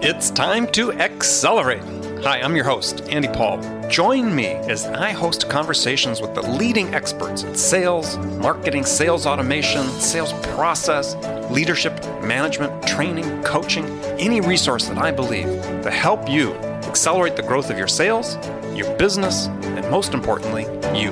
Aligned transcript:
It's 0.00 0.30
time 0.30 0.68
to 0.68 0.92
accelerate. 0.92 1.82
Hi, 2.22 2.40
I'm 2.40 2.54
your 2.54 2.64
host, 2.64 3.00
Andy 3.08 3.26
Paul. 3.26 3.60
Join 3.88 4.32
me 4.32 4.46
as 4.46 4.86
I 4.86 5.10
host 5.10 5.48
conversations 5.48 6.20
with 6.20 6.36
the 6.36 6.42
leading 6.42 6.94
experts 6.94 7.42
in 7.42 7.56
sales, 7.56 8.16
marketing, 8.16 8.84
sales 8.84 9.26
automation, 9.26 9.84
sales 9.88 10.32
process, 10.54 11.16
leadership, 11.50 12.00
management, 12.22 12.86
training, 12.86 13.42
coaching, 13.42 13.86
any 14.20 14.40
resource 14.40 14.86
that 14.86 14.98
I 14.98 15.10
believe 15.10 15.48
to 15.82 15.90
help 15.90 16.28
you 16.28 16.54
accelerate 16.86 17.34
the 17.34 17.42
growth 17.42 17.68
of 17.68 17.76
your 17.76 17.88
sales, 17.88 18.36
your 18.76 18.96
business, 18.98 19.48
and 19.48 19.90
most 19.90 20.14
importantly, 20.14 20.62
you. 20.96 21.10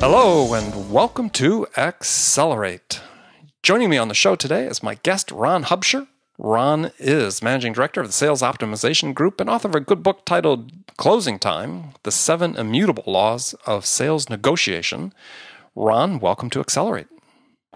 Hello, 0.00 0.54
and 0.54 0.90
welcome 0.90 1.28
to 1.30 1.66
Accelerate. 1.76 3.02
Joining 3.62 3.90
me 3.90 3.98
on 3.98 4.08
the 4.08 4.14
show 4.14 4.36
today 4.36 4.64
is 4.64 4.82
my 4.82 4.94
guest, 4.94 5.30
Ron 5.30 5.64
Hubsher. 5.64 6.08
Ron 6.38 6.90
is 6.98 7.42
managing 7.42 7.72
director 7.72 8.02
of 8.02 8.06
the 8.06 8.12
Sales 8.12 8.42
Optimization 8.42 9.14
Group 9.14 9.40
and 9.40 9.48
author 9.48 9.68
of 9.68 9.74
a 9.74 9.80
good 9.80 10.02
book 10.02 10.26
titled 10.26 10.70
Closing 10.98 11.38
Time 11.38 11.94
The 12.02 12.12
Seven 12.12 12.56
Immutable 12.56 13.04
Laws 13.06 13.54
of 13.64 13.86
Sales 13.86 14.28
Negotiation. 14.28 15.14
Ron, 15.74 16.18
welcome 16.20 16.50
to 16.50 16.60
Accelerate. 16.60 17.06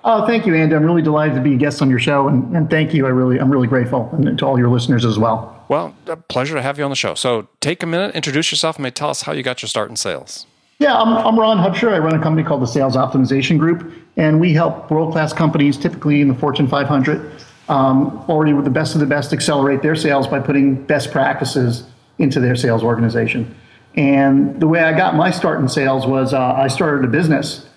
Oh, 0.05 0.27
thank 0.27 0.47
you, 0.47 0.55
Andy. 0.55 0.75
I'm 0.75 0.85
really 0.85 1.01
delighted 1.03 1.37
to 1.37 1.41
be 1.41 1.55
a 1.55 1.57
guest 1.57 1.81
on 1.81 1.89
your 1.89 1.99
show, 1.99 2.29
and, 2.29 2.55
and 2.55 2.69
thank 2.69 2.93
you. 2.93 3.07
I 3.07 3.11
really, 3.11 3.39
I'm 3.39 3.51
really 3.51 3.67
grateful, 3.67 4.11
and 4.13 4.39
to 4.39 4.47
all 4.47 4.59
your 4.59 4.69
listeners 4.69 5.05
as 5.07 5.19
well. 5.19 5.65
Well, 5.69 5.95
a 6.07 6.17
pleasure 6.17 6.55
to 6.55 6.63
have 6.63 6.79
you 6.79 6.85
on 6.85 6.91
the 6.91 6.97
show. 6.97 7.15
So, 7.15 7.49
take 7.61 7.83
a 7.83 7.87
minute, 7.87 8.15
introduce 8.15 8.51
yourself, 8.51 8.77
and 8.77 8.83
may 8.83 8.91
tell 8.91 9.11
us 9.11 9.23
how 9.23 9.33
you 9.33 9.43
got 9.43 9.63
your 9.63 9.69
start 9.69 9.91
in 9.91 9.97
sales. 9.97 10.47
Yeah, 10.79 10.97
I'm, 10.97 11.09
I'm 11.27 11.39
Ron 11.39 11.59
Hubsher. 11.59 11.93
I 11.93 11.99
run 11.99 12.15
a 12.15 12.23
company 12.23 12.47
called 12.47 12.63
the 12.63 12.67
Sales 12.67 12.97
Optimization 12.97 13.59
Group, 13.59 13.93
and 14.17 14.41
we 14.41 14.55
help 14.55 14.91
world 14.91 15.13
class 15.13 15.35
companies, 15.35 15.77
typically 15.77 16.23
in 16.23 16.29
the 16.29 16.35
Fortune 16.35 16.67
500, 16.67 17.31
um, 17.71 18.25
already 18.29 18.53
with 18.53 18.65
the 18.65 18.71
best 18.71 18.95
of 18.95 19.01
the 19.01 19.07
best 19.07 19.33
accelerate 19.33 19.81
their 19.81 19.95
sales 19.95 20.27
by 20.27 20.41
putting 20.41 20.75
best 20.75 21.13
practices 21.13 21.85
into 22.19 22.41
their 22.41 22.57
sales 22.57 22.83
organization. 22.83 23.55
And 23.95 24.61
the 24.61 24.67
way 24.67 24.81
I 24.81 24.93
got 24.93 25.15
my 25.15 25.31
start 25.31 25.61
in 25.61 25.69
sales 25.69 26.05
was 26.05 26.35
uh, 26.35 26.41
I 26.41 26.67
started 26.67 27.05
a 27.05 27.09
business, 27.09 27.69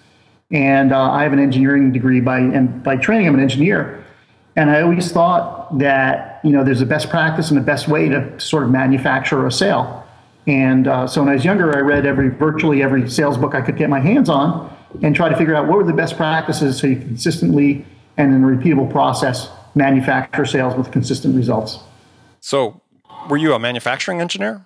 and 0.51 0.91
uh, 0.91 1.11
I 1.11 1.23
have 1.23 1.31
an 1.31 1.39
engineering 1.39 1.91
degree 1.91 2.21
by 2.21 2.39
and 2.39 2.83
by 2.83 2.97
training 2.97 3.27
I'm 3.27 3.35
an 3.35 3.39
engineer, 3.39 4.03
and 4.55 4.71
I 4.71 4.81
always 4.81 5.11
thought 5.11 5.77
that 5.77 6.39
you 6.43 6.51
know 6.51 6.63
there's 6.63 6.81
a 6.81 6.87
best 6.87 7.09
practice 7.09 7.51
and 7.51 7.59
a 7.59 7.63
best 7.63 7.87
way 7.87 8.09
to 8.09 8.39
sort 8.39 8.63
of 8.63 8.71
manufacture 8.71 9.45
a 9.45 9.51
sale. 9.51 10.07
And 10.47 10.87
uh, 10.87 11.07
so 11.07 11.21
when 11.21 11.29
I 11.29 11.33
was 11.33 11.45
younger, 11.45 11.75
I 11.75 11.81
read 11.81 12.05
every 12.05 12.29
virtually 12.29 12.81
every 12.81 13.09
sales 13.09 13.37
book 13.37 13.53
I 13.53 13.61
could 13.61 13.77
get 13.77 13.89
my 13.89 13.99
hands 13.99 14.27
on, 14.27 14.75
and 15.03 15.15
try 15.15 15.29
to 15.29 15.35
figure 15.35 15.55
out 15.55 15.67
what 15.67 15.77
were 15.77 15.83
the 15.83 15.93
best 15.93 16.17
practices 16.17 16.79
so 16.79 16.87
you 16.87 16.95
consistently 16.95 17.85
and 18.17 18.33
in 18.33 18.43
a 18.43 18.47
repeatable 18.47 18.91
process 18.91 19.49
manufacture 19.75 20.45
sales 20.45 20.75
with 20.75 20.91
consistent 20.91 21.35
results. 21.35 21.79
So, 22.39 22.81
were 23.29 23.37
you 23.37 23.53
a 23.53 23.59
manufacturing 23.59 24.21
engineer? 24.21 24.65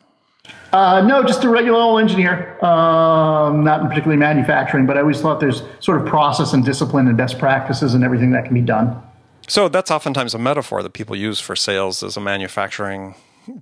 Uh, 0.74 1.02
no, 1.02 1.24
just 1.24 1.44
a 1.44 1.50
regular 1.50 1.80
old 1.80 2.02
engineer. 2.02 2.64
Um, 2.64 3.64
not 3.64 3.82
particularly 3.88 4.18
manufacturing, 4.18 4.86
but 4.86 4.98
I 4.98 5.02
always 5.02 5.22
thought 5.22 5.40
there's 5.40 5.64
sort 5.80 6.02
of 6.02 6.08
process 6.08 6.54
and 6.54 6.64
discipline 6.64 7.08
and 7.08 7.18
best 7.18 7.40
practices 7.40 7.94
and 7.94 8.04
everything 8.04 8.32
that 8.32 8.46
can 8.46 8.54
be 8.54 8.62
done. 8.62 9.02
So 9.48 9.70
that's 9.70 9.90
oftentimes 9.90 10.34
a 10.34 10.38
metaphor 10.38 10.84
that 10.84 10.92
people 10.92 11.16
use 11.16 11.40
for 11.40 11.56
sales 11.56 12.04
as 12.04 12.18
a 12.18 12.22
manufacturing 12.22 13.16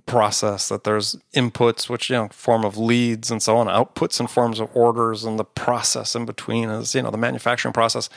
process. 0.06 0.68
That 0.68 0.82
there's 0.82 1.16
inputs, 1.32 1.88
which 1.88 2.10
you 2.10 2.16
know, 2.16 2.28
form 2.28 2.64
of 2.64 2.76
leads 2.76 3.30
and 3.30 3.40
so 3.40 3.56
on, 3.56 3.68
outputs 3.68 4.18
in 4.18 4.26
forms 4.26 4.58
of 4.58 4.68
orders, 4.74 5.24
and 5.24 5.38
the 5.38 5.44
process 5.44 6.16
in 6.16 6.26
between 6.26 6.68
is 6.70 6.94
you 6.94 7.02
know 7.02 7.10
the 7.10 7.18
manufacturing 7.18 7.72
process. 7.72 8.08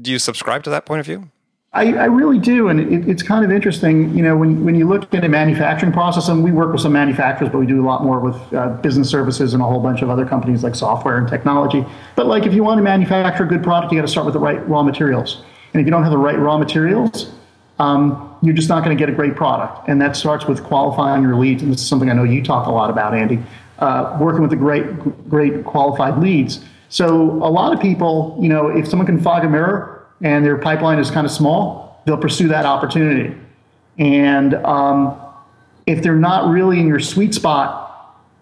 Do 0.00 0.10
you 0.10 0.18
subscribe 0.18 0.62
to 0.64 0.70
that 0.70 0.86
point 0.86 1.00
of 1.00 1.06
view? 1.06 1.30
I, 1.78 1.92
I, 1.92 2.04
really 2.06 2.40
do, 2.40 2.68
and 2.68 2.80
it, 2.80 3.08
it's 3.08 3.22
kind 3.22 3.44
of 3.44 3.52
interesting. 3.52 4.12
You 4.16 4.24
know, 4.24 4.36
when 4.36 4.64
when 4.64 4.74
you 4.74 4.88
look 4.88 5.14
at 5.14 5.24
a 5.24 5.28
manufacturing 5.28 5.92
process, 5.92 6.28
and 6.28 6.42
we 6.42 6.50
work 6.50 6.72
with 6.72 6.80
some 6.80 6.92
manufacturers, 6.92 7.50
but 7.52 7.58
we 7.58 7.66
do 7.66 7.80
a 7.80 7.86
lot 7.86 8.02
more 8.02 8.18
with 8.18 8.36
uh, 8.52 8.70
business 8.82 9.08
services 9.08 9.54
and 9.54 9.62
a 9.62 9.66
whole 9.66 9.80
bunch 9.80 10.02
of 10.02 10.10
other 10.10 10.26
companies 10.26 10.64
like 10.64 10.74
software 10.74 11.18
and 11.18 11.28
technology. 11.28 11.86
But 12.16 12.26
like, 12.26 12.46
if 12.46 12.52
you 12.52 12.64
want 12.64 12.78
to 12.78 12.82
manufacture 12.82 13.44
a 13.44 13.46
good 13.46 13.62
product, 13.62 13.92
you 13.92 13.98
got 13.98 14.06
to 14.06 14.10
start 14.10 14.26
with 14.26 14.34
the 14.34 14.40
right 14.40 14.66
raw 14.68 14.82
materials. 14.82 15.44
And 15.72 15.80
if 15.80 15.86
you 15.86 15.92
don't 15.92 16.02
have 16.02 16.10
the 16.10 16.18
right 16.18 16.38
raw 16.38 16.58
materials, 16.58 17.30
um, 17.78 18.36
you're 18.42 18.54
just 18.56 18.68
not 18.68 18.82
going 18.82 18.96
to 18.96 19.00
get 19.00 19.08
a 19.08 19.14
great 19.14 19.36
product. 19.36 19.88
And 19.88 20.00
that 20.02 20.16
starts 20.16 20.46
with 20.46 20.64
qualifying 20.64 21.22
your 21.22 21.36
leads. 21.36 21.62
And 21.62 21.72
this 21.72 21.80
is 21.80 21.88
something 21.88 22.10
I 22.10 22.14
know 22.14 22.24
you 22.24 22.42
talk 22.42 22.66
a 22.66 22.72
lot 22.72 22.90
about, 22.90 23.14
Andy. 23.14 23.38
Uh, 23.78 24.18
working 24.20 24.40
with 24.40 24.50
the 24.50 24.56
great, 24.56 24.84
great 25.30 25.64
qualified 25.64 26.18
leads. 26.18 26.64
So 26.88 27.30
a 27.44 27.50
lot 27.50 27.72
of 27.72 27.80
people, 27.80 28.36
you 28.40 28.48
know, 28.48 28.66
if 28.66 28.88
someone 28.88 29.06
can 29.06 29.20
fog 29.20 29.44
a 29.44 29.48
mirror 29.48 29.97
and 30.22 30.44
their 30.44 30.58
pipeline 30.58 30.98
is 30.98 31.10
kind 31.10 31.26
of 31.26 31.32
small, 31.32 32.02
they'll 32.04 32.16
pursue 32.16 32.48
that 32.48 32.66
opportunity. 32.66 33.36
And 33.98 34.54
um, 34.54 35.20
if 35.86 36.02
they're 36.02 36.16
not 36.16 36.50
really 36.50 36.80
in 36.80 36.86
your 36.86 37.00
sweet 37.00 37.34
spot, 37.34 37.86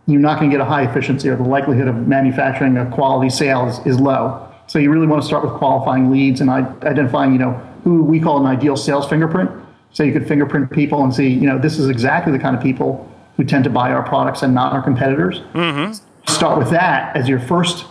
you're 0.06 0.20
not 0.20 0.38
going 0.38 0.50
to 0.50 0.54
get 0.54 0.60
a 0.60 0.69
high 0.69 0.88
efficiency, 0.88 1.28
or 1.28 1.37
the 1.37 1.42
likelihood 1.42 1.88
of 1.88 2.06
manufacturing 2.06 2.76
a 2.76 2.91
quality 2.91 3.28
sale 3.28 3.66
is, 3.69 3.78
is 3.87 3.98
low. 3.98 4.42
So 4.69 4.78
you 4.78 4.91
really 4.91 5.06
want 5.06 5.22
to 5.22 5.26
start 5.26 5.44
with 5.44 5.54
qualifying 5.54 6.10
leads 6.10 6.41
and 6.41 6.50
identifying, 6.50 7.32
you 7.32 7.38
know, 7.38 7.53
who 7.84 8.03
we 8.03 8.20
call 8.20 8.38
an 8.38 8.47
ideal 8.47 8.76
sales 8.76 9.08
fingerprint. 9.08 9.50
So 9.93 10.03
you 10.03 10.12
could 10.12 10.26
fingerprint 10.26 10.70
people 10.70 11.03
and 11.03 11.14
see, 11.14 11.28
you 11.28 11.47
know, 11.47 11.58
this 11.58 11.78
is 11.78 11.88
exactly 11.88 12.32
the 12.32 12.38
kind 12.38 12.56
of 12.56 12.62
people 12.62 13.10
who 13.37 13.44
tend 13.44 13.64
to 13.64 13.70
buy 13.70 13.93
our 13.93 14.03
products 14.03 14.43
and 14.43 14.54
not 14.54 14.72
our 14.72 14.82
competitors. 14.82 15.41
Mm-hmm. 15.54 15.93
Start 16.31 16.58
with 16.58 16.70
that 16.70 17.16
as 17.16 17.28
your 17.28 17.38
first 17.38 17.87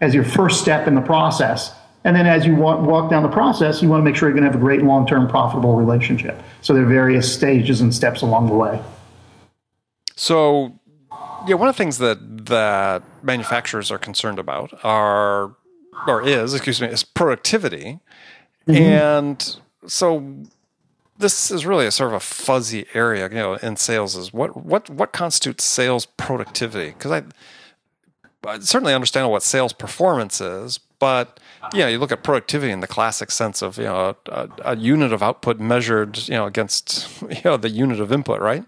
as 0.00 0.14
your 0.14 0.24
first 0.24 0.60
step 0.60 0.86
in 0.86 0.94
the 0.94 1.00
process 1.00 1.74
and 2.04 2.14
then 2.14 2.26
as 2.26 2.46
you 2.46 2.54
walk, 2.54 2.80
walk 2.80 3.10
down 3.10 3.22
the 3.22 3.28
process, 3.28 3.82
you 3.82 3.88
want 3.88 4.00
to 4.00 4.04
make 4.04 4.16
sure 4.16 4.28
you're 4.28 4.34
going 4.38 4.44
to 4.44 4.50
have 4.50 4.60
a 4.60 4.64
great 4.64 4.82
long 4.82 5.06
term 5.06 5.28
profitable 5.28 5.76
relationship. 5.76 6.40
So 6.62 6.72
there 6.72 6.84
are 6.84 6.86
various 6.86 7.32
stages 7.32 7.80
and 7.80 7.94
steps 7.94 8.22
along 8.22 8.46
the 8.48 8.54
way. 8.54 8.82
So, 10.16 10.78
yeah, 11.46 11.54
one 11.54 11.68
of 11.68 11.74
the 11.74 11.78
things 11.78 11.98
that 11.98 12.46
that 12.46 13.02
manufacturers 13.22 13.90
are 13.90 13.98
concerned 13.98 14.38
about 14.38 14.72
are, 14.82 15.54
or 16.06 16.26
is, 16.26 16.54
excuse 16.54 16.80
me, 16.80 16.88
is 16.88 17.04
productivity. 17.04 18.00
Mm-hmm. 18.66 18.82
And 18.82 19.56
so 19.86 20.44
this 21.18 21.50
is 21.50 21.66
really 21.66 21.86
a 21.86 21.90
sort 21.90 22.10
of 22.10 22.14
a 22.14 22.20
fuzzy 22.20 22.86
area, 22.94 23.28
you 23.28 23.34
know, 23.34 23.54
in 23.54 23.76
sales 23.76 24.16
is 24.16 24.32
what 24.32 24.56
what 24.56 24.88
what 24.88 25.12
constitutes 25.12 25.64
sales 25.64 26.06
productivity? 26.06 26.90
Because 26.90 27.10
I, 27.10 27.22
I 28.48 28.60
certainly 28.60 28.94
understand 28.94 29.30
what 29.30 29.42
sales 29.42 29.72
performance 29.72 30.40
is, 30.40 30.80
but 30.98 31.38
yeah, 31.74 31.88
you 31.88 31.98
look 31.98 32.12
at 32.12 32.22
productivity 32.22 32.72
in 32.72 32.80
the 32.80 32.86
classic 32.86 33.30
sense 33.30 33.62
of 33.62 33.78
you 33.78 33.84
know 33.84 34.16
a, 34.26 34.48
a, 34.64 34.76
unit 34.76 35.12
of 35.12 35.22
output 35.22 35.60
measured 35.60 36.28
you 36.28 36.34
know 36.34 36.46
against 36.46 37.22
you 37.30 37.40
know 37.44 37.56
the 37.56 37.68
unit 37.68 38.00
of 38.00 38.12
input, 38.12 38.40
right? 38.40 38.64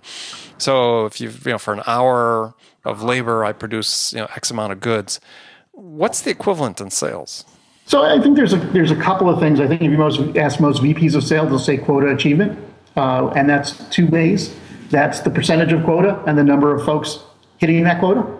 So 0.58 1.06
if 1.06 1.20
you 1.20 1.30
you 1.30 1.52
know 1.52 1.58
for 1.58 1.72
an 1.72 1.82
hour 1.86 2.54
of 2.84 3.02
labor, 3.02 3.44
I 3.44 3.52
produce 3.52 4.12
you 4.12 4.20
know 4.20 4.28
X 4.36 4.50
amount 4.50 4.72
of 4.72 4.80
goods. 4.80 5.20
What's 5.72 6.20
the 6.22 6.30
equivalent 6.30 6.80
in 6.80 6.90
sales? 6.90 7.44
So 7.86 8.02
I 8.02 8.20
think 8.20 8.36
there's 8.36 8.52
a 8.52 8.58
there's 8.58 8.90
a 8.92 8.96
couple 8.96 9.28
of 9.28 9.40
things. 9.40 9.58
I 9.60 9.66
think 9.66 9.82
if 9.82 9.90
you 9.90 9.98
most 9.98 10.36
ask 10.36 10.60
most 10.60 10.82
VPs 10.82 11.14
of 11.14 11.24
sales, 11.24 11.48
they'll 11.48 11.58
say 11.58 11.76
quota 11.76 12.08
achievement, 12.14 12.58
uh, 12.96 13.28
and 13.30 13.48
that's 13.48 13.72
two 13.88 14.06
ways. 14.06 14.54
That's 14.90 15.20
the 15.20 15.30
percentage 15.30 15.72
of 15.72 15.84
quota 15.84 16.22
and 16.26 16.36
the 16.36 16.44
number 16.44 16.74
of 16.74 16.84
folks 16.84 17.20
hitting 17.58 17.84
that 17.84 18.00
quota. 18.00 18.39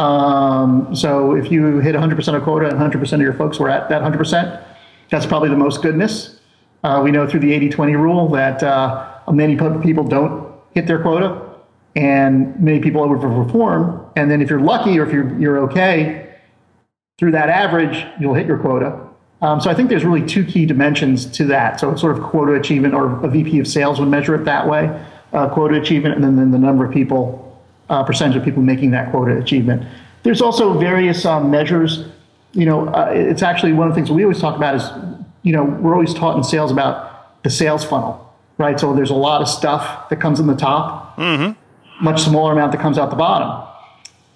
Um, 0.00 0.96
so 0.96 1.36
if 1.36 1.52
you 1.52 1.78
hit 1.80 1.94
100% 1.94 2.34
of 2.34 2.42
quota 2.42 2.68
and 2.68 2.78
100% 2.78 3.12
of 3.12 3.20
your 3.20 3.34
folks 3.34 3.58
were 3.58 3.68
at 3.68 3.90
that 3.90 4.00
100%, 4.00 4.64
that's 5.10 5.26
probably 5.26 5.50
the 5.50 5.56
most 5.56 5.82
goodness. 5.82 6.40
Uh, 6.82 7.02
we 7.04 7.10
know 7.10 7.26
through 7.26 7.40
the 7.40 7.52
80-20 7.68 8.00
rule 8.00 8.28
that 8.30 8.62
uh, 8.62 9.20
many 9.30 9.56
people 9.82 10.04
don't 10.04 10.54
hit 10.72 10.86
their 10.86 11.02
quota, 11.02 11.46
and 11.96 12.58
many 12.58 12.80
people 12.80 13.02
overperform. 13.02 14.10
And 14.16 14.30
then 14.30 14.40
if 14.40 14.48
you're 14.48 14.60
lucky 14.60 14.98
or 14.98 15.04
if 15.04 15.12
you're, 15.12 15.38
you're 15.38 15.58
okay, 15.64 16.34
through 17.18 17.32
that 17.32 17.50
average, 17.50 18.06
you'll 18.18 18.34
hit 18.34 18.46
your 18.46 18.58
quota. 18.58 18.98
Um, 19.42 19.60
so 19.60 19.68
I 19.70 19.74
think 19.74 19.90
there's 19.90 20.04
really 20.04 20.26
two 20.26 20.44
key 20.44 20.64
dimensions 20.64 21.26
to 21.32 21.44
that. 21.46 21.78
So 21.78 21.90
it's 21.90 22.00
sort 22.00 22.16
of 22.16 22.22
quota 22.22 22.54
achievement, 22.54 22.94
or 22.94 23.22
a 23.22 23.28
VP 23.28 23.58
of 23.58 23.68
sales 23.68 24.00
would 24.00 24.08
measure 24.08 24.34
it 24.34 24.44
that 24.44 24.66
way, 24.66 25.04
uh, 25.34 25.50
quota 25.50 25.78
achievement, 25.78 26.14
and 26.14 26.24
then, 26.24 26.36
then 26.36 26.50
the 26.50 26.58
number 26.58 26.86
of 26.86 26.92
people, 26.92 27.49
uh, 27.90 28.04
percentage 28.04 28.36
of 28.36 28.44
people 28.44 28.62
making 28.62 28.92
that 28.92 29.10
quota 29.10 29.36
achievement. 29.36 29.86
There's 30.22 30.40
also 30.40 30.78
various 30.78 31.26
um, 31.26 31.50
measures. 31.50 32.06
You 32.52 32.64
know, 32.64 32.88
uh, 32.88 33.10
it's 33.12 33.42
actually 33.42 33.72
one 33.72 33.88
of 33.88 33.94
the 33.94 33.98
things 33.98 34.10
we 34.10 34.22
always 34.22 34.40
talk 34.40 34.56
about 34.56 34.74
is, 34.76 34.88
you 35.42 35.52
know, 35.52 35.64
we're 35.64 35.94
always 35.94 36.14
taught 36.14 36.36
in 36.36 36.44
sales 36.44 36.70
about 36.70 37.42
the 37.42 37.50
sales 37.50 37.84
funnel, 37.84 38.32
right? 38.58 38.78
So 38.78 38.94
there's 38.94 39.10
a 39.10 39.14
lot 39.14 39.42
of 39.42 39.48
stuff 39.48 40.08
that 40.08 40.20
comes 40.20 40.40
in 40.40 40.46
the 40.46 40.56
top, 40.56 41.16
mm-hmm. 41.16 42.04
much 42.04 42.22
smaller 42.22 42.52
amount 42.52 42.72
that 42.72 42.80
comes 42.80 42.96
out 42.96 43.10
the 43.10 43.16
bottom. 43.16 43.66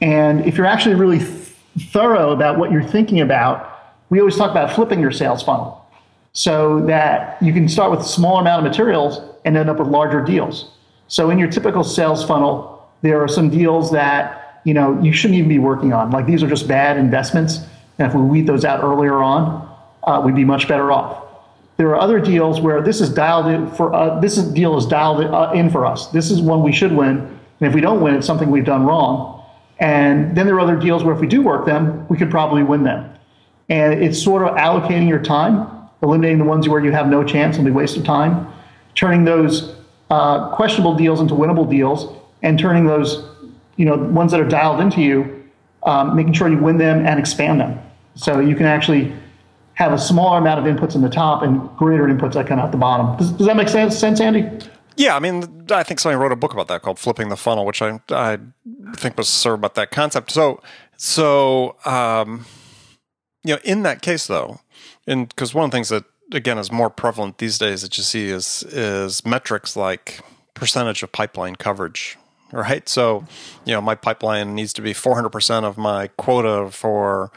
And 0.00 0.44
if 0.44 0.56
you're 0.56 0.66
actually 0.66 0.96
really 0.96 1.18
th- 1.18 1.54
thorough 1.92 2.30
about 2.32 2.58
what 2.58 2.72
you're 2.72 2.82
thinking 2.82 3.20
about, 3.20 3.70
we 4.10 4.18
always 4.18 4.36
talk 4.36 4.50
about 4.50 4.72
flipping 4.74 5.00
your 5.00 5.12
sales 5.12 5.42
funnel 5.42 5.84
so 6.32 6.84
that 6.86 7.40
you 7.40 7.52
can 7.52 7.68
start 7.68 7.90
with 7.90 8.00
a 8.00 8.04
small 8.04 8.38
amount 8.38 8.64
of 8.64 8.70
materials 8.70 9.20
and 9.44 9.56
end 9.56 9.70
up 9.70 9.78
with 9.78 9.88
larger 9.88 10.20
deals. 10.20 10.70
So 11.08 11.30
in 11.30 11.38
your 11.38 11.50
typical 11.50 11.84
sales 11.84 12.24
funnel, 12.24 12.73
there 13.04 13.22
are 13.22 13.28
some 13.28 13.50
deals 13.50 13.92
that 13.92 14.44
you 14.64 14.72
know, 14.72 14.98
you 15.00 15.12
shouldn't 15.12 15.38
even 15.38 15.48
be 15.48 15.58
working 15.58 15.92
on. 15.92 16.10
Like 16.10 16.26
these 16.26 16.42
are 16.42 16.48
just 16.48 16.66
bad 16.66 16.96
investments. 16.96 17.58
And 17.98 18.08
if 18.08 18.14
we 18.14 18.22
weed 18.22 18.46
those 18.46 18.64
out 18.64 18.82
earlier 18.82 19.22
on, 19.22 19.70
uh, 20.02 20.22
we'd 20.24 20.34
be 20.34 20.44
much 20.44 20.66
better 20.66 20.90
off. 20.90 21.22
There 21.76 21.88
are 21.90 22.00
other 22.00 22.18
deals 22.18 22.60
where 22.60 22.80
this 22.80 23.00
is 23.00 23.10
dialed 23.10 23.46
in 23.46 23.70
for 23.70 23.94
uh, 23.94 24.20
this 24.20 24.38
is, 24.38 24.52
deal 24.52 24.76
is 24.76 24.86
dialed 24.86 25.20
in, 25.20 25.34
uh, 25.34 25.52
in 25.52 25.70
for 25.70 25.86
us. 25.86 26.08
This 26.08 26.30
is 26.30 26.40
one 26.40 26.62
we 26.62 26.72
should 26.72 26.92
win, 26.92 27.18
and 27.18 27.68
if 27.68 27.74
we 27.74 27.80
don't 27.80 28.00
win, 28.00 28.14
it's 28.14 28.26
something 28.26 28.50
we've 28.50 28.64
done 28.64 28.84
wrong. 28.84 29.44
And 29.80 30.36
then 30.36 30.46
there 30.46 30.54
are 30.54 30.60
other 30.60 30.76
deals 30.76 31.02
where 31.02 31.14
if 31.14 31.20
we 31.20 31.26
do 31.26 31.42
work 31.42 31.66
them, 31.66 32.06
we 32.08 32.16
could 32.16 32.30
probably 32.30 32.62
win 32.62 32.84
them. 32.84 33.12
And 33.68 34.02
it's 34.02 34.22
sort 34.22 34.46
of 34.46 34.54
allocating 34.56 35.08
your 35.08 35.18
time, 35.18 35.66
eliminating 36.00 36.38
the 36.38 36.44
ones 36.44 36.68
where 36.68 36.82
you 36.82 36.92
have 36.92 37.08
no 37.08 37.24
chance 37.24 37.56
and 37.56 37.64
be 37.64 37.72
waste 37.72 37.96
of 37.96 38.04
time, 38.04 38.46
turning 38.94 39.24
those 39.24 39.74
uh, 40.10 40.54
questionable 40.54 40.94
deals 40.94 41.20
into 41.20 41.34
winnable 41.34 41.68
deals, 41.68 42.16
and 42.44 42.58
turning 42.58 42.86
those 42.86 43.24
you 43.76 43.84
know, 43.84 43.96
ones 43.96 44.30
that 44.32 44.40
are 44.40 44.48
dialed 44.48 44.80
into 44.80 45.00
you, 45.00 45.44
um, 45.84 46.14
making 46.14 46.32
sure 46.32 46.48
you 46.48 46.58
win 46.58 46.78
them 46.78 47.04
and 47.04 47.18
expand 47.18 47.60
them. 47.60 47.80
So 48.14 48.40
you 48.40 48.54
can 48.54 48.66
actually 48.66 49.12
have 49.74 49.92
a 49.92 49.98
smaller 49.98 50.38
amount 50.38 50.64
of 50.64 50.72
inputs 50.72 50.94
in 50.94 51.02
the 51.02 51.08
top 51.08 51.42
and 51.42 51.68
greater 51.76 52.04
inputs 52.04 52.34
that 52.34 52.46
come 52.46 52.58
out 52.58 52.70
the 52.70 52.78
bottom. 52.78 53.16
Does, 53.16 53.32
does 53.32 53.46
that 53.46 53.56
make 53.56 53.68
sense, 53.68 53.98
sense, 53.98 54.20
Andy? 54.20 54.48
Yeah, 54.96 55.16
I 55.16 55.18
mean, 55.18 55.66
I 55.70 55.82
think 55.82 55.98
somebody 55.98 56.22
wrote 56.22 56.30
a 56.30 56.36
book 56.36 56.52
about 56.52 56.68
that 56.68 56.82
called 56.82 57.00
"Flipping 57.00 57.28
the 57.28 57.36
Funnel," 57.36 57.66
which 57.66 57.82
I 57.82 57.98
I 58.10 58.38
think 58.94 59.18
was 59.18 59.28
sort 59.28 59.54
of 59.54 59.60
about 59.60 59.74
that 59.74 59.90
concept. 59.90 60.30
So, 60.30 60.62
so 60.96 61.74
um, 61.84 62.46
you 63.42 63.54
know, 63.54 63.60
in 63.64 63.82
that 63.82 64.02
case, 64.02 64.28
though, 64.28 64.60
and 65.04 65.28
because 65.28 65.52
one 65.52 65.64
of 65.64 65.72
the 65.72 65.76
things 65.76 65.88
that 65.88 66.04
again 66.32 66.58
is 66.58 66.70
more 66.70 66.90
prevalent 66.90 67.38
these 67.38 67.58
days 67.58 67.82
that 67.82 67.98
you 67.98 68.04
see 68.04 68.28
is 68.28 68.62
is 68.68 69.26
metrics 69.26 69.74
like 69.74 70.20
percentage 70.54 71.02
of 71.02 71.10
pipeline 71.10 71.56
coverage 71.56 72.16
right? 72.54 72.88
So, 72.88 73.24
you 73.64 73.72
know, 73.72 73.80
my 73.80 73.94
pipeline 73.94 74.54
needs 74.54 74.72
to 74.74 74.82
be 74.82 74.94
400% 74.94 75.64
of 75.64 75.76
my 75.76 76.08
quota 76.08 76.70
for 76.70 77.30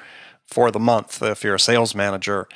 for 0.48 0.72
the 0.72 0.80
month 0.80 1.22
if 1.22 1.44
you're 1.44 1.56
a 1.56 1.60
sales 1.60 1.94
manager. 1.94 2.48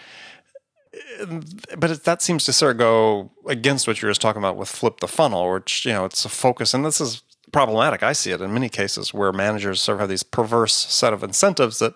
But 1.78 2.04
that 2.06 2.22
seems 2.22 2.46
to 2.46 2.54
sort 2.54 2.72
of 2.72 2.78
go 2.78 3.32
against 3.48 3.88
what 3.88 4.02
you 4.02 4.08
were 4.08 4.12
just 4.12 4.22
talking 4.22 4.42
about 4.42 4.58
with 4.58 4.70
flip 4.70 5.00
the 5.00 5.08
funnel, 5.08 5.52
which, 5.52 5.86
you 5.86 5.92
know, 5.92 6.06
it's 6.06 6.26
a 6.26 6.30
focus. 6.30 6.74
And 6.74 6.86
this 6.86 7.00
is 7.00 7.22
problematic. 7.52 8.02
I 8.02 8.14
see 8.14 8.32
it 8.32 8.42
in 8.42 8.54
many 8.54 8.70
cases 8.70 9.14
where 9.14 9.32
managers 9.32 9.82
sort 9.82 9.96
of 9.96 10.00
have 10.02 10.10
these 10.10 10.24
perverse 10.24 10.74
set 10.74 11.14
of 11.14 11.24
incentives 11.24 11.80
that 11.80 11.96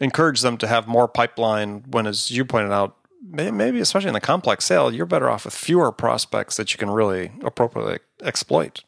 encourage 0.00 0.40
them 0.40 0.56
to 0.58 0.68
have 0.68 0.86
more 0.86 1.08
pipeline 1.08 1.84
when, 1.90 2.06
as 2.06 2.30
you 2.30 2.44
pointed 2.44 2.72
out, 2.72 2.96
maybe 3.28 3.80
especially 3.80 4.08
in 4.08 4.14
the 4.14 4.20
complex 4.20 4.64
sale, 4.64 4.92
you're 4.92 5.06
better 5.06 5.28
off 5.28 5.44
with 5.44 5.54
fewer 5.54 5.90
prospects 5.90 6.56
that 6.56 6.72
you 6.72 6.78
can 6.78 6.90
really 6.90 7.32
appropriately 7.42 7.98
exploit. 8.22 8.84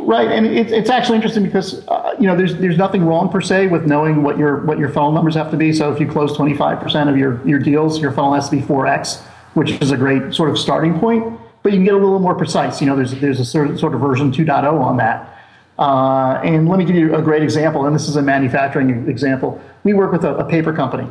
Right, 0.00 0.30
and 0.30 0.46
it, 0.46 0.70
it's 0.70 0.90
actually 0.90 1.16
interesting 1.16 1.42
because 1.42 1.86
uh, 1.88 2.14
you 2.20 2.26
know 2.26 2.36
there's 2.36 2.56
there's 2.56 2.78
nothing 2.78 3.04
wrong 3.04 3.28
per 3.28 3.40
se 3.40 3.66
with 3.66 3.86
knowing 3.86 4.22
what 4.22 4.38
your 4.38 4.64
what 4.64 4.78
your 4.78 4.88
funnel 4.88 5.12
numbers 5.12 5.34
have 5.34 5.50
to 5.50 5.56
be. 5.56 5.72
So 5.72 5.92
if 5.92 6.00
you 6.00 6.06
close 6.06 6.36
25% 6.36 7.10
of 7.10 7.18
your 7.18 7.46
your 7.46 7.58
deals, 7.58 8.00
your 8.00 8.12
funnel 8.12 8.32
has 8.34 8.48
to 8.48 8.56
be 8.56 8.62
4x, 8.62 9.20
which 9.54 9.72
is 9.82 9.90
a 9.90 9.96
great 9.96 10.32
sort 10.32 10.50
of 10.50 10.58
starting 10.58 10.98
point. 10.98 11.38
But 11.62 11.72
you 11.72 11.78
can 11.78 11.84
get 11.84 11.94
a 11.94 11.98
little 11.98 12.20
more 12.20 12.36
precise. 12.36 12.80
You 12.80 12.86
know, 12.86 12.96
there's 12.96 13.12
there's 13.16 13.40
a 13.40 13.44
sort 13.44 13.70
of, 13.70 13.80
sort 13.80 13.94
of 13.94 14.00
version 14.00 14.30
2.0 14.30 14.80
on 14.80 14.96
that. 14.98 15.36
Uh, 15.78 16.40
and 16.44 16.68
let 16.68 16.78
me 16.78 16.84
give 16.84 16.96
you 16.96 17.14
a 17.14 17.22
great 17.22 17.42
example, 17.42 17.86
and 17.86 17.94
this 17.94 18.08
is 18.08 18.16
a 18.16 18.22
manufacturing 18.22 19.08
example. 19.08 19.60
We 19.84 19.94
work 19.94 20.10
with 20.12 20.24
a, 20.24 20.34
a 20.36 20.44
paper 20.48 20.72
company. 20.72 21.08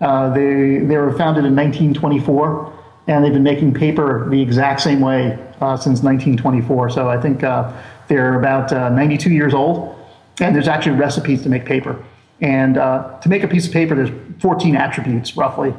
Uh, 0.00 0.30
they 0.32 0.78
they 0.78 0.96
were 0.96 1.12
founded 1.16 1.44
in 1.44 1.54
1924, 1.54 2.72
and 3.06 3.22
they've 3.22 3.32
been 3.32 3.42
making 3.42 3.74
paper 3.74 4.28
the 4.30 4.40
exact 4.40 4.80
same 4.80 5.00
way 5.00 5.38
uh, 5.60 5.76
since 5.76 6.02
1924. 6.02 6.90
So 6.90 7.08
I 7.08 7.20
think 7.20 7.44
uh, 7.44 7.72
they're 8.10 8.34
about 8.34 8.72
uh, 8.72 8.88
92 8.88 9.30
years 9.30 9.54
old, 9.54 9.96
and 10.40 10.52
there's 10.52 10.66
actually 10.66 10.96
recipes 10.96 11.42
to 11.44 11.48
make 11.48 11.64
paper. 11.64 12.04
And 12.40 12.76
uh, 12.76 13.20
to 13.20 13.28
make 13.28 13.44
a 13.44 13.48
piece 13.48 13.68
of 13.68 13.72
paper, 13.72 13.94
there's 13.94 14.10
14 14.40 14.74
attributes 14.74 15.36
roughly, 15.36 15.72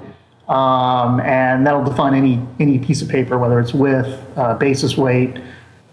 um, 0.48 1.20
and 1.20 1.68
that'll 1.68 1.84
define 1.84 2.14
any 2.14 2.40
any 2.60 2.80
piece 2.80 3.02
of 3.02 3.10
paper, 3.10 3.38
whether 3.38 3.60
it's 3.60 3.74
width, 3.74 4.18
uh, 4.38 4.54
basis 4.54 4.96
weight, 4.96 5.42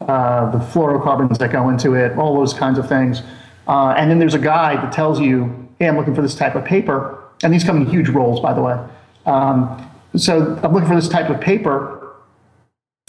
uh, 0.02 0.50
the 0.52 0.58
fluorocarbons 0.58 1.38
that 1.38 1.50
go 1.50 1.70
into 1.70 1.94
it, 1.94 2.16
all 2.16 2.36
those 2.36 2.54
kinds 2.54 2.78
of 2.78 2.88
things. 2.88 3.22
Uh, 3.66 3.94
and 3.96 4.08
then 4.08 4.20
there's 4.20 4.34
a 4.34 4.38
guide 4.38 4.78
that 4.78 4.92
tells 4.92 5.18
you, 5.18 5.68
hey, 5.80 5.88
I'm 5.88 5.96
looking 5.96 6.14
for 6.14 6.22
this 6.22 6.36
type 6.36 6.54
of 6.54 6.64
paper, 6.64 7.20
and 7.42 7.52
these 7.52 7.64
come 7.64 7.78
in 7.78 7.86
huge 7.86 8.10
rolls, 8.10 8.38
by 8.38 8.54
the 8.54 8.62
way. 8.62 8.78
Um, 9.26 9.90
so 10.16 10.56
I'm 10.62 10.72
looking 10.72 10.88
for 10.88 10.94
this 10.94 11.08
type 11.08 11.30
of 11.30 11.40
paper 11.40 11.97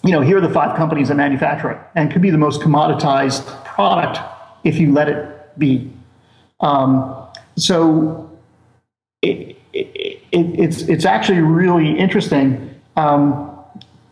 you 0.04 0.12
know, 0.12 0.22
here 0.22 0.38
are 0.38 0.42
the 0.42 0.50
five 0.50 0.78
companies 0.78 1.10
that 1.10 1.16
manufacture 1.16 1.72
it, 1.72 1.78
and 1.96 2.12
could 2.12 2.22
be 2.22 2.30
the 2.30 2.38
most 2.38 2.62
commoditized 2.62 3.46
product 3.66 4.19
if 4.63 4.78
you 4.78 4.94
let 4.94 5.10
it 5.10 5.60
be. 5.60 5.92
Um, 6.62 7.28
so 7.57 8.30
it, 9.22 9.57
it, 9.74 10.22
it, 10.31 10.60
it's 10.60 10.81
it's 10.84 11.06
actually 11.06 11.40
really 11.40 11.98
interesting. 11.98 12.74
Um, 12.96 13.46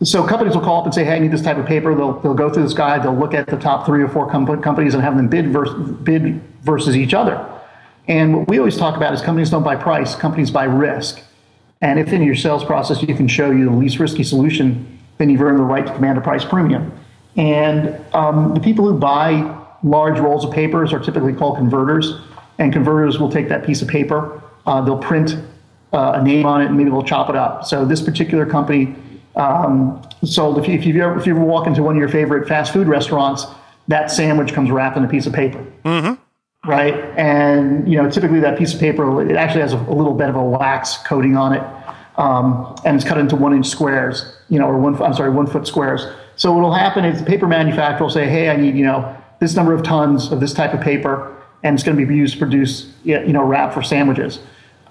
so 0.04 0.28
companies 0.28 0.56
will 0.56 0.62
call 0.62 0.80
up 0.80 0.86
and 0.86 0.94
say, 0.94 1.06
"Hey, 1.06 1.16
I 1.16 1.20
need 1.20 1.32
this 1.32 1.42
type 1.42 1.58
of 1.58 1.66
paper." 1.66 1.96
They'll 1.96 2.20
they'll 2.20 2.34
go 2.34 2.50
through 2.50 2.64
this 2.64 2.74
guide. 2.74 3.04
They'll 3.04 3.18
look 3.18 3.34
at 3.34 3.48
the 3.48 3.58
top 3.58 3.86
three 3.86 4.04
or 4.04 4.10
four 4.10 4.30
com- 4.30 4.62
companies 4.62 4.94
and 4.94 5.02
have 5.02 5.16
them 5.16 5.30
bid 5.30 5.52
versus, 5.54 5.92
bid 6.04 6.42
versus 6.64 6.98
each 6.98 7.14
other. 7.14 7.46
And 8.10 8.38
what 8.38 8.48
we 8.50 8.58
always 8.58 8.78
talk 8.78 8.96
about 8.96 9.14
is 9.14 9.22
companies 9.22 9.50
don't 9.50 9.64
buy 9.64 9.78
price; 9.78 10.16
companies 10.16 10.52
buy 10.52 10.66
risk. 10.66 11.22
And 11.80 12.00
if 12.00 12.12
in 12.12 12.24
your 12.24 12.36
sales 12.36 12.64
process 12.64 13.04
you 13.04 13.16
can 13.16 13.28
show 13.28 13.52
you 13.52 13.66
the 13.66 13.76
least 13.76 14.00
risky 14.00 14.24
solution 14.24 14.97
then 15.18 15.30
you've 15.30 15.42
earned 15.42 15.60
the 15.60 15.64
right 15.64 15.86
to 15.86 15.94
command 15.94 16.18
a 16.18 16.22
price 16.22 16.46
premium. 16.46 16.92
And 17.36 18.00
um, 18.14 18.54
the 18.54 18.60
people 18.60 18.86
who 18.88 18.98
buy 18.98 19.56
large 19.84 20.20
rolls 20.20 20.44
of 20.44 20.52
papers 20.52 20.94
are 20.94 21.00
typically 21.00 21.34
called 21.34 21.58
converters, 21.58 22.20
and 22.60 22.74
converters 22.74 23.20
will 23.20 23.32
take 23.32 23.48
that 23.50 23.66
piece 23.66 23.82
of 23.82 23.88
paper, 23.88 24.42
uh, 24.66 24.82
they'll 24.82 24.98
print 24.98 25.38
uh, 25.94 26.14
a 26.16 26.24
name 26.24 26.46
on 26.46 26.62
it, 26.62 26.66
and 26.66 26.78
maybe 26.78 26.90
they'll 26.90 27.04
chop 27.04 27.30
it 27.30 27.36
up. 27.36 27.64
So 27.66 27.86
this 27.86 28.02
particular 28.02 28.46
company 28.46 28.96
um, 29.36 30.02
sold. 30.24 30.58
If 30.58 30.68
you, 30.68 30.74
if 30.74 30.86
you 30.86 31.02
ever 31.02 31.18
if 31.18 31.26
you 31.26 31.36
ever 31.36 31.44
walk 31.44 31.68
into 31.68 31.84
one 31.84 31.96
of 31.96 32.00
your 32.00 32.10
favorite 32.10 32.48
fast 32.48 32.74
food 32.74 32.88
restaurants, 32.88 33.46
that 33.88 34.12
sandwich 34.12 34.54
comes 34.54 34.70
wrapped 34.72 34.98
in 34.98 35.06
a 35.06 35.08
piece 35.08 35.26
of 35.26 35.34
paper. 35.34 35.66
Mm-hmm. 35.86 36.70
Right, 36.70 36.96
and 37.18 37.90
you 37.90 38.02
know 38.02 38.10
typically 38.10 38.40
that 38.42 38.58
piece 38.58 38.74
of 38.74 38.80
paper 38.80 39.22
it 39.30 39.38
actually 39.38 39.62
has 39.62 39.74
a, 39.74 39.78
a 39.78 39.96
little 39.96 40.14
bit 40.14 40.28
of 40.28 40.36
a 40.36 40.44
wax 40.44 40.98
coating 41.06 41.38
on 41.38 41.54
it, 41.54 41.64
um, 42.18 42.76
and 42.84 42.96
it's 42.96 43.06
cut 43.06 43.18
into 43.18 43.36
one 43.36 43.54
inch 43.54 43.68
squares, 43.68 44.38
you 44.50 44.60
know, 44.60 44.66
or 44.66 44.78
one, 44.78 45.02
I'm 45.02 45.14
sorry, 45.14 45.30
one 45.30 45.48
foot 45.48 45.68
squares. 45.68 46.06
So 46.36 46.52
what 46.54 46.62
will 46.62 46.74
happen 46.74 47.06
is 47.06 47.20
the 47.20 47.26
paper 47.26 47.48
manufacturer 47.48 48.06
will 48.06 48.14
say, 48.14 48.28
hey, 48.28 48.50
I 48.50 48.56
need, 48.56 48.76
you 48.76 48.86
know, 48.86 49.16
this 49.40 49.56
number 49.56 49.74
of 49.74 49.84
tons 49.84 50.32
of 50.32 50.40
this 50.40 50.54
type 50.54 50.74
of 50.74 50.82
paper, 50.82 51.36
and 51.64 51.76
it's 51.76 51.84
going 51.84 51.98
to 51.98 52.06
be 52.06 52.16
used 52.16 52.34
to 52.34 52.40
produce, 52.40 52.92
you 53.04 53.34
know, 53.34 53.44
wrap 53.44 53.74
for 53.74 53.84
sandwiches. 53.84 54.40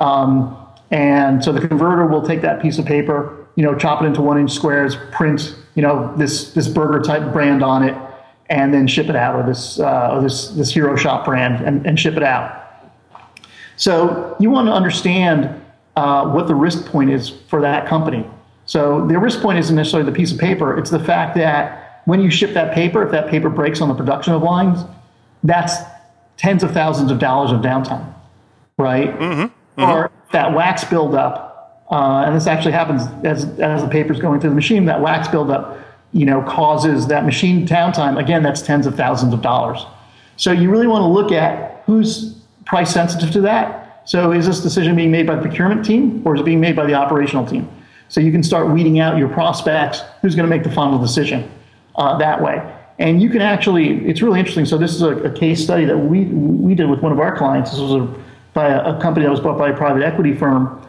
Um, 0.00 0.56
and 0.90 1.42
so 1.42 1.52
the 1.52 1.66
converter 1.66 2.06
will 2.06 2.22
take 2.22 2.42
that 2.42 2.62
piece 2.62 2.78
of 2.78 2.86
paper, 2.86 3.46
you 3.56 3.64
know, 3.64 3.74
chop 3.74 4.02
it 4.02 4.06
into 4.06 4.22
one 4.22 4.38
inch 4.38 4.52
squares, 4.52 4.96
print, 5.10 5.56
you 5.74 5.82
know, 5.82 6.14
this 6.16 6.52
this 6.52 6.68
burger 6.68 7.00
type 7.00 7.32
brand 7.32 7.62
on 7.62 7.82
it, 7.82 7.96
and 8.50 8.72
then 8.72 8.86
ship 8.86 9.08
it 9.08 9.16
out, 9.16 9.34
or 9.34 9.42
this 9.44 9.80
uh, 9.80 10.14
or 10.14 10.22
this 10.22 10.50
this 10.50 10.70
Hero 10.70 10.94
Shop 10.94 11.24
brand, 11.24 11.64
and, 11.64 11.84
and 11.86 11.98
ship 11.98 12.16
it 12.16 12.22
out. 12.22 12.62
So 13.76 14.36
you 14.38 14.50
want 14.50 14.68
to 14.68 14.72
understand 14.72 15.60
uh, 15.96 16.28
what 16.28 16.46
the 16.46 16.54
risk 16.54 16.86
point 16.86 17.10
is 17.10 17.30
for 17.48 17.60
that 17.60 17.86
company. 17.86 18.28
So 18.66 19.06
the 19.06 19.18
risk 19.18 19.40
point 19.40 19.58
isn't 19.58 19.74
necessarily 19.74 20.10
the 20.10 20.16
piece 20.16 20.32
of 20.32 20.38
paper, 20.38 20.78
it's 20.78 20.90
the 20.90 21.02
fact 21.02 21.36
that 21.36 22.02
when 22.04 22.20
you 22.20 22.30
ship 22.30 22.52
that 22.54 22.72
paper, 22.72 23.02
if 23.02 23.10
that 23.10 23.28
paper 23.28 23.50
breaks 23.50 23.80
on 23.80 23.88
the 23.88 23.94
production 23.94 24.32
of 24.32 24.42
lines, 24.42 24.80
that's 25.42 25.74
tens 26.36 26.62
of 26.62 26.72
thousands 26.72 27.10
of 27.10 27.18
dollars 27.18 27.50
of 27.50 27.60
downtime, 27.60 28.12
right? 28.78 29.10
Mm-hmm. 29.18 29.42
Mm-hmm. 29.42 29.82
Or 29.82 30.10
that 30.32 30.54
wax 30.54 30.84
buildup, 30.84 31.84
uh, 31.90 32.24
and 32.26 32.34
this 32.34 32.46
actually 32.46 32.72
happens 32.72 33.02
as, 33.24 33.44
as 33.58 33.82
the 33.82 33.88
paper's 33.88 34.20
going 34.20 34.40
through 34.40 34.50
the 34.50 34.56
machine, 34.56 34.84
that 34.86 35.00
wax 35.00 35.28
buildup, 35.28 35.78
you 36.12 36.24
know, 36.24 36.42
causes 36.42 37.06
that 37.08 37.24
machine 37.24 37.66
downtime. 37.66 38.18
Again, 38.18 38.42
that's 38.42 38.62
tens 38.62 38.86
of 38.86 38.94
thousands 38.94 39.34
of 39.34 39.42
dollars. 39.42 39.84
So 40.36 40.52
you 40.52 40.70
really 40.70 40.86
want 40.86 41.02
to 41.02 41.08
look 41.08 41.32
at 41.32 41.82
who's 41.86 42.34
price 42.66 42.92
sensitive 42.92 43.30
to 43.32 43.40
that. 43.42 43.85
So 44.06 44.32
is 44.32 44.46
this 44.46 44.60
decision 44.60 44.94
being 44.96 45.10
made 45.10 45.26
by 45.26 45.34
the 45.34 45.42
procurement 45.42 45.84
team 45.84 46.22
or 46.24 46.34
is 46.34 46.40
it 46.40 46.44
being 46.44 46.60
made 46.60 46.76
by 46.76 46.86
the 46.86 46.94
operational 46.94 47.44
team? 47.44 47.68
So 48.08 48.20
you 48.20 48.30
can 48.30 48.42
start 48.42 48.70
weeding 48.70 49.00
out 49.00 49.18
your 49.18 49.28
prospects, 49.28 50.00
who's 50.22 50.36
going 50.36 50.48
to 50.48 50.56
make 50.56 50.62
the 50.62 50.70
final 50.70 50.98
decision 50.98 51.50
uh, 51.96 52.16
that 52.18 52.40
way. 52.40 52.62
And 52.98 53.20
you 53.20 53.28
can 53.28 53.42
actually, 53.42 54.06
it's 54.06 54.22
really 54.22 54.38
interesting. 54.38 54.64
So 54.64 54.78
this 54.78 54.94
is 54.94 55.02
a, 55.02 55.16
a, 55.24 55.30
case 55.30 55.62
study 55.62 55.84
that 55.84 55.98
we 55.98 56.24
we 56.24 56.74
did 56.74 56.88
with 56.88 57.00
one 57.00 57.12
of 57.12 57.18
our 57.18 57.36
clients. 57.36 57.72
This 57.72 57.80
was 57.80 57.92
a, 57.92 58.14
by 58.54 58.68
a, 58.68 58.96
a 58.96 59.00
company 59.02 59.26
that 59.26 59.30
was 59.30 59.40
bought 59.40 59.58
by 59.58 59.70
a 59.70 59.76
private 59.76 60.02
equity 60.02 60.34
firm. 60.34 60.80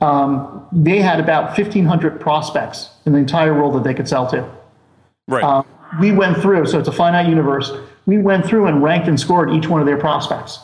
Um, 0.00 0.66
they 0.72 0.98
had 0.98 1.20
about 1.20 1.56
1,500 1.56 2.20
prospects 2.20 2.90
in 3.06 3.12
the 3.12 3.18
entire 3.18 3.54
world 3.54 3.74
that 3.76 3.84
they 3.84 3.94
could 3.94 4.08
sell 4.08 4.28
to. 4.30 4.46
Right. 5.28 5.42
Uh, 5.42 5.62
we 6.00 6.12
went 6.12 6.38
through, 6.38 6.66
so 6.66 6.78
it's 6.78 6.88
a 6.88 6.92
finite 6.92 7.28
universe. 7.28 7.72
We 8.04 8.18
went 8.18 8.44
through 8.44 8.66
and 8.66 8.82
ranked 8.82 9.08
and 9.08 9.18
scored 9.18 9.50
each 9.50 9.68
one 9.68 9.80
of 9.80 9.86
their 9.86 9.96
prospects 9.96 10.58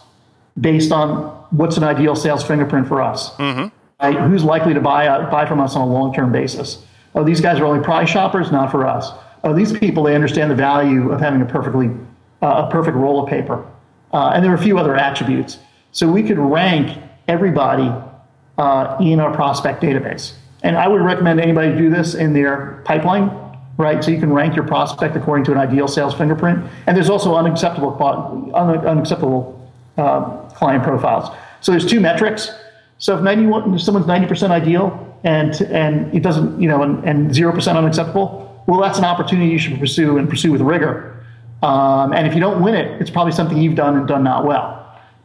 based 0.60 0.92
on 0.92 1.39
what's 1.50 1.76
an 1.76 1.84
ideal 1.84 2.16
sales 2.16 2.44
fingerprint 2.44 2.88
for 2.88 3.00
us. 3.00 3.34
Mm-hmm. 3.36 3.68
Right? 4.02 4.16
Who's 4.28 4.44
likely 4.44 4.74
to 4.74 4.80
buy, 4.80 5.08
uh, 5.08 5.30
buy 5.30 5.46
from 5.46 5.60
us 5.60 5.76
on 5.76 5.86
a 5.86 5.92
long 5.92 6.14
term 6.14 6.32
basis? 6.32 6.84
Oh, 7.14 7.24
these 7.24 7.40
guys 7.40 7.58
are 7.58 7.66
only 7.66 7.84
price 7.84 8.08
shoppers, 8.08 8.50
not 8.50 8.70
for 8.70 8.86
us 8.86 9.12
oh, 9.44 9.54
these 9.54 9.76
people, 9.76 10.04
they 10.04 10.14
understand 10.14 10.50
the 10.50 10.54
value 10.54 11.10
of 11.10 11.20
having 11.20 11.40
a 11.42 11.44
perfectly, 11.44 11.90
uh, 12.42 12.66
a 12.66 12.70
perfect 12.70 12.96
roll 12.96 13.22
of 13.22 13.28
paper. 13.28 13.64
Uh, 14.12 14.32
and 14.34 14.44
there 14.44 14.52
are 14.52 14.56
a 14.56 14.62
few 14.62 14.78
other 14.78 14.96
attributes. 14.96 15.58
So 15.92 16.10
we 16.10 16.22
could 16.22 16.38
rank 16.38 16.98
everybody 17.28 17.90
uh, 18.58 18.96
in 19.00 19.20
our 19.20 19.32
prospect 19.34 19.82
database. 19.82 20.34
And 20.62 20.76
I 20.76 20.88
would 20.88 21.00
recommend 21.00 21.40
anybody 21.40 21.76
do 21.76 21.90
this 21.90 22.14
in 22.14 22.32
their 22.32 22.82
pipeline, 22.84 23.30
right? 23.78 24.04
So 24.04 24.10
you 24.10 24.18
can 24.18 24.32
rank 24.32 24.54
your 24.54 24.66
prospect 24.66 25.16
according 25.16 25.44
to 25.46 25.52
an 25.52 25.58
ideal 25.58 25.88
sales 25.88 26.14
fingerprint. 26.14 26.64
And 26.86 26.96
there's 26.96 27.08
also 27.08 27.34
unacceptable, 27.34 27.96
un- 28.54 28.86
unacceptable 28.86 29.70
uh, 29.96 30.49
client 30.60 30.84
profiles. 30.84 31.34
So 31.62 31.72
there's 31.72 31.86
two 31.86 32.00
metrics. 32.00 32.52
So 32.98 33.16
if, 33.16 33.22
91, 33.22 33.74
if 33.74 33.80
someone's 33.80 34.06
90% 34.06 34.50
ideal 34.50 35.18
and, 35.24 35.58
and 35.62 36.14
it 36.14 36.22
doesn't, 36.22 36.60
you 36.60 36.68
know, 36.68 36.82
and, 36.82 37.02
and 37.02 37.30
0% 37.30 37.76
unacceptable, 37.76 38.62
well, 38.66 38.78
that's 38.78 38.98
an 38.98 39.06
opportunity 39.06 39.50
you 39.50 39.58
should 39.58 39.78
pursue 39.80 40.18
and 40.18 40.28
pursue 40.28 40.52
with 40.52 40.60
rigor. 40.60 41.24
Um, 41.62 42.12
and 42.12 42.26
if 42.26 42.34
you 42.34 42.40
don't 42.40 42.62
win 42.62 42.74
it, 42.74 43.00
it's 43.00 43.10
probably 43.10 43.32
something 43.32 43.56
you've 43.56 43.74
done 43.74 43.96
and 43.96 44.06
done 44.06 44.22
not 44.22 44.44
well. 44.44 44.76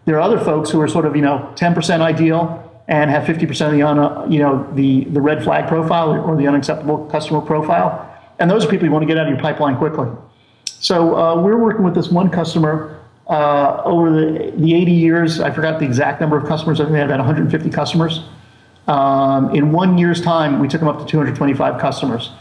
There 0.05 0.15
are 0.15 0.21
other 0.21 0.39
folks 0.39 0.69
who 0.69 0.79
are 0.79 0.87
sort 0.87 1.05
of, 1.05 1.17
you 1.17 1.21
know, 1.21 1.51
10% 1.55 1.99
ideal 1.99 2.61
and 2.87 3.09
have 3.09 3.23
50% 3.23 3.49
of 3.65 3.71
the, 3.71 4.33
you 4.33 4.39
know, 4.39 4.71
the, 4.73 5.03
the 5.05 5.21
red 5.21 5.43
flag 5.43 5.67
profile 5.67 6.11
or 6.11 6.37
the 6.37 6.47
unacceptable 6.47 7.05
customer 7.07 7.41
profile. 7.41 8.09
And 8.39 8.49
those 8.49 8.65
are 8.65 8.69
people 8.69 8.85
you 8.85 8.91
want 8.91 9.03
to 9.03 9.07
get 9.07 9.17
out 9.17 9.27
of 9.27 9.33
your 9.33 9.41
pipeline 9.41 9.75
quickly. 9.75 10.07
So 10.65 11.17
uh, 11.17 11.41
we're 11.41 11.57
working 11.57 11.83
with 11.83 11.93
this 11.93 12.09
one 12.09 12.29
customer 12.29 13.04
uh, 13.27 13.81
over 13.85 14.11
the, 14.11 14.53
the 14.57 14.75
80 14.75 14.91
years. 14.91 15.39
I 15.39 15.51
forgot 15.51 15.79
the 15.79 15.85
exact 15.85 16.21
number 16.21 16.37
of 16.37 16.47
customers. 16.47 16.79
I 16.79 16.83
think 16.83 16.93
they 16.93 16.99
had 16.99 17.07
about 17.07 17.19
150 17.19 17.69
customers. 17.69 18.21
Um, 18.87 19.53
in 19.55 19.71
one 19.71 19.97
year's 19.97 20.21
time, 20.21 20.59
we 20.59 20.67
took 20.67 20.79
them 20.79 20.87
up 20.87 20.99
to 20.99 21.05
225 21.05 21.81
customers 21.81 22.31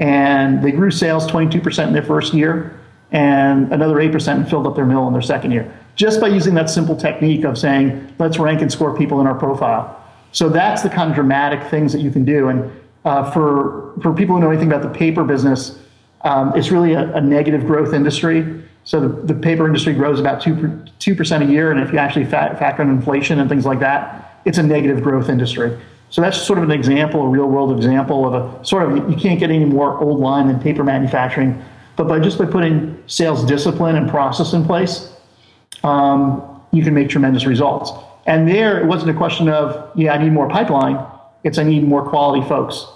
and 0.00 0.62
they 0.62 0.72
grew 0.72 0.90
sales 0.90 1.26
22% 1.26 1.86
in 1.86 1.92
their 1.92 2.02
first 2.02 2.32
year 2.32 2.80
and 3.12 3.72
another 3.72 3.96
8% 3.96 4.34
and 4.34 4.48
filled 4.48 4.66
up 4.66 4.74
their 4.74 4.86
mill 4.86 5.06
in 5.06 5.12
their 5.12 5.22
second 5.22 5.52
year 5.52 5.72
just 5.94 6.20
by 6.20 6.28
using 6.28 6.54
that 6.54 6.70
simple 6.70 6.96
technique 6.96 7.44
of 7.44 7.58
saying 7.58 8.12
let's 8.18 8.38
rank 8.38 8.62
and 8.62 8.72
score 8.72 8.96
people 8.96 9.20
in 9.20 9.26
our 9.26 9.34
profile 9.34 9.96
so 10.32 10.48
that's 10.48 10.82
the 10.82 10.88
kind 10.88 11.10
of 11.10 11.14
dramatic 11.14 11.62
things 11.70 11.92
that 11.92 12.00
you 12.00 12.10
can 12.10 12.24
do 12.24 12.48
and 12.48 12.72
uh, 13.04 13.30
for 13.30 13.92
for 14.02 14.14
people 14.14 14.34
who 14.36 14.40
know 14.40 14.50
anything 14.50 14.68
about 14.68 14.82
the 14.82 14.98
paper 14.98 15.24
business 15.24 15.78
um, 16.22 16.54
it's 16.56 16.70
really 16.70 16.92
a, 16.92 17.12
a, 17.14 17.20
negative 17.20 17.66
growth 17.66 17.94
industry 17.94 18.62
so 18.84 19.00
the, 19.00 19.08
the 19.32 19.34
paper 19.34 19.66
industry 19.66 19.92
grows 19.92 20.18
about 20.18 20.40
2, 20.40 20.54
2% 20.54 21.48
a 21.48 21.50
year 21.50 21.70
and 21.70 21.80
if 21.80 21.92
you 21.92 21.98
actually 21.98 22.24
factor 22.24 22.82
in 22.82 22.88
inflation 22.88 23.40
and 23.40 23.48
things 23.48 23.66
like 23.66 23.80
that 23.80 24.40
it's 24.44 24.58
a 24.58 24.62
negative 24.62 25.02
growth 25.02 25.28
industry 25.28 25.78
so 26.10 26.20
that's 26.20 26.36
sort 26.42 26.58
of 26.58 26.64
an 26.64 26.72
example, 26.72 27.22
a 27.22 27.28
real 27.28 27.46
world 27.46 27.76
example 27.76 28.26
of 28.26 28.34
a 28.34 28.64
sort 28.64 28.90
of, 28.90 29.08
you 29.08 29.16
can't 29.16 29.38
get 29.38 29.50
any 29.50 29.64
more 29.64 29.96
old 29.98 30.18
line 30.18 30.48
than 30.48 30.60
paper 30.60 30.82
manufacturing. 30.82 31.62
But 31.94 32.08
by 32.08 32.18
just 32.18 32.36
by 32.36 32.46
putting 32.46 33.00
sales 33.06 33.44
discipline 33.44 33.94
and 33.94 34.10
process 34.10 34.52
in 34.52 34.64
place, 34.64 35.14
um, 35.84 36.60
you 36.72 36.82
can 36.82 36.94
make 36.94 37.08
tremendous 37.08 37.46
results. 37.46 37.92
And 38.26 38.48
there, 38.48 38.80
it 38.80 38.86
wasn't 38.86 39.10
a 39.10 39.14
question 39.14 39.48
of, 39.48 39.90
yeah, 39.96 40.12
I 40.12 40.22
need 40.22 40.32
more 40.32 40.48
pipeline. 40.48 40.98
It's 41.44 41.58
I 41.58 41.62
need 41.62 41.84
more 41.84 42.06
quality 42.08 42.46
folks. 42.48 42.86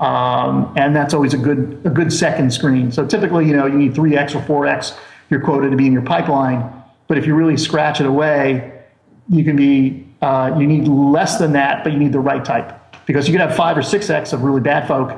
Um, 0.00 0.72
and 0.76 0.94
that's 0.94 1.14
always 1.14 1.34
a 1.34 1.38
good 1.38 1.80
a 1.84 1.90
good 1.90 2.12
second 2.12 2.52
screen. 2.52 2.92
So 2.92 3.06
typically, 3.06 3.46
you 3.46 3.56
know, 3.56 3.66
you 3.66 3.76
need 3.76 3.94
3x 3.94 4.34
or 4.34 4.64
4x 4.64 4.96
your 5.30 5.40
quota 5.40 5.70
to 5.70 5.76
be 5.76 5.86
in 5.86 5.92
your 5.92 6.02
pipeline. 6.02 6.72
But 7.06 7.18
if 7.18 7.26
you 7.26 7.34
really 7.34 7.56
scratch 7.56 8.00
it 8.00 8.06
away, 8.06 8.82
you 9.28 9.44
can 9.44 9.56
be 9.56 10.06
uh, 10.20 10.56
you 10.58 10.66
need 10.66 10.88
less 10.88 11.38
than 11.38 11.52
that, 11.52 11.84
but 11.84 11.92
you 11.92 11.98
need 11.98 12.12
the 12.12 12.20
right 12.20 12.44
type. 12.44 12.74
Because 13.06 13.28
you 13.28 13.32
can 13.36 13.46
have 13.46 13.56
five 13.56 13.76
or 13.78 13.82
six 13.82 14.10
X 14.10 14.32
of 14.32 14.42
really 14.42 14.60
bad 14.60 14.86
folk 14.86 15.16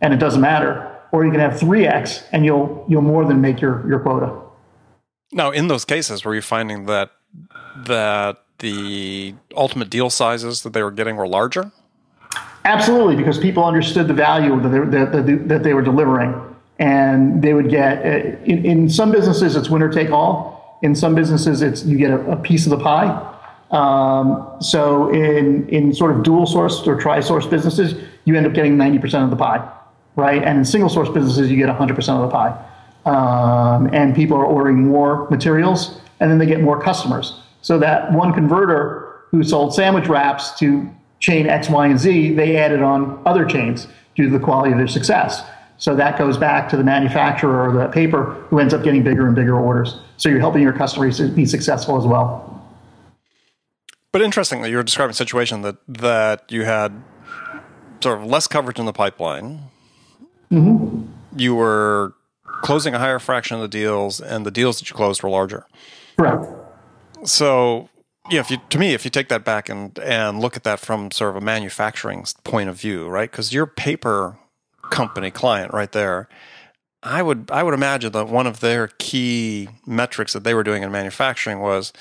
and 0.00 0.12
it 0.12 0.18
doesn't 0.18 0.40
matter. 0.40 0.88
Or 1.10 1.24
you 1.24 1.30
can 1.30 1.40
have 1.40 1.58
three 1.58 1.86
X 1.86 2.22
and 2.32 2.44
you'll 2.44 2.84
you'll 2.88 3.02
more 3.02 3.24
than 3.24 3.40
make 3.40 3.60
your, 3.60 3.86
your 3.88 4.00
quota. 4.00 4.38
Now, 5.32 5.50
in 5.50 5.68
those 5.68 5.84
cases, 5.84 6.24
were 6.24 6.34
you 6.34 6.42
finding 6.42 6.86
that 6.86 7.10
that 7.86 8.42
the 8.58 9.34
ultimate 9.56 9.90
deal 9.90 10.10
sizes 10.10 10.62
that 10.62 10.72
they 10.72 10.82
were 10.82 10.90
getting 10.90 11.16
were 11.16 11.26
larger? 11.26 11.72
Absolutely, 12.64 13.16
because 13.16 13.38
people 13.38 13.64
understood 13.64 14.06
the 14.06 14.14
value 14.14 14.60
that 14.60 14.68
they, 14.68 15.22
that, 15.22 15.48
that 15.48 15.62
they 15.62 15.74
were 15.74 15.82
delivering, 15.82 16.32
and 16.82 17.40
they 17.42 17.54
would 17.54 17.70
get. 17.70 17.98
Uh, 17.98 18.36
in, 18.44 18.66
in 18.66 18.90
some 18.90 19.12
businesses, 19.12 19.54
it's 19.54 19.70
winner 19.70 19.88
take 19.88 20.10
all. 20.10 20.78
In 20.82 20.96
some 20.96 21.14
businesses, 21.14 21.62
it's 21.62 21.84
you 21.84 21.96
get 21.96 22.10
a, 22.10 22.32
a 22.32 22.36
piece 22.36 22.66
of 22.66 22.70
the 22.70 22.78
pie. 22.78 23.08
Um, 23.70 24.56
so 24.60 25.08
in 25.10 25.68
in 25.68 25.94
sort 25.94 26.10
of 26.10 26.24
dual 26.24 26.44
source 26.44 26.84
or 26.86 27.00
tri 27.00 27.20
source 27.20 27.46
businesses, 27.46 27.94
you 28.24 28.36
end 28.36 28.46
up 28.46 28.52
getting 28.52 28.76
90% 28.76 29.22
of 29.22 29.30
the 29.30 29.36
pie, 29.36 29.66
right? 30.16 30.42
And 30.42 30.58
in 30.58 30.64
single 30.64 30.90
source 30.90 31.08
businesses, 31.08 31.50
you 31.50 31.56
get 31.56 31.68
100% 31.68 32.08
of 32.08 32.22
the 32.22 32.28
pie. 32.28 32.52
Um, 33.04 33.88
and 33.92 34.14
people 34.14 34.36
are 34.36 34.44
ordering 34.44 34.84
more 34.86 35.28
materials, 35.30 36.00
and 36.18 36.30
then 36.30 36.38
they 36.38 36.46
get 36.46 36.60
more 36.60 36.80
customers. 36.80 37.40
So 37.62 37.78
that 37.78 38.12
one 38.12 38.32
converter 38.32 39.22
who 39.30 39.44
sold 39.44 39.74
sandwich 39.74 40.08
wraps 40.08 40.58
to 40.58 40.88
chain 41.20 41.48
X, 41.48 41.68
Y, 41.68 41.86
and 41.86 41.98
Z, 41.98 42.34
they 42.34 42.56
added 42.56 42.82
on 42.82 43.22
other 43.24 43.44
chains 43.44 43.86
due 44.16 44.24
to 44.24 44.30
the 44.30 44.44
quality 44.44 44.72
of 44.72 44.78
their 44.78 44.88
success. 44.88 45.42
So 45.82 45.96
that 45.96 46.16
goes 46.16 46.36
back 46.38 46.68
to 46.68 46.76
the 46.76 46.84
manufacturer 46.84 47.68
or 47.68 47.72
the 47.72 47.88
paper 47.88 48.34
who 48.48 48.60
ends 48.60 48.72
up 48.72 48.84
getting 48.84 49.02
bigger 49.02 49.26
and 49.26 49.34
bigger 49.34 49.58
orders. 49.58 49.98
So 50.16 50.28
you're 50.28 50.38
helping 50.38 50.62
your 50.62 50.72
customers 50.72 51.18
be 51.30 51.44
successful 51.44 51.98
as 51.98 52.06
well. 52.06 52.64
But 54.12 54.22
interestingly, 54.22 54.70
you 54.70 54.76
were 54.76 54.84
describing 54.84 55.10
a 55.10 55.14
situation 55.14 55.62
that 55.62 55.78
that 55.88 56.44
you 56.52 56.62
had 56.62 57.02
sort 58.00 58.20
of 58.20 58.26
less 58.26 58.46
coverage 58.46 58.78
in 58.78 58.86
the 58.86 58.92
pipeline. 58.92 59.58
Mm-hmm. 60.52 61.02
You 61.36 61.56
were 61.56 62.14
closing 62.44 62.94
a 62.94 63.00
higher 63.00 63.18
fraction 63.18 63.56
of 63.56 63.62
the 63.62 63.66
deals, 63.66 64.20
and 64.20 64.46
the 64.46 64.52
deals 64.52 64.78
that 64.78 64.88
you 64.88 64.94
closed 64.94 65.24
were 65.24 65.30
larger. 65.30 65.66
Correct. 66.16 66.46
So, 67.24 67.88
yeah, 68.30 68.38
if 68.38 68.52
you 68.52 68.58
to 68.68 68.78
me, 68.78 68.94
if 68.94 69.04
you 69.04 69.10
take 69.10 69.26
that 69.30 69.44
back 69.44 69.68
and 69.68 69.98
and 69.98 70.38
look 70.38 70.56
at 70.56 70.62
that 70.62 70.78
from 70.78 71.10
sort 71.10 71.30
of 71.30 71.42
a 71.42 71.44
manufacturing 71.44 72.24
point 72.44 72.68
of 72.68 72.76
view, 72.76 73.08
right? 73.08 73.28
Because 73.28 73.52
your 73.52 73.66
paper 73.66 74.38
company 74.92 75.30
client 75.30 75.72
right 75.72 75.90
there, 75.90 76.28
I 77.02 77.22
would 77.22 77.50
I 77.50 77.64
would 77.64 77.74
imagine 77.74 78.12
that 78.12 78.28
one 78.28 78.46
of 78.46 78.60
their 78.60 78.88
key 78.98 79.68
metrics 79.84 80.34
that 80.34 80.44
they 80.44 80.54
were 80.54 80.62
doing 80.62 80.84
in 80.84 80.92
manufacturing 80.92 81.58
was 81.58 81.92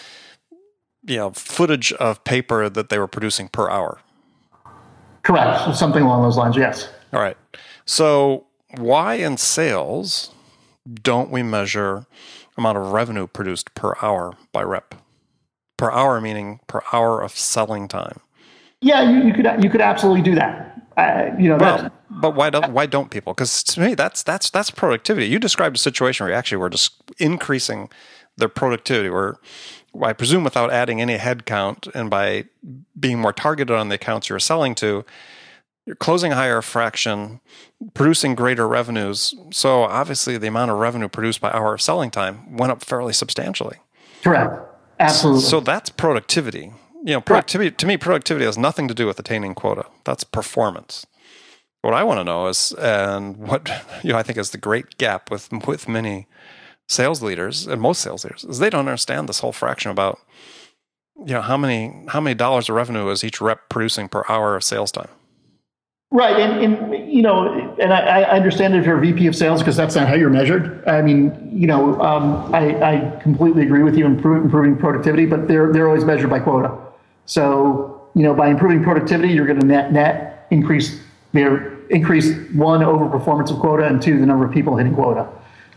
you 1.07 1.15
know 1.15 1.31
footage 1.31 1.91
of 1.93 2.23
paper 2.23 2.69
that 2.69 2.89
they 2.89 2.99
were 2.99 3.07
producing 3.07 3.47
per 3.47 3.69
hour. 3.69 3.99
Correct. 5.23 5.75
Something 5.75 6.03
along 6.03 6.23
those 6.23 6.37
lines. 6.37 6.55
Yes. 6.55 6.89
All 7.13 7.21
right. 7.21 7.37
So 7.85 8.45
why 8.77 9.15
in 9.15 9.37
sales 9.37 10.31
don't 11.01 11.31
we 11.31 11.41
measure 11.41 12.05
amount 12.57 12.77
of 12.77 12.91
revenue 12.91 13.27
produced 13.27 13.73
per 13.73 13.95
hour 14.01 14.33
by 14.51 14.63
rep? 14.63 14.95
Per 15.77 15.91
hour 15.91 16.21
meaning 16.21 16.59
per 16.67 16.81
hour 16.93 17.21
of 17.21 17.31
selling 17.31 17.87
time. 17.87 18.19
Yeah, 18.81 19.09
you, 19.09 19.27
you 19.27 19.33
could 19.33 19.63
you 19.63 19.69
could 19.69 19.81
absolutely 19.81 20.21
do 20.21 20.35
that. 20.35 20.70
Uh, 20.97 21.31
you 21.39 21.47
know, 21.49 21.57
well, 21.57 21.91
but 22.09 22.35
why 22.35 22.49
don't 22.49 22.71
why 22.73 22.85
don't 22.85 23.09
people? 23.09 23.33
Because 23.33 23.63
to 23.63 23.79
me, 23.79 23.95
that's 23.95 24.23
that's 24.23 24.49
that's 24.49 24.69
productivity. 24.69 25.27
You 25.27 25.39
described 25.39 25.75
a 25.75 25.79
situation 25.79 26.25
where 26.25 26.31
you 26.31 26.37
actually 26.37 26.57
were 26.57 26.69
just 26.69 27.01
increasing 27.17 27.89
their 28.37 28.49
productivity, 28.49 29.09
where 29.09 29.37
I 30.01 30.13
presume 30.13 30.43
without 30.43 30.71
adding 30.71 31.01
any 31.01 31.17
headcount 31.17 31.93
and 31.95 32.09
by 32.09 32.45
being 32.99 33.19
more 33.19 33.33
targeted 33.33 33.75
on 33.75 33.89
the 33.89 33.95
accounts 33.95 34.29
you're 34.29 34.39
selling 34.39 34.75
to, 34.75 35.05
you're 35.85 35.95
closing 35.95 36.31
a 36.31 36.35
higher 36.35 36.61
fraction, 36.61 37.39
producing 37.93 38.35
greater 38.35 38.67
revenues. 38.67 39.33
So 39.51 39.83
obviously, 39.83 40.37
the 40.37 40.47
amount 40.47 40.71
of 40.71 40.77
revenue 40.77 41.07
produced 41.07 41.41
by 41.41 41.51
hour 41.51 41.73
of 41.73 41.81
selling 41.81 42.11
time 42.11 42.55
went 42.55 42.71
up 42.71 42.83
fairly 42.83 43.13
substantially. 43.13 43.77
Correct. 44.23 44.61
Absolutely. 44.99 45.41
So 45.41 45.59
that's 45.59 45.89
productivity. 45.89 46.73
You 47.03 47.13
know, 47.13 47.21
productivity 47.21 47.71
to 47.71 47.85
me, 47.85 47.97
productivity 47.97 48.45
has 48.45 48.57
nothing 48.57 48.87
to 48.87 48.93
do 48.93 49.07
with 49.07 49.17
attaining 49.19 49.55
quota. 49.55 49.85
That's 50.03 50.23
performance. 50.23 51.05
what 51.81 51.95
I 51.95 52.03
want 52.03 52.19
to 52.19 52.23
know 52.23 52.47
is, 52.47 52.73
and 52.73 53.37
what 53.37 53.69
you 54.03 54.11
know, 54.11 54.17
I 54.17 54.23
think 54.23 54.37
is 54.37 54.51
the 54.51 54.57
great 54.57 54.97
gap 54.97 55.31
with 55.31 55.49
with 55.67 55.87
many 55.87 56.27
sales 56.87 57.23
leaders 57.23 57.67
and 57.67 57.81
most 57.81 58.01
sales 58.01 58.25
leaders 58.25 58.43
is 58.43 58.59
they 58.59 58.69
don't 58.69 58.87
understand 58.87 59.29
this 59.29 59.39
whole 59.39 59.53
fraction 59.53 59.89
about 59.89 60.19
you 61.25 61.33
know 61.33 61.41
how 61.41 61.55
many 61.55 62.03
how 62.09 62.19
many 62.19 62.33
dollars 62.35 62.69
of 62.69 62.75
revenue 62.75 63.09
is 63.09 63.23
each 63.23 63.39
rep 63.41 63.69
producing 63.69 64.07
per 64.07 64.23
hour 64.29 64.55
of 64.55 64.63
sales 64.63 64.91
time. 64.91 65.09
Right, 66.13 66.37
and, 66.41 66.61
and 66.61 67.11
you 67.11 67.21
know, 67.21 67.47
and 67.79 67.93
I, 67.93 68.23
I 68.23 68.35
understand 68.35 68.75
if 68.75 68.85
you're 68.85 68.97
a 68.97 69.01
VP 69.01 69.27
of 69.27 69.35
sales 69.35 69.61
because 69.61 69.77
that's 69.77 69.95
not 69.95 70.09
how 70.09 70.15
you're 70.15 70.29
measured. 70.29 70.85
I 70.85 71.01
mean, 71.01 71.49
you 71.53 71.67
know, 71.67 72.01
um, 72.01 72.53
I, 72.53 72.75
I 72.83 73.19
completely 73.21 73.63
agree 73.63 73.81
with 73.81 73.95
you 73.95 74.05
in 74.05 74.19
improving 74.19 74.77
productivity, 74.77 75.25
but 75.25 75.47
they're 75.47 75.71
they're 75.71 75.87
always 75.87 76.03
measured 76.03 76.29
by 76.29 76.39
quota. 76.39 76.90
So 77.31 78.09
you 78.13 78.23
know, 78.23 78.33
by 78.33 78.49
improving 78.49 78.83
productivity, 78.83 79.31
you're 79.31 79.47
going 79.47 79.61
to 79.61 79.65
net 79.65 79.93
net 79.93 80.47
increase 80.51 80.99
their 81.31 81.79
increase 81.87 82.35
one 82.51 82.83
over 82.83 83.07
performance 83.07 83.49
of 83.49 83.59
quota 83.59 83.87
and 83.87 84.01
two 84.01 84.19
the 84.19 84.25
number 84.25 84.45
of 84.45 84.51
people 84.51 84.75
hitting 84.75 84.93
quota. 84.93 85.29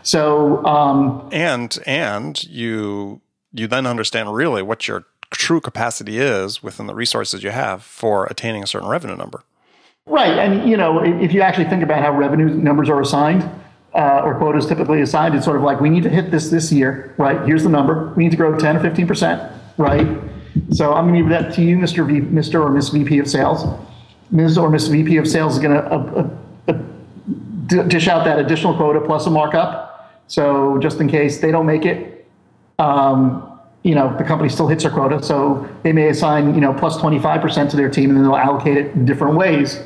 So 0.02 0.66
um, 0.66 1.28
and 1.30 1.78
and 1.86 2.42
you 2.42 3.20
you 3.52 3.68
then 3.68 3.86
understand 3.86 4.34
really 4.34 4.62
what 4.62 4.88
your 4.88 5.04
true 5.30 5.60
capacity 5.60 6.18
is 6.18 6.60
within 6.60 6.88
the 6.88 6.94
resources 6.94 7.44
you 7.44 7.50
have 7.50 7.84
for 7.84 8.26
attaining 8.26 8.64
a 8.64 8.66
certain 8.66 8.88
revenue 8.88 9.16
number. 9.16 9.44
Right, 10.06 10.36
and 10.36 10.68
you 10.68 10.76
know, 10.76 11.04
if 11.04 11.32
you 11.32 11.40
actually 11.40 11.66
think 11.66 11.84
about 11.84 12.02
how 12.02 12.16
revenue 12.16 12.48
numbers 12.48 12.88
are 12.88 13.00
assigned, 13.00 13.48
uh, 13.94 14.22
or 14.24 14.34
quotas 14.38 14.66
typically 14.66 15.02
assigned, 15.02 15.36
it's 15.36 15.44
sort 15.44 15.56
of 15.56 15.62
like 15.62 15.80
we 15.80 15.88
need 15.88 16.02
to 16.02 16.10
hit 16.10 16.32
this 16.32 16.50
this 16.50 16.72
year, 16.72 17.14
right? 17.16 17.46
Here's 17.46 17.62
the 17.62 17.68
number. 17.68 18.12
We 18.16 18.24
need 18.24 18.30
to 18.30 18.36
grow 18.36 18.58
10 18.58 18.76
or 18.76 18.80
15 18.80 19.06
percent, 19.06 19.52
right? 19.78 20.08
So 20.70 20.92
I'm 20.92 21.08
going 21.08 21.14
to 21.14 21.20
give 21.20 21.28
that 21.30 21.54
to 21.54 21.62
you, 21.62 21.76
Mr. 21.76 22.06
V, 22.06 22.20
Mr. 22.20 22.60
or 22.60 22.70
Miss 22.70 22.88
VP 22.90 23.18
of 23.18 23.28
Sales. 23.28 23.64
Ms. 24.30 24.58
or 24.58 24.70
Miss 24.70 24.86
VP 24.86 25.16
of 25.16 25.28
Sales 25.28 25.54
is 25.54 25.62
going 25.62 25.74
to 25.74 25.84
uh, 25.84 26.30
uh, 26.68 27.82
dish 27.84 28.08
out 28.08 28.24
that 28.24 28.38
additional 28.38 28.74
quota 28.74 29.00
plus 29.00 29.26
a 29.26 29.30
markup. 29.30 30.20
So 30.28 30.78
just 30.78 31.00
in 31.00 31.08
case 31.08 31.40
they 31.40 31.50
don't 31.50 31.66
make 31.66 31.84
it, 31.84 32.26
um, 32.78 33.50
you 33.82 33.94
know, 33.94 34.16
the 34.16 34.24
company 34.24 34.48
still 34.48 34.66
hits 34.66 34.82
their 34.82 34.92
quota. 34.92 35.22
So 35.22 35.68
they 35.82 35.92
may 35.92 36.08
assign, 36.08 36.54
you 36.54 36.60
know, 36.60 36.72
plus 36.72 36.96
25% 36.96 37.70
to 37.70 37.76
their 37.76 37.90
team 37.90 38.10
and 38.10 38.18
then 38.18 38.24
they'll 38.24 38.36
allocate 38.36 38.78
it 38.78 38.92
in 38.92 39.04
different 39.04 39.36
ways. 39.36 39.80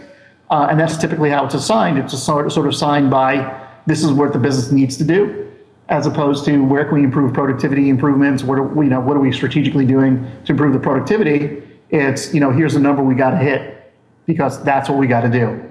Uh, 0.50 0.68
and 0.70 0.78
that's 0.78 0.96
typically 0.96 1.30
how 1.30 1.44
it's 1.44 1.54
assigned. 1.54 1.98
It's 1.98 2.16
sort 2.18 2.46
of, 2.46 2.52
sort 2.52 2.66
of 2.66 2.74
signed 2.74 3.10
by 3.10 3.66
this 3.86 4.04
is 4.04 4.12
what 4.12 4.32
the 4.32 4.38
business 4.38 4.70
needs 4.70 4.96
to 4.98 5.04
do, 5.04 5.47
as 5.88 6.06
opposed 6.06 6.44
to 6.44 6.64
where 6.64 6.84
can 6.84 6.94
we 6.94 7.04
improve 7.04 7.32
productivity 7.32 7.88
improvements? 7.88 8.42
What 8.42 8.58
are 8.58 8.62
we, 8.62 8.86
you 8.86 8.90
know 8.90 9.00
what 9.00 9.16
are 9.16 9.20
we 9.20 9.32
strategically 9.32 9.86
doing 9.86 10.24
to 10.44 10.52
improve 10.52 10.72
the 10.72 10.80
productivity? 10.80 11.62
It's 11.90 12.34
you 12.34 12.40
know 12.40 12.50
here's 12.50 12.74
the 12.74 12.80
number 12.80 13.02
we 13.02 13.14
got 13.14 13.30
to 13.30 13.38
hit 13.38 13.92
because 14.26 14.62
that's 14.62 14.88
what 14.88 14.98
we 14.98 15.06
got 15.06 15.22
to 15.22 15.30
do. 15.30 15.64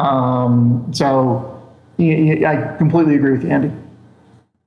Um, 0.00 0.88
so 0.92 1.60
I 1.98 2.74
completely 2.78 3.16
agree 3.16 3.32
with 3.32 3.42
you, 3.42 3.50
Andy. 3.50 3.72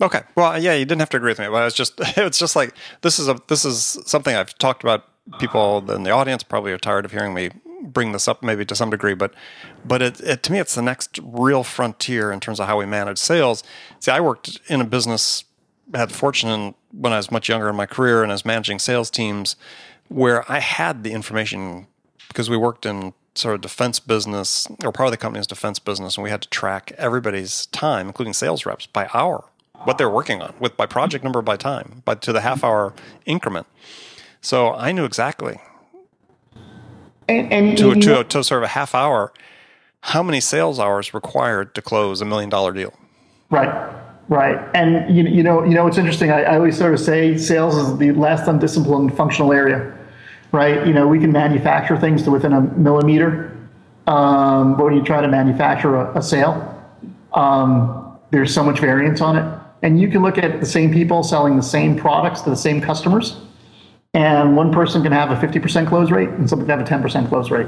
Okay. 0.01 0.21
Well, 0.35 0.61
yeah, 0.61 0.73
you 0.73 0.83
didn't 0.85 0.99
have 0.99 1.09
to 1.11 1.17
agree 1.17 1.31
with 1.31 1.39
me, 1.39 1.47
but 1.47 1.65
it's 1.67 1.75
just 1.75 1.93
it's 2.17 2.37
just 2.37 2.55
like 2.55 2.73
this 3.01 3.19
is 3.19 3.27
a 3.27 3.39
this 3.47 3.65
is 3.65 3.97
something 4.05 4.35
I've 4.35 4.57
talked 4.57 4.83
about. 4.83 5.05
People 5.39 5.89
in 5.91 6.01
the 6.01 6.09
audience 6.09 6.41
probably 6.41 6.71
are 6.73 6.79
tired 6.79 7.05
of 7.05 7.11
hearing 7.11 7.33
me 7.33 7.51
bring 7.83 8.11
this 8.11 8.27
up 8.27 8.43
maybe 8.43 8.65
to 8.65 8.75
some 8.75 8.89
degree, 8.89 9.13
but 9.13 9.33
but 9.85 10.01
it, 10.01 10.19
it, 10.21 10.43
to 10.43 10.51
me 10.51 10.59
it's 10.59 10.75
the 10.75 10.81
next 10.81 11.19
real 11.23 11.63
frontier 11.63 12.31
in 12.31 12.39
terms 12.39 12.59
of 12.59 12.67
how 12.67 12.77
we 12.77 12.85
manage 12.85 13.17
sales. 13.17 13.63
See, 13.99 14.11
I 14.11 14.19
worked 14.19 14.59
in 14.67 14.81
a 14.81 14.85
business, 14.85 15.43
had 15.93 16.11
fortune 16.11 16.75
when 16.91 17.13
I 17.13 17.17
was 17.17 17.31
much 17.31 17.49
younger 17.49 17.69
in 17.69 17.75
my 17.75 17.85
career 17.85 18.23
and 18.23 18.31
I 18.31 18.35
was 18.35 18.45
managing 18.45 18.79
sales 18.79 19.09
teams 19.09 19.55
where 20.07 20.49
I 20.51 20.59
had 20.59 21.03
the 21.03 21.11
information 21.11 21.87
because 22.27 22.49
we 22.49 22.57
worked 22.57 22.85
in 22.85 23.13
sort 23.35 23.55
of 23.55 23.61
defense 23.61 23.99
business 23.99 24.67
or 24.83 24.91
part 24.91 25.07
of 25.07 25.11
the 25.11 25.17
company's 25.17 25.47
defense 25.47 25.79
business 25.79 26.17
and 26.17 26.23
we 26.23 26.29
had 26.29 26.41
to 26.41 26.49
track 26.49 26.91
everybody's 26.97 27.67
time, 27.67 28.07
including 28.07 28.33
sales 28.33 28.65
reps, 28.65 28.85
by 28.85 29.09
hour, 29.13 29.45
what 29.83 29.97
they're 29.97 30.09
working 30.09 30.41
on 30.41 30.53
with 30.59 30.75
by 30.75 30.85
project 30.85 31.23
number 31.23 31.41
by 31.41 31.55
time, 31.55 32.01
but 32.05 32.21
to 32.21 32.33
the 32.33 32.41
half 32.41 32.63
hour 32.63 32.93
increment. 33.25 33.67
So 34.41 34.73
I 34.73 34.91
knew 34.91 35.05
exactly 35.05 35.59
and, 37.31 37.53
and 37.53 37.77
to, 37.77 37.95
to, 37.95 38.23
to 38.23 38.43
sort 38.43 38.59
of 38.59 38.65
a 38.65 38.69
half 38.69 38.93
hour, 38.95 39.33
how 40.01 40.23
many 40.23 40.39
sales 40.39 40.79
hours 40.79 41.13
required 41.13 41.75
to 41.75 41.81
close 41.81 42.21
a 42.21 42.25
million 42.25 42.49
dollar 42.49 42.73
deal? 42.73 42.93
Right. 43.49 43.93
Right. 44.29 44.57
And 44.73 45.13
you, 45.13 45.25
you 45.25 45.43
know, 45.43 45.63
you 45.63 45.71
know, 45.73 45.87
it's 45.87 45.97
interesting. 45.97 46.31
I, 46.31 46.43
I 46.43 46.55
always 46.55 46.77
sort 46.77 46.93
of 46.93 47.01
say 47.01 47.37
sales 47.37 47.75
is 47.75 47.97
the 47.97 48.11
last 48.13 48.47
undisciplined 48.47 49.15
functional 49.17 49.51
area, 49.51 49.93
right? 50.53 50.87
You 50.87 50.93
know, 50.93 51.05
we 51.05 51.19
can 51.19 51.33
manufacture 51.33 51.97
things 51.97 52.23
to 52.23 52.31
within 52.31 52.53
a 52.53 52.61
millimeter, 52.61 53.57
um, 54.07 54.77
but 54.77 54.85
when 54.85 54.95
you 54.95 55.03
try 55.03 55.19
to 55.19 55.27
manufacture 55.27 55.95
a, 55.95 56.17
a 56.17 56.21
sale, 56.21 56.81
um, 57.33 58.17
there's 58.31 58.53
so 58.53 58.63
much 58.63 58.79
variance 58.79 59.19
on 59.19 59.37
it. 59.37 59.59
And 59.81 59.99
you 59.99 60.07
can 60.07 60.21
look 60.21 60.37
at 60.37 60.61
the 60.61 60.65
same 60.65 60.93
people 60.93 61.23
selling 61.23 61.57
the 61.57 61.63
same 61.63 61.97
products 61.97 62.41
to 62.41 62.49
the 62.49 62.55
same 62.55 62.79
customers, 62.79 63.35
and 64.13 64.55
one 64.55 64.73
person 64.73 65.01
can 65.03 65.11
have 65.11 65.31
a 65.31 65.35
50% 65.35 65.87
close 65.87 66.11
rate 66.11 66.29
and 66.29 66.49
somebody 66.49 66.69
can 66.69 66.79
have 66.79 67.03
a 67.03 67.09
10% 67.09 67.29
close 67.29 67.49
rate 67.49 67.67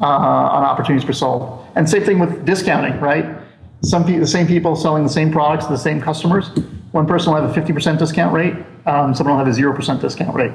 uh, 0.00 0.04
on 0.04 0.62
opportunities 0.62 1.06
for 1.06 1.12
sold. 1.12 1.66
And 1.74 1.88
same 1.88 2.04
thing 2.04 2.18
with 2.18 2.44
discounting, 2.44 3.00
right? 3.00 3.36
Some 3.82 4.04
pe- 4.04 4.18
the 4.18 4.26
same 4.26 4.46
people 4.46 4.76
selling 4.76 5.02
the 5.02 5.08
same 5.08 5.32
products 5.32 5.66
to 5.66 5.72
the 5.72 5.78
same 5.78 6.00
customers. 6.00 6.50
One 6.92 7.06
person 7.06 7.32
will 7.32 7.40
have 7.40 7.56
a 7.56 7.60
50% 7.60 7.98
discount 7.98 8.34
rate, 8.34 8.54
um, 8.86 9.14
someone 9.14 9.38
will 9.38 9.44
have 9.44 9.54
a 9.54 9.58
0% 9.58 10.00
discount 10.00 10.34
rate. 10.34 10.52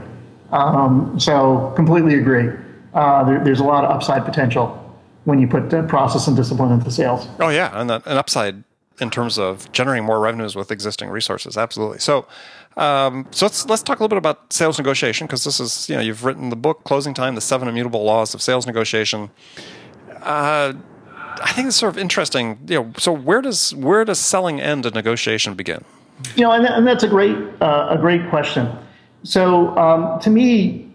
Um, 0.51 1.19
so 1.19 1.73
completely 1.75 2.15
agree. 2.15 2.49
Uh, 2.93 3.23
there, 3.23 3.43
there's 3.43 3.59
a 3.59 3.63
lot 3.63 3.83
of 3.83 3.91
upside 3.91 4.25
potential 4.25 4.81
when 5.23 5.39
you 5.39 5.47
put 5.47 5.69
process 5.87 6.27
and 6.27 6.37
discipline 6.37 6.71
into 6.71 6.91
sales. 6.91 7.27
Oh 7.39 7.49
yeah, 7.49 7.71
and 7.79 7.89
an 7.89 8.01
upside 8.05 8.63
in 8.99 9.09
terms 9.09 9.37
of 9.37 9.71
generating 9.71 10.05
more 10.05 10.19
revenues 10.19 10.55
with 10.55 10.71
existing 10.71 11.09
resources. 11.09 11.57
Absolutely. 11.57 11.99
So, 11.99 12.27
um, 12.77 13.27
so 13.31 13.45
let's 13.45 13.65
let's 13.67 13.81
talk 13.81 13.99
a 13.99 14.03
little 14.03 14.09
bit 14.09 14.17
about 14.17 14.51
sales 14.51 14.77
negotiation 14.77 15.27
because 15.27 15.43
this 15.43 15.59
is 15.59 15.87
you 15.89 15.95
know 15.95 16.01
you've 16.01 16.25
written 16.25 16.49
the 16.49 16.55
book 16.55 16.83
Closing 16.83 17.13
Time: 17.13 17.35
The 17.35 17.41
Seven 17.41 17.67
Immutable 17.67 18.03
Laws 18.03 18.33
of 18.33 18.41
Sales 18.41 18.67
Negotiation. 18.67 19.29
Uh, 20.21 20.73
I 21.41 21.51
think 21.53 21.67
it's 21.67 21.77
sort 21.77 21.93
of 21.93 21.97
interesting. 21.97 22.59
You 22.67 22.83
know, 22.83 22.93
so 22.97 23.11
where 23.11 23.41
does 23.41 23.73
where 23.75 24.03
does 24.03 24.19
selling 24.19 24.59
end 24.59 24.85
and 24.85 24.93
negotiation 24.93 25.53
begin? 25.55 25.83
You 26.35 26.43
know, 26.43 26.51
and, 26.51 26.65
and 26.65 26.85
that's 26.85 27.03
a 27.03 27.07
great 27.07 27.37
uh, 27.61 27.87
a 27.91 27.97
great 27.97 28.29
question. 28.29 28.69
So 29.23 29.77
um, 29.77 30.19
to 30.21 30.29
me, 30.29 30.91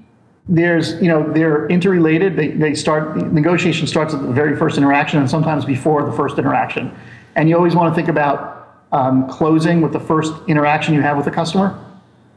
there's 0.48 1.00
you 1.00 1.08
know 1.08 1.32
they're 1.32 1.66
interrelated. 1.68 2.36
They 2.36 2.48
they 2.48 2.74
start 2.74 3.16
negotiation 3.16 3.86
starts 3.86 4.12
at 4.12 4.20
the 4.20 4.32
very 4.32 4.56
first 4.56 4.76
interaction 4.76 5.18
and 5.18 5.30
sometimes 5.30 5.64
before 5.64 6.04
the 6.04 6.12
first 6.12 6.38
interaction. 6.38 6.94
And 7.36 7.48
you 7.48 7.56
always 7.56 7.74
want 7.74 7.90
to 7.90 7.94
think 7.94 8.08
about 8.08 8.59
um, 8.92 9.28
closing 9.28 9.80
with 9.80 9.92
the 9.92 10.00
first 10.00 10.32
interaction 10.48 10.94
you 10.94 11.02
have 11.02 11.16
with 11.16 11.26
a 11.26 11.30
customer. 11.30 11.78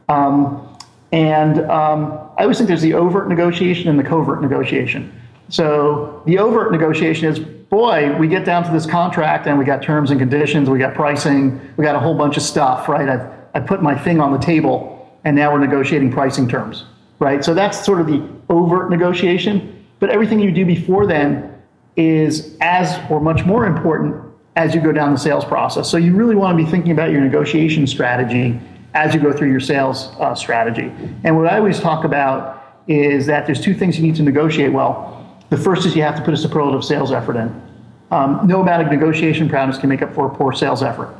Um, 0.08 0.68
and 1.12 1.60
um, 1.70 2.12
I 2.36 2.42
always 2.42 2.58
think 2.58 2.68
there's 2.68 2.82
the 2.82 2.94
overt 2.94 3.28
negotiation 3.28 3.88
and 3.88 3.98
the 3.98 4.02
covert 4.02 4.42
negotiation. 4.42 5.12
So 5.48 6.22
the 6.26 6.38
overt 6.38 6.72
negotiation 6.72 7.28
is, 7.28 7.38
boy, 7.38 8.16
we 8.16 8.28
get 8.28 8.44
down 8.44 8.64
to 8.64 8.72
this 8.72 8.86
contract 8.86 9.46
and 9.46 9.58
we 9.58 9.64
got 9.64 9.82
terms 9.82 10.10
and 10.10 10.18
conditions, 10.18 10.68
we 10.68 10.78
got 10.78 10.94
pricing, 10.94 11.60
we 11.76 11.84
got 11.84 11.94
a 11.94 12.00
whole 12.00 12.16
bunch 12.16 12.36
of 12.36 12.42
stuff, 12.42 12.88
right? 12.88 13.08
I've, 13.08 13.30
I 13.54 13.60
put 13.60 13.82
my 13.82 13.96
thing 13.96 14.20
on 14.20 14.32
the 14.32 14.38
table 14.38 15.16
and 15.24 15.36
now 15.36 15.52
we're 15.52 15.60
negotiating 15.60 16.10
pricing 16.10 16.48
terms, 16.48 16.84
right? 17.18 17.44
So 17.44 17.54
that's 17.54 17.84
sort 17.84 18.00
of 18.00 18.06
the 18.06 18.26
overt 18.48 18.90
negotiation. 18.90 19.86
But 20.00 20.10
everything 20.10 20.40
you 20.40 20.50
do 20.50 20.66
before 20.66 21.06
then 21.06 21.62
is 21.96 22.56
as 22.60 22.98
or 23.10 23.20
much 23.20 23.44
more 23.44 23.66
important 23.66 24.33
as 24.56 24.74
you 24.74 24.80
go 24.80 24.92
down 24.92 25.12
the 25.12 25.18
sales 25.18 25.44
process. 25.44 25.90
So 25.90 25.96
you 25.96 26.14
really 26.14 26.36
want 26.36 26.56
to 26.56 26.64
be 26.64 26.70
thinking 26.70 26.92
about 26.92 27.10
your 27.10 27.20
negotiation 27.20 27.86
strategy 27.86 28.60
as 28.94 29.12
you 29.12 29.20
go 29.20 29.32
through 29.32 29.50
your 29.50 29.60
sales 29.60 30.10
uh, 30.20 30.34
strategy. 30.34 30.92
And 31.24 31.36
what 31.36 31.46
I 31.46 31.58
always 31.58 31.80
talk 31.80 32.04
about 32.04 32.82
is 32.86 33.26
that 33.26 33.46
there's 33.46 33.60
two 33.60 33.74
things 33.74 33.96
you 33.98 34.04
need 34.04 34.14
to 34.16 34.22
negotiate 34.22 34.72
well. 34.72 35.10
The 35.50 35.56
first 35.56 35.84
is 35.86 35.96
you 35.96 36.02
have 36.02 36.16
to 36.16 36.22
put 36.22 36.34
a 36.34 36.36
superlative 36.36 36.84
sales 36.84 37.10
effort 37.10 37.36
in. 37.36 37.62
Um, 38.10 38.46
no 38.46 38.60
amount 38.60 38.82
of 38.82 38.92
negotiation 38.92 39.48
prowess 39.48 39.78
can 39.78 39.88
make 39.88 40.02
up 40.02 40.14
for 40.14 40.26
a 40.26 40.30
poor 40.34 40.52
sales 40.52 40.82
effort. 40.82 41.16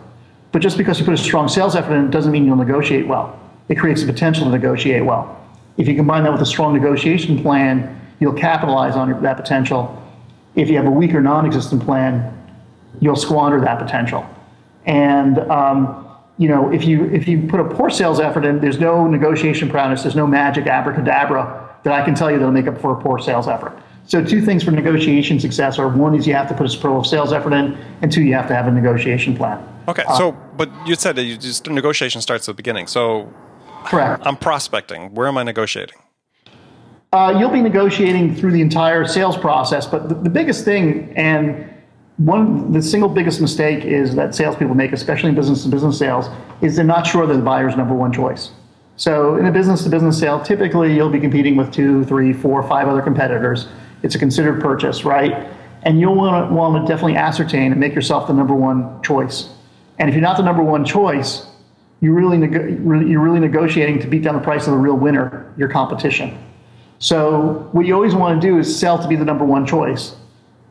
But 0.52 0.62
just 0.62 0.78
because 0.78 1.00
you 1.00 1.04
put 1.04 1.14
a 1.14 1.18
strong 1.18 1.48
sales 1.48 1.74
effort 1.74 1.94
in 1.94 2.10
doesn't 2.10 2.30
mean 2.30 2.44
you'll 2.44 2.56
negotiate 2.56 3.08
well. 3.08 3.40
It 3.68 3.76
creates 3.76 4.02
the 4.02 4.12
potential 4.12 4.44
to 4.44 4.50
negotiate 4.50 5.04
well. 5.04 5.40
If 5.76 5.88
you 5.88 5.96
combine 5.96 6.22
that 6.22 6.32
with 6.32 6.42
a 6.42 6.46
strong 6.46 6.74
negotiation 6.74 7.42
plan, 7.42 8.00
you'll 8.20 8.34
capitalize 8.34 8.94
on 8.94 9.20
that 9.22 9.36
potential. 9.36 10.00
If 10.54 10.68
you 10.68 10.76
have 10.76 10.86
a 10.86 10.90
weaker 10.90 11.20
non-existent 11.20 11.82
plan, 11.82 12.32
you'll 13.04 13.16
squander 13.16 13.60
that 13.60 13.78
potential. 13.78 14.26
And 14.86 15.38
um, 15.50 16.08
you 16.38 16.48
know, 16.48 16.72
if 16.72 16.84
you 16.84 17.04
if 17.10 17.28
you 17.28 17.46
put 17.46 17.60
a 17.60 17.64
poor 17.64 17.90
sales 17.90 18.18
effort 18.18 18.44
in, 18.46 18.60
there's 18.60 18.80
no 18.80 19.06
negotiation 19.06 19.68
prowess, 19.68 20.02
there's 20.02 20.16
no 20.16 20.26
magic 20.26 20.66
abracadabra 20.66 21.78
that 21.84 21.92
I 21.92 22.02
can 22.02 22.14
tell 22.14 22.30
you 22.30 22.38
that'll 22.38 22.50
make 22.50 22.66
up 22.66 22.80
for 22.80 22.98
a 22.98 23.00
poor 23.00 23.18
sales 23.18 23.46
effort. 23.46 23.78
So 24.06 24.24
two 24.24 24.40
things 24.40 24.62
for 24.62 24.70
negotiation 24.70 25.38
success 25.38 25.78
are 25.78 25.88
one 25.88 26.14
is 26.14 26.26
you 26.26 26.34
have 26.34 26.48
to 26.48 26.54
put 26.54 26.66
a 26.66 26.68
superlative 26.68 27.06
sales 27.06 27.32
effort 27.32 27.52
in, 27.52 27.76
and 28.00 28.10
two 28.10 28.22
you 28.22 28.34
have 28.34 28.48
to 28.48 28.54
have 28.54 28.66
a 28.66 28.70
negotiation 28.70 29.36
plan. 29.36 29.62
Okay, 29.86 30.04
uh, 30.08 30.16
so 30.16 30.32
but 30.56 30.70
you 30.86 30.94
said 30.94 31.14
that 31.16 31.24
you 31.24 31.36
just 31.36 31.68
negotiation 31.68 32.22
starts 32.22 32.48
at 32.48 32.52
the 32.52 32.56
beginning. 32.56 32.86
So 32.86 33.30
correct. 33.84 34.22
I'm 34.26 34.36
prospecting. 34.36 35.14
Where 35.14 35.28
am 35.28 35.36
I 35.36 35.42
negotiating? 35.42 35.98
Uh, 37.12 37.36
you'll 37.38 37.50
be 37.50 37.60
negotiating 37.60 38.34
through 38.34 38.50
the 38.50 38.60
entire 38.60 39.06
sales 39.06 39.36
process, 39.36 39.86
but 39.86 40.08
the, 40.08 40.16
the 40.16 40.30
biggest 40.30 40.64
thing 40.64 41.12
and 41.16 41.73
one 42.16 42.72
the 42.72 42.81
single 42.81 43.09
biggest 43.09 43.40
mistake 43.40 43.85
is 43.85 44.14
that 44.14 44.35
salespeople 44.35 44.74
make, 44.74 44.92
especially 44.92 45.31
in 45.31 45.35
business 45.35 45.64
to 45.64 45.68
business 45.68 45.98
sales, 45.98 46.29
is 46.61 46.77
they're 46.77 46.85
not 46.85 47.07
sure 47.07 47.27
that 47.27 47.35
the 47.35 47.42
buyer's 47.42 47.77
number 47.77 47.94
one 47.94 48.12
choice. 48.12 48.50
So 48.96 49.37
in 49.37 49.46
a 49.46 49.53
business 49.53 49.83
to 49.83 49.90
business 49.90 50.18
sale, 50.18 50.40
typically 50.40 50.94
you'll 50.94 51.11
be 51.11 51.18
competing 51.18 51.57
with 51.57 51.72
two, 51.72 52.05
three, 52.05 52.33
four, 52.33 52.62
five 52.68 52.87
other 52.87 53.03
competitors. 53.03 53.66
It's 54.05 54.14
a 54.14 54.18
considered 54.18 54.61
purchase, 54.61 55.05
right? 55.05 55.48
And 55.83 55.98
you'll 55.98 56.14
want 56.14 56.48
to, 56.48 56.55
want 56.55 56.87
to 56.87 56.92
definitely 56.92 57.16
ascertain 57.16 57.72
and 57.72 57.81
make 57.81 57.94
yourself 57.94 58.29
the 58.29 58.33
number 58.33 58.55
one 58.55 59.03
choice. 59.03 59.48
And 59.98 60.09
if 60.09 60.14
you're 60.14 60.22
not 60.22 60.37
the 60.37 60.44
number 60.44 60.62
one 60.62 60.85
choice, 60.85 61.46
you're 62.00 62.14
really, 62.14 62.38
neg- 62.38 62.79
you're 63.09 63.20
really 63.20 63.40
negotiating 63.40 63.98
to 64.00 64.07
beat 64.07 64.22
down 64.22 64.35
the 64.35 64.40
price 64.40 64.66
of 64.66 64.72
the 64.72 64.79
real 64.79 64.96
winner, 64.96 65.53
your 65.57 65.68
competition. 65.68 66.38
So 67.00 67.68
what 67.72 67.87
you 67.87 67.94
always 67.94 68.14
want 68.14 68.40
to 68.40 68.46
do 68.46 68.59
is 68.59 68.79
sell 68.79 68.98
to 68.98 69.09
be 69.09 69.16
the 69.16 69.24
number 69.24 69.44
one 69.44 69.66
choice. 69.66 70.14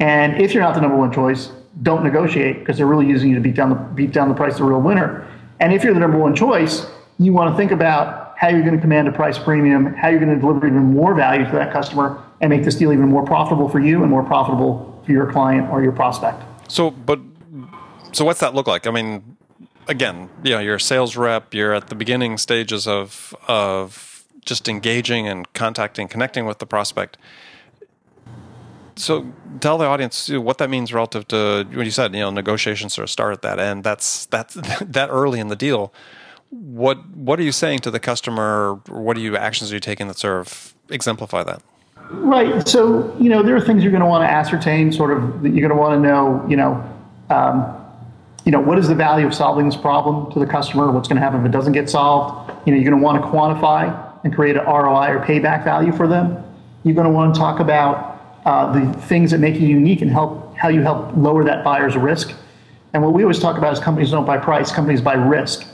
And 0.04 0.42
if 0.42 0.54
you're 0.54 0.62
not 0.62 0.76
the 0.76 0.82
number 0.82 0.98
one 0.98 1.13
choice, 1.13 1.50
don't 1.82 2.04
negotiate 2.04 2.60
because 2.60 2.76
they're 2.76 2.86
really 2.86 3.08
using 3.08 3.30
you 3.30 3.36
to 3.36 3.42
beat 3.42 3.56
down 3.56 3.70
the 3.70 3.76
beat 3.76 4.12
down 4.12 4.28
the 4.28 4.36
price 4.36 4.52
of 4.56 4.58
the 4.60 4.66
real 4.66 4.82
winner. 4.82 5.26
And 5.62 5.72
if 5.72 5.82
you're 5.82 5.94
the 5.94 6.00
number 6.02 6.18
one 6.18 6.36
choice, 6.36 6.86
you 7.20 7.32
want 7.32 7.50
to 7.52 7.56
think 7.56 7.72
about 7.72 8.38
how 8.38 8.50
you're 8.50 8.63
going 8.63 8.76
to 8.76 8.82
command 8.82 9.08
a 9.08 9.13
price 9.13 9.39
premium, 9.39 9.94
how 9.94 10.10
you're 10.10 10.20
going 10.20 10.34
to 10.34 10.39
deliver 10.42 10.68
even 10.68 10.84
more 10.84 11.13
value 11.16 11.46
to 11.46 11.52
that 11.54 11.72
customer, 11.72 12.22
and 12.42 12.50
make 12.50 12.66
this 12.66 12.76
deal 12.76 12.92
even 12.92 13.08
more 13.08 13.24
profitable 13.24 13.70
for 13.70 13.80
you 13.80 14.02
and 14.02 14.12
more 14.12 14.24
profitable 14.24 15.02
for 15.06 15.13
your 15.13 15.32
client 15.32 15.70
or 15.70 15.82
your 15.82 15.94
prospect. 15.94 16.44
So, 16.68 16.92
but 16.92 17.22
so 18.12 18.26
what's 18.26 18.42
that 18.42 18.54
look 18.54 18.68
like? 18.68 18.86
I 18.86 18.92
mean, 18.92 19.38
again, 19.88 20.30
you 20.44 20.52
know, 20.52 20.60
you're 20.60 20.76
a 20.76 20.82
sales 20.82 21.16
rep. 21.16 21.54
You're 21.54 21.74
at 21.74 21.88
the 21.88 21.96
beginning 21.96 22.38
stages 22.38 22.88
of 22.88 23.34
of 23.48 24.26
just 24.44 24.68
engaging 24.68 25.30
and 25.30 25.52
contacting, 25.54 26.10
connecting 26.10 26.46
with 26.46 26.60
the 26.60 26.66
prospect 26.66 27.18
so 28.96 29.32
tell 29.60 29.78
the 29.78 29.86
audience 29.86 30.30
what 30.30 30.58
that 30.58 30.70
means 30.70 30.94
relative 30.94 31.28
to 31.30 31.66
what 31.74 31.86
you 31.86 31.92
said. 31.92 32.14
You 32.14 32.22
know, 32.22 32.30
negotiations 32.32 32.94
sort 32.94 33.04
of 33.04 33.10
start 33.10 33.34
at 33.34 33.42
that 33.42 33.60
end. 33.60 33.84
That's 33.84 34.26
that's 34.28 34.54
that 34.82 35.10
early 35.10 35.40
in 35.40 35.48
the 35.48 35.56
deal. 35.56 35.94
What 36.50 37.08
what 37.10 37.40
are 37.40 37.44
you 37.44 37.52
saying 37.52 37.80
to 37.80 37.92
the 37.92 38.00
customer? 38.00 38.76
What 38.88 39.18
are 39.18 39.22
you 39.22 39.36
actions 39.38 39.72
are 39.72 39.76
you 39.76 39.80
taking 39.80 40.08
that 40.08 40.18
sort 40.18 40.40
of 40.40 40.74
exemplify 40.90 41.44
that? 41.44 41.62
Right. 42.12 42.68
So 42.68 43.16
you 43.20 43.30
know, 43.30 43.44
there 43.44 43.56
are 43.56 43.62
things 43.62 43.84
you're 43.84 43.92
going 43.92 44.02
to 44.02 44.08
want 44.08 44.24
to 44.24 44.32
ascertain. 44.32 44.92
Sort 44.92 45.12
of, 45.12 45.42
that 45.44 45.50
you're 45.50 45.68
going 45.68 45.78
to 45.78 45.82
want 45.82 46.02
to 46.02 46.08
know. 46.08 46.46
You 46.50 46.58
know. 46.58 46.90
Um, 47.30 47.80
you 48.46 48.52
know, 48.52 48.60
what 48.60 48.78
is 48.78 48.90
the 48.90 48.96
value 48.96 49.26
of 49.26 49.34
solving 49.34 49.66
this 49.66 49.78
problem 49.78 50.30
to 50.34 50.40
the 50.40 50.46
customer? 50.46 50.92
What's 50.92 51.08
going 51.08 51.16
to 51.16 51.22
happen 51.22 51.40
if 51.40 51.46
it 51.46 51.52
doesn't 51.52 51.72
get 51.72 51.90
solved? 51.90 52.52
You 52.68 52.74
know, 52.74 52.82
you're 52.82 52.92
going 52.92 53.02
to 53.02 53.04
want 53.04 53.24
to 53.24 53.30
quantify 53.30 54.14
and 54.26 54.36
create 54.36 54.58
an 54.58 54.66
ROI 54.66 55.12
or 55.12 55.26
payback 55.26 55.64
value 55.64 55.94
for 55.94 56.08
them. 56.10 56.44
You're 56.84 56.96
going 56.96 57.08
to 57.08 57.14
want 57.14 57.34
to 57.34 57.40
talk 57.40 57.62
about 57.62 58.12
uh, 58.46 58.72
the 58.72 58.94
things 59.02 59.32
that 59.32 59.40
make 59.40 59.56
you 59.56 59.68
unique 59.68 60.02
and 60.02 60.12
help 60.12 60.56
how 60.56 60.70
you 60.70 60.82
help 60.82 61.16
lower 61.16 61.44
that 61.44 61.64
buyer's 61.64 61.96
risk. 61.96 62.34
And 62.94 63.02
what 63.02 63.14
we 63.14 63.24
always 63.24 63.40
talk 63.40 63.58
about 63.58 63.74
is 63.74 63.80
companies 63.80 64.12
don't 64.12 64.26
buy 64.26 64.38
price, 64.38 64.72
companies 64.72 65.02
buy 65.02 65.14
risk. 65.14 65.66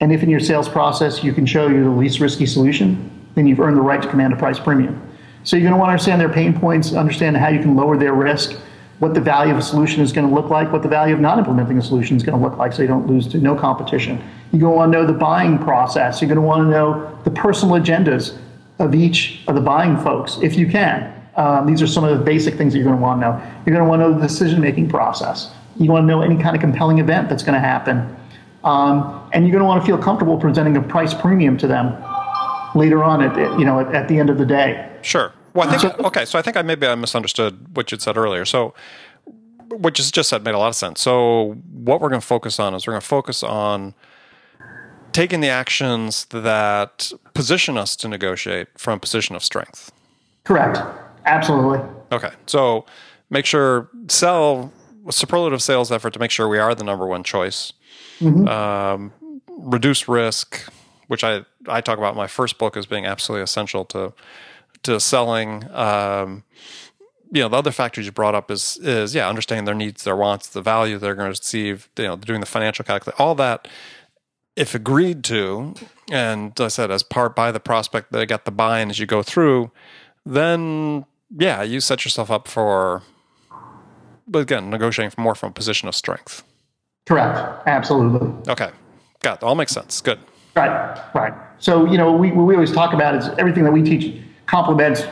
And 0.00 0.12
if 0.12 0.22
in 0.22 0.30
your 0.30 0.40
sales 0.40 0.68
process 0.68 1.22
you 1.22 1.32
can 1.32 1.46
show 1.46 1.68
you 1.68 1.84
the 1.84 1.90
least 1.90 2.20
risky 2.20 2.46
solution, 2.46 3.28
then 3.34 3.46
you've 3.46 3.60
earned 3.60 3.76
the 3.76 3.82
right 3.82 4.02
to 4.02 4.08
command 4.08 4.32
a 4.32 4.36
price 4.36 4.58
premium. 4.58 5.06
So 5.44 5.56
you're 5.56 5.64
going 5.64 5.74
to 5.74 5.78
want 5.78 5.88
to 5.88 5.92
understand 5.92 6.20
their 6.20 6.32
pain 6.32 6.58
points, 6.58 6.92
understand 6.92 7.36
how 7.36 7.48
you 7.48 7.60
can 7.60 7.76
lower 7.76 7.96
their 7.96 8.14
risk, 8.14 8.58
what 8.98 9.14
the 9.14 9.20
value 9.20 9.52
of 9.52 9.58
a 9.58 9.62
solution 9.62 10.02
is 10.02 10.12
going 10.12 10.28
to 10.28 10.34
look 10.34 10.50
like, 10.50 10.72
what 10.72 10.82
the 10.82 10.88
value 10.88 11.14
of 11.14 11.20
not 11.20 11.38
implementing 11.38 11.78
a 11.78 11.82
solution 11.82 12.16
is 12.16 12.22
going 12.22 12.38
to 12.38 12.44
look 12.44 12.58
like 12.58 12.72
so 12.72 12.82
you 12.82 12.88
don't 12.88 13.06
lose 13.06 13.26
to 13.28 13.38
no 13.38 13.54
competition. 13.54 14.22
You're 14.52 14.60
going 14.60 14.72
to 14.72 14.76
want 14.76 14.92
to 14.92 14.98
know 14.98 15.06
the 15.06 15.18
buying 15.18 15.58
process. 15.58 16.20
You're 16.20 16.28
going 16.28 16.36
to 16.36 16.42
want 16.42 16.66
to 16.66 16.70
know 16.70 17.18
the 17.24 17.30
personal 17.30 17.76
agendas 17.76 18.36
of 18.78 18.94
each 18.94 19.40
of 19.46 19.54
the 19.54 19.60
buying 19.60 19.96
folks, 19.96 20.38
if 20.42 20.56
you 20.56 20.66
can. 20.66 21.19
Um, 21.40 21.64
these 21.64 21.80
are 21.80 21.86
some 21.86 22.04
of 22.04 22.18
the 22.18 22.22
basic 22.22 22.54
things 22.56 22.74
that 22.74 22.80
you're 22.80 22.86
going 22.86 22.98
to 22.98 23.02
want 23.02 23.22
to 23.22 23.26
know. 23.26 23.52
You're 23.64 23.74
going 23.74 23.86
to 23.86 23.88
want 23.88 24.02
to 24.02 24.10
know 24.10 24.14
the 24.14 24.26
decision 24.26 24.60
making 24.60 24.90
process. 24.90 25.50
You 25.78 25.90
want 25.90 26.02
to 26.02 26.06
know 26.06 26.20
any 26.20 26.36
kind 26.36 26.54
of 26.54 26.60
compelling 26.60 26.98
event 26.98 27.30
that's 27.30 27.42
going 27.42 27.54
to 27.54 27.60
happen. 27.60 28.14
Um, 28.62 29.26
and 29.32 29.46
you're 29.46 29.52
going 29.52 29.62
to 29.62 29.66
want 29.66 29.80
to 29.80 29.86
feel 29.86 29.96
comfortable 29.96 30.36
presenting 30.36 30.76
a 30.76 30.82
price 30.82 31.14
premium 31.14 31.56
to 31.56 31.66
them 31.66 31.96
later 32.74 33.02
on 33.02 33.22
at, 33.22 33.58
you 33.58 33.64
know, 33.64 33.80
at, 33.80 33.94
at 33.94 34.06
the 34.06 34.18
end 34.18 34.28
of 34.28 34.36
the 34.36 34.44
day. 34.44 34.86
Sure. 35.00 35.32
Well, 35.54 35.66
I 35.66 35.78
think, 35.78 35.98
okay, 36.00 36.26
so 36.26 36.38
I 36.38 36.42
think 36.42 36.58
I 36.58 36.62
maybe 36.62 36.86
I 36.86 36.94
misunderstood 36.94 37.74
what 37.74 37.90
you'd 37.90 38.02
said 38.02 38.18
earlier. 38.18 38.44
So, 38.44 38.74
what 39.70 39.98
you 39.98 40.04
just 40.04 40.28
said 40.28 40.44
made 40.44 40.54
a 40.54 40.58
lot 40.58 40.68
of 40.68 40.76
sense. 40.76 41.00
So, 41.00 41.56
what 41.72 42.02
we're 42.02 42.10
going 42.10 42.20
to 42.20 42.26
focus 42.26 42.60
on 42.60 42.74
is 42.74 42.86
we're 42.86 42.92
going 42.92 43.00
to 43.00 43.06
focus 43.06 43.42
on 43.42 43.94
taking 45.12 45.40
the 45.40 45.48
actions 45.48 46.26
that 46.26 47.10
position 47.32 47.78
us 47.78 47.96
to 47.96 48.08
negotiate 48.08 48.68
from 48.76 48.98
a 48.98 49.00
position 49.00 49.34
of 49.34 49.42
strength. 49.42 49.90
Correct. 50.44 50.78
Absolutely. 51.24 51.80
Okay. 52.12 52.30
So 52.46 52.86
make 53.30 53.46
sure 53.46 53.88
sell 54.08 54.72
a 55.06 55.12
superlative 55.12 55.62
sales 55.62 55.90
effort 55.90 56.12
to 56.12 56.18
make 56.18 56.30
sure 56.30 56.48
we 56.48 56.58
are 56.58 56.74
the 56.74 56.84
number 56.84 57.06
one 57.06 57.22
choice. 57.22 57.72
Mm-hmm. 58.20 58.48
Um, 58.48 59.12
reduce 59.48 60.08
risk, 60.08 60.70
which 61.08 61.24
I, 61.24 61.44
I 61.66 61.80
talk 61.80 61.98
about 61.98 62.12
in 62.12 62.16
my 62.16 62.26
first 62.26 62.58
book 62.58 62.76
as 62.76 62.86
being 62.86 63.06
absolutely 63.06 63.42
essential 63.42 63.84
to 63.86 64.12
to 64.82 65.00
selling. 65.00 65.70
Um, 65.72 66.44
you 67.32 67.42
know, 67.42 67.48
the 67.48 67.56
other 67.56 67.70
factors 67.70 68.06
you 68.06 68.12
brought 68.12 68.34
up 68.34 68.50
is 68.50 68.78
is 68.82 69.14
yeah, 69.14 69.28
understanding 69.28 69.64
their 69.64 69.74
needs, 69.74 70.04
their 70.04 70.16
wants, 70.16 70.48
the 70.48 70.62
value 70.62 70.98
they're 70.98 71.14
going 71.14 71.26
to 71.26 71.40
receive. 71.40 71.88
You 71.96 72.04
know, 72.04 72.16
doing 72.16 72.40
the 72.40 72.46
financial 72.46 72.84
calculation, 72.84 73.16
all 73.18 73.34
that. 73.36 73.68
If 74.56 74.74
agreed 74.74 75.24
to, 75.24 75.74
and 76.10 76.52
I 76.60 76.68
said 76.68 76.90
as 76.90 77.02
part 77.02 77.36
by 77.36 77.52
the 77.52 77.60
prospect, 77.60 78.12
they 78.12 78.26
got 78.26 78.44
the 78.44 78.50
buy-in 78.50 78.90
as 78.90 78.98
you 78.98 79.06
go 79.06 79.22
through, 79.22 79.70
then 80.26 81.06
yeah, 81.36 81.62
you 81.62 81.80
set 81.80 82.04
yourself 82.04 82.30
up 82.30 82.48
for, 82.48 83.02
but 84.26 84.40
again, 84.40 84.70
negotiating 84.70 85.22
more 85.22 85.34
from 85.34 85.50
a 85.50 85.52
position 85.52 85.88
of 85.88 85.94
strength. 85.94 86.42
Correct. 87.06 87.66
Absolutely. 87.66 88.28
Okay. 88.50 88.70
Got 89.20 89.38
it. 89.38 89.44
All 89.44 89.54
makes 89.54 89.72
sense. 89.72 90.00
Good. 90.00 90.18
Right. 90.56 91.00
Right. 91.14 91.32
So, 91.58 91.86
you 91.86 91.98
know, 91.98 92.12
we, 92.12 92.32
we 92.32 92.54
always 92.54 92.72
talk 92.72 92.92
about 92.94 93.14
is 93.14 93.28
everything 93.38 93.64
that 93.64 93.72
we 93.72 93.82
teach 93.82 94.20
complements 94.46 95.02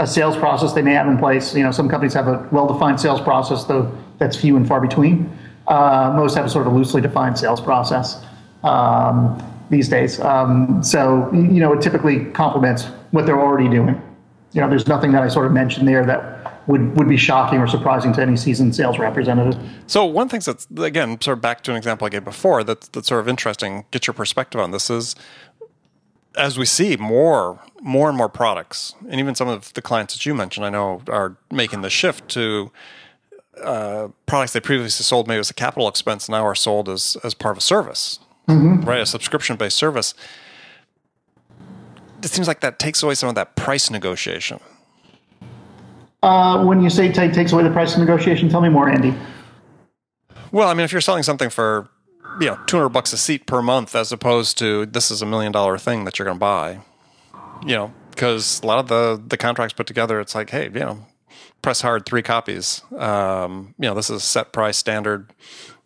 a 0.00 0.06
sales 0.06 0.36
process 0.36 0.72
they 0.72 0.82
may 0.82 0.94
have 0.94 1.06
in 1.06 1.18
place. 1.18 1.54
You 1.54 1.64
know, 1.64 1.72
some 1.72 1.88
companies 1.88 2.14
have 2.14 2.28
a 2.28 2.48
well-defined 2.52 3.00
sales 3.00 3.20
process, 3.20 3.64
though 3.64 3.92
that's 4.18 4.36
few 4.36 4.56
and 4.56 4.66
far 4.66 4.80
between. 4.80 5.36
Uh, 5.66 6.12
most 6.16 6.34
have 6.34 6.46
a 6.46 6.50
sort 6.50 6.66
of 6.66 6.72
loosely 6.72 7.00
defined 7.00 7.38
sales 7.38 7.60
process 7.60 8.24
um, 8.62 9.42
these 9.70 9.88
days. 9.88 10.20
Um, 10.20 10.82
so, 10.82 11.30
you 11.32 11.60
know, 11.60 11.72
it 11.72 11.82
typically 11.82 12.24
complements 12.26 12.84
what 13.10 13.26
they're 13.26 13.40
already 13.40 13.68
doing 13.68 14.00
you 14.52 14.60
know, 14.60 14.68
there's 14.68 14.86
nothing 14.86 15.12
that 15.12 15.22
I 15.22 15.28
sort 15.28 15.46
of 15.46 15.52
mentioned 15.52 15.86
there 15.86 16.04
that 16.06 16.66
would, 16.68 16.96
would 16.96 17.08
be 17.08 17.16
shocking 17.16 17.58
or 17.58 17.66
surprising 17.66 18.12
to 18.14 18.22
any 18.22 18.36
seasoned 18.36 18.74
sales 18.74 18.98
representative. 18.98 19.60
So 19.86 20.04
one 20.04 20.28
thing 20.28 20.40
that's 20.44 20.66
again 20.76 21.20
sort 21.20 21.38
of 21.38 21.42
back 21.42 21.62
to 21.64 21.70
an 21.70 21.76
example 21.76 22.06
I 22.06 22.10
gave 22.10 22.24
before 22.24 22.62
that's 22.64 22.88
that's 22.88 23.08
sort 23.08 23.20
of 23.20 23.28
interesting. 23.28 23.84
Get 23.90 24.06
your 24.06 24.14
perspective 24.14 24.60
on 24.60 24.70
this 24.70 24.90
is 24.90 25.16
as 26.36 26.58
we 26.58 26.66
see 26.66 26.96
more 26.96 27.60
more 27.80 28.08
and 28.08 28.16
more 28.16 28.28
products, 28.28 28.94
and 29.08 29.18
even 29.18 29.34
some 29.34 29.48
of 29.48 29.72
the 29.74 29.82
clients 29.82 30.14
that 30.14 30.26
you 30.26 30.34
mentioned, 30.34 30.66
I 30.66 30.70
know 30.70 31.02
are 31.08 31.36
making 31.50 31.82
the 31.82 31.90
shift 31.90 32.28
to 32.30 32.70
uh, 33.62 34.08
products 34.26 34.52
they 34.52 34.60
previously 34.60 35.04
sold 35.04 35.26
maybe 35.26 35.40
as 35.40 35.50
a 35.50 35.54
capital 35.54 35.88
expense 35.88 36.28
now 36.28 36.44
are 36.46 36.54
sold 36.54 36.88
as 36.88 37.16
as 37.24 37.34
part 37.34 37.52
of 37.52 37.58
a 37.58 37.62
service, 37.62 38.20
mm-hmm. 38.46 38.86
right? 38.86 39.00
A 39.00 39.06
subscription 39.06 39.56
based 39.56 39.76
service 39.76 40.14
it 42.22 42.28
seems 42.28 42.48
like 42.48 42.60
that 42.60 42.78
takes 42.78 43.02
away 43.02 43.14
some 43.14 43.28
of 43.28 43.34
that 43.34 43.56
price 43.56 43.90
negotiation. 43.90 44.60
Uh, 46.22 46.64
when 46.64 46.82
you 46.82 46.90
say 46.90 47.12
t- 47.12 47.30
takes 47.30 47.52
away 47.52 47.62
the 47.62 47.70
price 47.70 47.96
negotiation, 47.96 48.48
tell 48.48 48.60
me 48.60 48.68
more, 48.68 48.88
Andy. 48.88 49.14
Well, 50.50 50.68
I 50.68 50.74
mean, 50.74 50.84
if 50.84 50.92
you're 50.92 51.00
selling 51.00 51.22
something 51.22 51.50
for 51.50 51.88
you 52.40 52.46
know 52.46 52.58
200 52.66 52.88
bucks 52.88 53.12
a 53.12 53.18
seat 53.18 53.46
per 53.46 53.62
month, 53.62 53.94
as 53.94 54.10
opposed 54.10 54.58
to 54.58 54.86
this 54.86 55.10
is 55.10 55.22
a 55.22 55.26
million 55.26 55.52
dollar 55.52 55.78
thing 55.78 56.04
that 56.04 56.18
you're 56.18 56.26
going 56.26 56.36
to 56.36 56.40
buy, 56.40 56.80
you 57.64 57.74
know, 57.74 57.92
because 58.10 58.60
a 58.62 58.66
lot 58.66 58.78
of 58.78 58.88
the 58.88 59.22
the 59.24 59.36
contracts 59.36 59.74
put 59.74 59.86
together, 59.86 60.20
it's 60.20 60.34
like, 60.34 60.50
hey, 60.50 60.64
you 60.64 60.80
know, 60.80 61.06
press 61.62 61.80
hard 61.82 62.04
three 62.04 62.22
copies. 62.22 62.82
Um, 62.96 63.74
you 63.78 63.88
know, 63.88 63.94
this 63.94 64.10
is 64.10 64.16
a 64.16 64.24
set 64.24 64.52
price 64.52 64.76
standard 64.76 65.32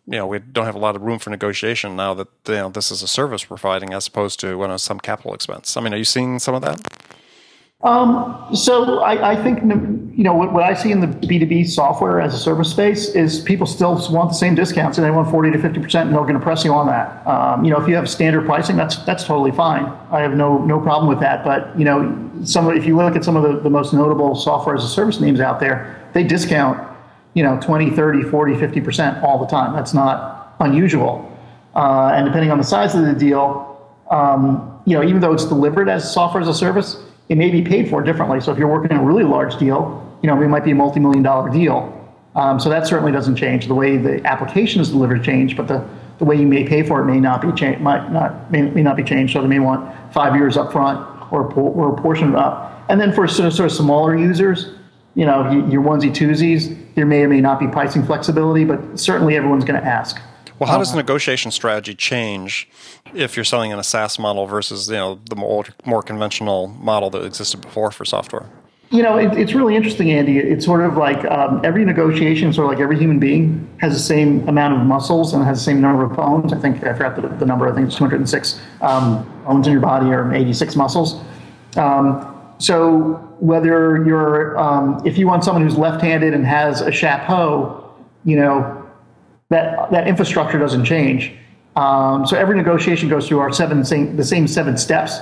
you 0.05 0.17
know 0.17 0.27
we 0.27 0.39
don't 0.39 0.65
have 0.65 0.75
a 0.75 0.79
lot 0.79 0.95
of 0.95 1.01
room 1.01 1.19
for 1.19 1.29
negotiation 1.29 1.95
now 1.95 2.13
that 2.13 2.27
you 2.47 2.55
know 2.55 2.69
this 2.69 2.91
is 2.91 3.01
a 3.01 3.07
service 3.07 3.49
we're 3.49 3.57
providing 3.57 3.93
as 3.93 4.07
opposed 4.07 4.39
to 4.41 4.57
when 4.57 4.71
it's 4.71 4.83
some 4.83 4.99
capital 4.99 5.33
expense. 5.33 5.77
I 5.77 5.81
mean, 5.81 5.93
are 5.93 5.97
you 5.97 6.03
seeing 6.03 6.39
some 6.39 6.55
of 6.55 6.61
that? 6.63 7.03
Um, 7.83 8.47
so 8.55 8.99
I, 8.99 9.31
I, 9.31 9.43
think 9.43 9.61
you 9.61 10.23
know 10.23 10.33
what, 10.33 10.53
what, 10.53 10.63
I 10.63 10.73
see 10.73 10.91
in 10.91 11.01
the 11.01 11.07
B 11.07 11.37
two 11.37 11.45
B 11.45 11.65
software 11.65 12.21
as 12.21 12.33
a 12.33 12.39
service 12.39 12.71
space 12.71 13.09
is 13.09 13.41
people 13.41 13.67
still 13.67 13.95
want 14.09 14.29
the 14.29 14.35
same 14.35 14.55
discounts 14.55 14.97
and 14.97 15.05
they 15.05 15.11
want 15.11 15.29
forty 15.29 15.51
to 15.51 15.59
fifty 15.59 15.81
percent, 15.81 16.07
and 16.07 16.15
they're 16.15 16.23
going 16.23 16.35
to 16.35 16.39
press 16.39 16.63
you 16.63 16.73
on 16.73 16.87
that. 16.87 17.27
Um, 17.27 17.65
you 17.65 17.71
know, 17.71 17.81
if 17.81 17.87
you 17.89 17.95
have 17.95 18.09
standard 18.09 18.45
pricing, 18.45 18.77
that's 18.77 18.95
that's 18.97 19.25
totally 19.25 19.51
fine. 19.51 19.83
I 20.11 20.21
have 20.21 20.33
no 20.33 20.59
no 20.59 20.79
problem 20.79 21.09
with 21.09 21.19
that. 21.19 21.43
But 21.43 21.77
you 21.77 21.83
know, 21.83 22.31
some 22.45 22.71
if 22.71 22.85
you 22.85 22.95
look 22.95 23.17
at 23.17 23.25
some 23.25 23.35
of 23.35 23.43
the, 23.43 23.59
the 23.59 23.69
most 23.69 23.93
notable 23.93 24.33
software 24.33 24.75
as 24.75 24.85
a 24.85 24.89
service 24.89 25.19
names 25.19 25.41
out 25.41 25.59
there, 25.59 26.09
they 26.13 26.23
discount 26.23 26.92
you 27.33 27.43
know, 27.43 27.59
20, 27.61 27.91
30, 27.91 28.23
40, 28.23 28.53
50% 28.53 29.23
all 29.23 29.39
the 29.39 29.47
time. 29.47 29.73
That's 29.73 29.93
not 29.93 30.55
unusual. 30.59 31.29
Uh, 31.75 32.11
and 32.13 32.25
depending 32.25 32.51
on 32.51 32.57
the 32.57 32.63
size 32.63 32.95
of 32.95 33.05
the 33.05 33.13
deal, 33.13 33.69
um, 34.11 34.81
you 34.85 34.95
know, 34.95 35.03
even 35.03 35.19
though 35.19 35.33
it's 35.33 35.45
delivered 35.45 35.89
as 35.89 36.11
software 36.11 36.41
as 36.41 36.47
a 36.47 36.53
service, 36.53 36.97
it 37.29 37.37
may 37.37 37.49
be 37.49 37.61
paid 37.61 37.89
for 37.89 38.03
differently. 38.03 38.39
So 38.41 38.51
if 38.51 38.57
you're 38.57 38.67
working 38.67 38.91
on 38.95 39.03
a 39.03 39.05
really 39.05 39.23
large 39.23 39.57
deal, 39.57 39.99
you 40.21 40.27
know, 40.27 40.39
it 40.41 40.47
might 40.47 40.63
be 40.63 40.71
a 40.71 40.75
multi-million 40.75 41.23
dollar 41.23 41.49
deal. 41.49 41.99
Um, 42.35 42.59
so 42.59 42.69
that 42.69 42.87
certainly 42.87 43.11
doesn't 43.11 43.35
change. 43.35 43.67
The 43.67 43.75
way 43.75 43.97
the 43.97 44.25
application 44.25 44.81
is 44.81 44.89
delivered 44.89 45.23
change, 45.23 45.55
but 45.55 45.67
the, 45.67 45.87
the 46.19 46.25
way 46.25 46.35
you 46.35 46.47
may 46.47 46.67
pay 46.67 46.83
for 46.83 47.01
it 47.01 47.05
may 47.05 47.19
not 47.19 47.41
be 47.41 47.51
changed. 47.51 47.81
Might 47.81 48.11
not 48.11 48.51
may, 48.51 48.61
may 48.61 48.81
not 48.81 48.95
be 48.95 49.03
changed. 49.03 49.33
So 49.33 49.41
they 49.41 49.47
may 49.47 49.59
want 49.59 49.91
five 50.13 50.35
years 50.35 50.57
up 50.57 50.71
front 50.71 50.99
or 51.31 51.51
or 51.53 51.93
a 51.95 52.01
portion 52.01 52.29
of 52.29 52.35
up. 52.35 52.85
And 52.89 52.99
then 52.99 53.13
for 53.13 53.27
sort 53.27 53.47
of, 53.47 53.53
sort 53.53 53.71
of 53.71 53.75
smaller 53.75 54.17
users, 54.17 54.71
you 55.15 55.25
know, 55.25 55.49
your 55.67 55.81
onesie 55.81 56.11
twosies, 56.11 56.75
there 56.95 57.05
may 57.05 57.21
or 57.21 57.27
may 57.27 57.41
not 57.41 57.59
be 57.59 57.67
pricing 57.67 58.03
flexibility, 58.05 58.65
but 58.65 58.99
certainly 58.99 59.35
everyone's 59.35 59.65
going 59.65 59.79
to 59.79 59.85
ask. 59.85 60.19
Well, 60.59 60.69
how 60.69 60.77
does 60.77 60.91
the 60.91 60.97
negotiation 60.97 61.51
strategy 61.51 61.93
change 61.93 62.69
if 63.13 63.35
you're 63.35 63.43
selling 63.43 63.71
in 63.71 63.79
a 63.79 63.83
SaaS 63.83 64.17
model 64.17 64.45
versus 64.45 64.87
you 64.87 64.95
know 64.95 65.19
the 65.29 65.35
more 65.35 65.65
more 65.83 66.01
conventional 66.01 66.67
model 66.67 67.09
that 67.11 67.25
existed 67.25 67.61
before 67.61 67.91
for 67.91 68.05
software? 68.05 68.49
You 68.89 69.01
know, 69.01 69.17
it, 69.17 69.33
it's 69.37 69.53
really 69.53 69.75
interesting, 69.75 70.11
Andy. 70.11 70.37
It's 70.37 70.65
sort 70.65 70.81
of 70.81 70.97
like 70.97 71.25
um, 71.25 71.61
every 71.63 71.83
negotiation, 71.83 72.53
sort 72.53 72.65
of 72.65 72.73
like 72.73 72.81
every 72.81 72.97
human 72.97 73.19
being, 73.19 73.67
has 73.79 73.93
the 73.93 73.99
same 73.99 74.47
amount 74.47 74.79
of 74.79 74.85
muscles 74.85 75.33
and 75.33 75.43
has 75.43 75.57
the 75.57 75.63
same 75.63 75.81
number 75.81 76.03
of 76.03 76.15
bones. 76.15 76.53
I 76.53 76.59
think 76.59 76.83
I 76.83 76.93
forgot 76.93 77.15
the, 77.15 77.27
the 77.27 77.45
number. 77.45 77.67
I 77.67 77.73
think 77.73 77.87
it's 77.87 77.97
206 77.97 78.61
um, 78.81 79.25
bones 79.45 79.65
in 79.65 79.73
your 79.73 79.81
body 79.81 80.11
or 80.11 80.31
86 80.31 80.75
muscles. 80.75 81.19
Um, 81.75 82.32
so 82.57 83.35
whether 83.39 84.03
you're, 84.05 84.57
um, 84.57 85.01
if 85.05 85.17
you 85.17 85.27
want 85.27 85.43
someone 85.43 85.63
who's 85.63 85.77
left-handed 85.77 86.33
and 86.33 86.45
has 86.45 86.81
a 86.81 86.91
chapeau, 86.91 87.93
you 88.23 88.35
know, 88.35 88.79
that 89.49 89.91
that 89.91 90.07
infrastructure 90.07 90.57
doesn't 90.57 90.85
change. 90.85 91.33
Um, 91.75 92.25
so 92.25 92.37
every 92.37 92.55
negotiation 92.55 93.09
goes 93.09 93.27
through 93.27 93.39
our 93.39 93.51
seven 93.51 93.83
same, 93.83 94.15
the 94.15 94.23
same 94.23 94.47
seven 94.47 94.77
steps. 94.77 95.19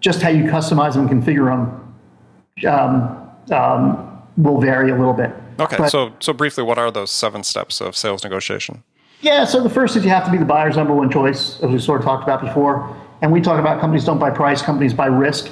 Just 0.00 0.22
how 0.22 0.30
you 0.30 0.44
customize 0.44 0.94
them 0.94 1.06
and 1.06 1.22
configure 1.22 1.46
them 1.46 2.72
um, 2.72 3.30
um, 3.52 4.22
will 4.36 4.60
vary 4.60 4.90
a 4.90 4.96
little 4.96 5.12
bit. 5.12 5.30
Okay, 5.58 5.76
but, 5.76 5.90
so 5.90 6.12
so 6.20 6.32
briefly, 6.32 6.64
what 6.64 6.78
are 6.78 6.90
those 6.90 7.10
seven 7.10 7.42
steps 7.44 7.80
of 7.80 7.94
sales 7.94 8.24
negotiation? 8.24 8.82
Yeah, 9.20 9.44
so 9.44 9.62
the 9.62 9.68
first 9.68 9.96
is 9.96 10.04
you 10.04 10.10
have 10.10 10.24
to 10.24 10.30
be 10.30 10.38
the 10.38 10.46
buyer's 10.46 10.76
number 10.76 10.94
one 10.94 11.10
choice, 11.10 11.60
as 11.62 11.70
we 11.70 11.78
sort 11.78 12.00
of 12.00 12.06
talked 12.06 12.22
about 12.22 12.40
before. 12.40 12.96
And 13.20 13.30
we 13.30 13.42
talk 13.42 13.58
about 13.60 13.80
companies 13.80 14.06
don't 14.06 14.18
buy 14.18 14.30
price, 14.30 14.62
companies 14.62 14.94
buy 14.94 15.06
risk. 15.06 15.50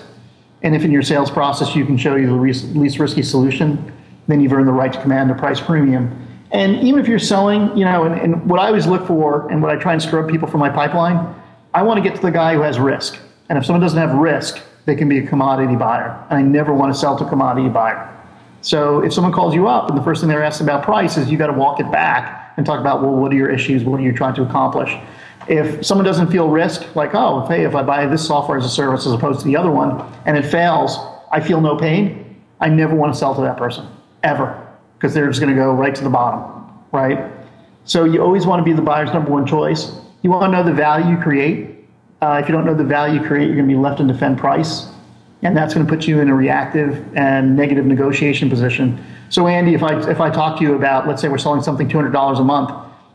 And 0.63 0.75
if 0.75 0.85
in 0.85 0.91
your 0.91 1.03
sales 1.03 1.31
process 1.31 1.75
you 1.77 1.85
can 1.85 1.97
show 1.97 2.17
you 2.17 2.27
the 2.27 2.35
least 2.35 2.99
risky 2.99 3.23
solution, 3.23 3.93
then 4.27 4.41
you've 4.41 4.53
earned 4.53 4.69
the 4.69 4.73
right 4.73 4.93
to 4.93 5.01
command 5.01 5.31
a 5.31 5.35
price 5.35 5.61
premium. 5.61 6.27
And 6.51 6.77
even 6.77 7.01
if 7.01 7.09
you're 7.09 7.19
selling, 7.19 7.77
you 7.77 7.85
know, 7.85 8.05
and, 8.05 8.21
and 8.21 8.49
what 8.49 8.59
I 8.59 8.67
always 8.67 8.87
look 8.87 9.07
for 9.07 9.51
and 9.51 9.63
what 9.63 9.71
I 9.71 9.81
try 9.81 9.93
and 9.93 10.03
scrub 10.03 10.29
people 10.31 10.49
from 10.49 10.61
my 10.61 10.71
pipeline, 10.71 11.35
I 11.75 11.83
want 11.83 12.03
to 12.03 12.09
get 12.09 12.17
to 12.17 12.23
the 12.23 12.31
guy 12.31 12.55
who 12.55 12.63
has 12.63 12.79
risk. 12.79 13.19
And 13.49 13.59
if 13.59 13.65
someone 13.65 13.81
doesn't 13.81 13.99
have 13.99 14.15
risk, 14.15 14.61
they 14.87 14.95
can 14.95 15.09
be 15.09 15.19
a 15.19 15.27
commodity 15.27 15.77
buyer. 15.77 16.25
And 16.31 16.39
I 16.39 16.43
never 16.43 16.73
want 16.73 16.93
to 16.93 16.99
sell 16.99 17.17
to 17.19 17.25
a 17.25 17.29
commodity 17.29 17.69
buyer. 17.69 18.15
So 18.63 19.05
if 19.05 19.13
someone 19.13 19.33
calls 19.33 19.55
you 19.55 19.69
up 19.69 19.89
and 19.89 19.99
the 19.99 20.03
first 20.03 20.21
thing 20.21 20.29
they're 20.29 20.43
asking 20.43 20.67
about 20.67 20.83
price 20.83 21.17
is 21.17 21.31
you 21.31 21.39
got 21.39 21.49
to 21.49 21.53
walk 21.53 21.81
it 21.81 21.91
back 21.93 22.55
and 22.57 22.67
talk 22.67 22.81
about, 22.81 23.03
well, 23.03 23.15
what 23.15 23.33
are 23.33 23.37
your 23.37 23.51
issues? 23.51 23.85
What 23.85 24.01
are 24.01 24.03
you 24.03 24.13
trying 24.13 24.35
to 24.35 24.43
accomplish? 24.43 24.97
If 25.49 25.85
someone 25.85 26.05
doesn't 26.05 26.31
feel 26.31 26.49
risk, 26.49 26.95
like, 26.95 27.15
oh, 27.15 27.47
hey, 27.47 27.65
if 27.65 27.75
I 27.75 27.83
buy 27.83 28.07
this 28.07 28.27
software 28.27 28.59
as 28.59 28.65
a 28.65 28.69
service 28.69 29.07
as 29.07 29.13
opposed 29.13 29.41
to 29.41 29.47
the 29.47 29.57
other 29.57 29.71
one 29.71 30.01
and 30.27 30.37
it 30.37 30.45
fails, 30.45 30.99
I 31.33 31.41
feel 31.41 31.61
no 31.61 31.77
pain, 31.77 32.43
I 32.61 32.69
never 32.69 32.95
want 32.95 33.13
to 33.13 33.19
sell 33.19 33.35
to 33.35 33.41
that 33.43 33.57
person, 33.57 33.89
ever 34.23 34.65
because 34.99 35.15
they're 35.15 35.29
just 35.29 35.41
going 35.41 35.55
to 35.55 35.61
go 35.61 35.73
right 35.73 35.95
to 35.95 36.03
the 36.03 36.11
bottom, 36.11 36.73
right? 36.93 37.33
So 37.85 38.05
you 38.05 38.23
always 38.23 38.47
want 38.47 38.61
to 38.61 38.65
be 38.65 38.73
the 38.73 38.83
buyer's 38.83 39.13
number 39.13 39.31
one 39.31 39.47
choice. 39.47 39.93
You 40.23 40.31
want 40.31 40.53
to 40.53 40.57
know 40.57 40.65
the 40.65 40.75
value 40.75 41.17
you 41.17 41.23
create. 41.23 41.87
Uh, 42.21 42.41
if 42.43 42.49
you 42.49 42.55
don't 42.55 42.67
know 42.67 42.75
the 42.75 42.85
value 42.85 43.21
you 43.21 43.27
create, 43.27 43.47
you're 43.47 43.55
going 43.55 43.69
to 43.69 43.75
be 43.75 43.81
left 43.81 44.01
in 44.01 44.09
defend 44.09 44.39
price, 44.39 44.89
and 45.43 45.57
that's 45.57 45.73
going 45.73 45.87
to 45.87 45.91
put 45.91 46.09
you 46.09 46.21
in 46.21 46.29
a 46.29 46.35
reactive 46.35 47.17
and 47.17 47.57
negative 47.57 47.87
negotiation 47.87 48.51
position. 48.51 49.03
So 49.29 49.47
Andy, 49.47 49.75
if 49.75 49.85
I 49.85 50.11
if 50.11 50.21
I 50.21 50.31
talk 50.31 50.59
to 50.59 50.65
you 50.65 50.75
about, 50.75 51.07
let's 51.07 51.23
say 51.23 51.29
we're 51.29 51.39
selling 51.39 51.63
something 51.63 51.89
two 51.89 51.97
hundred 51.97 52.13
dollars 52.13 52.41
a 52.41 52.45
month, 52.45 52.71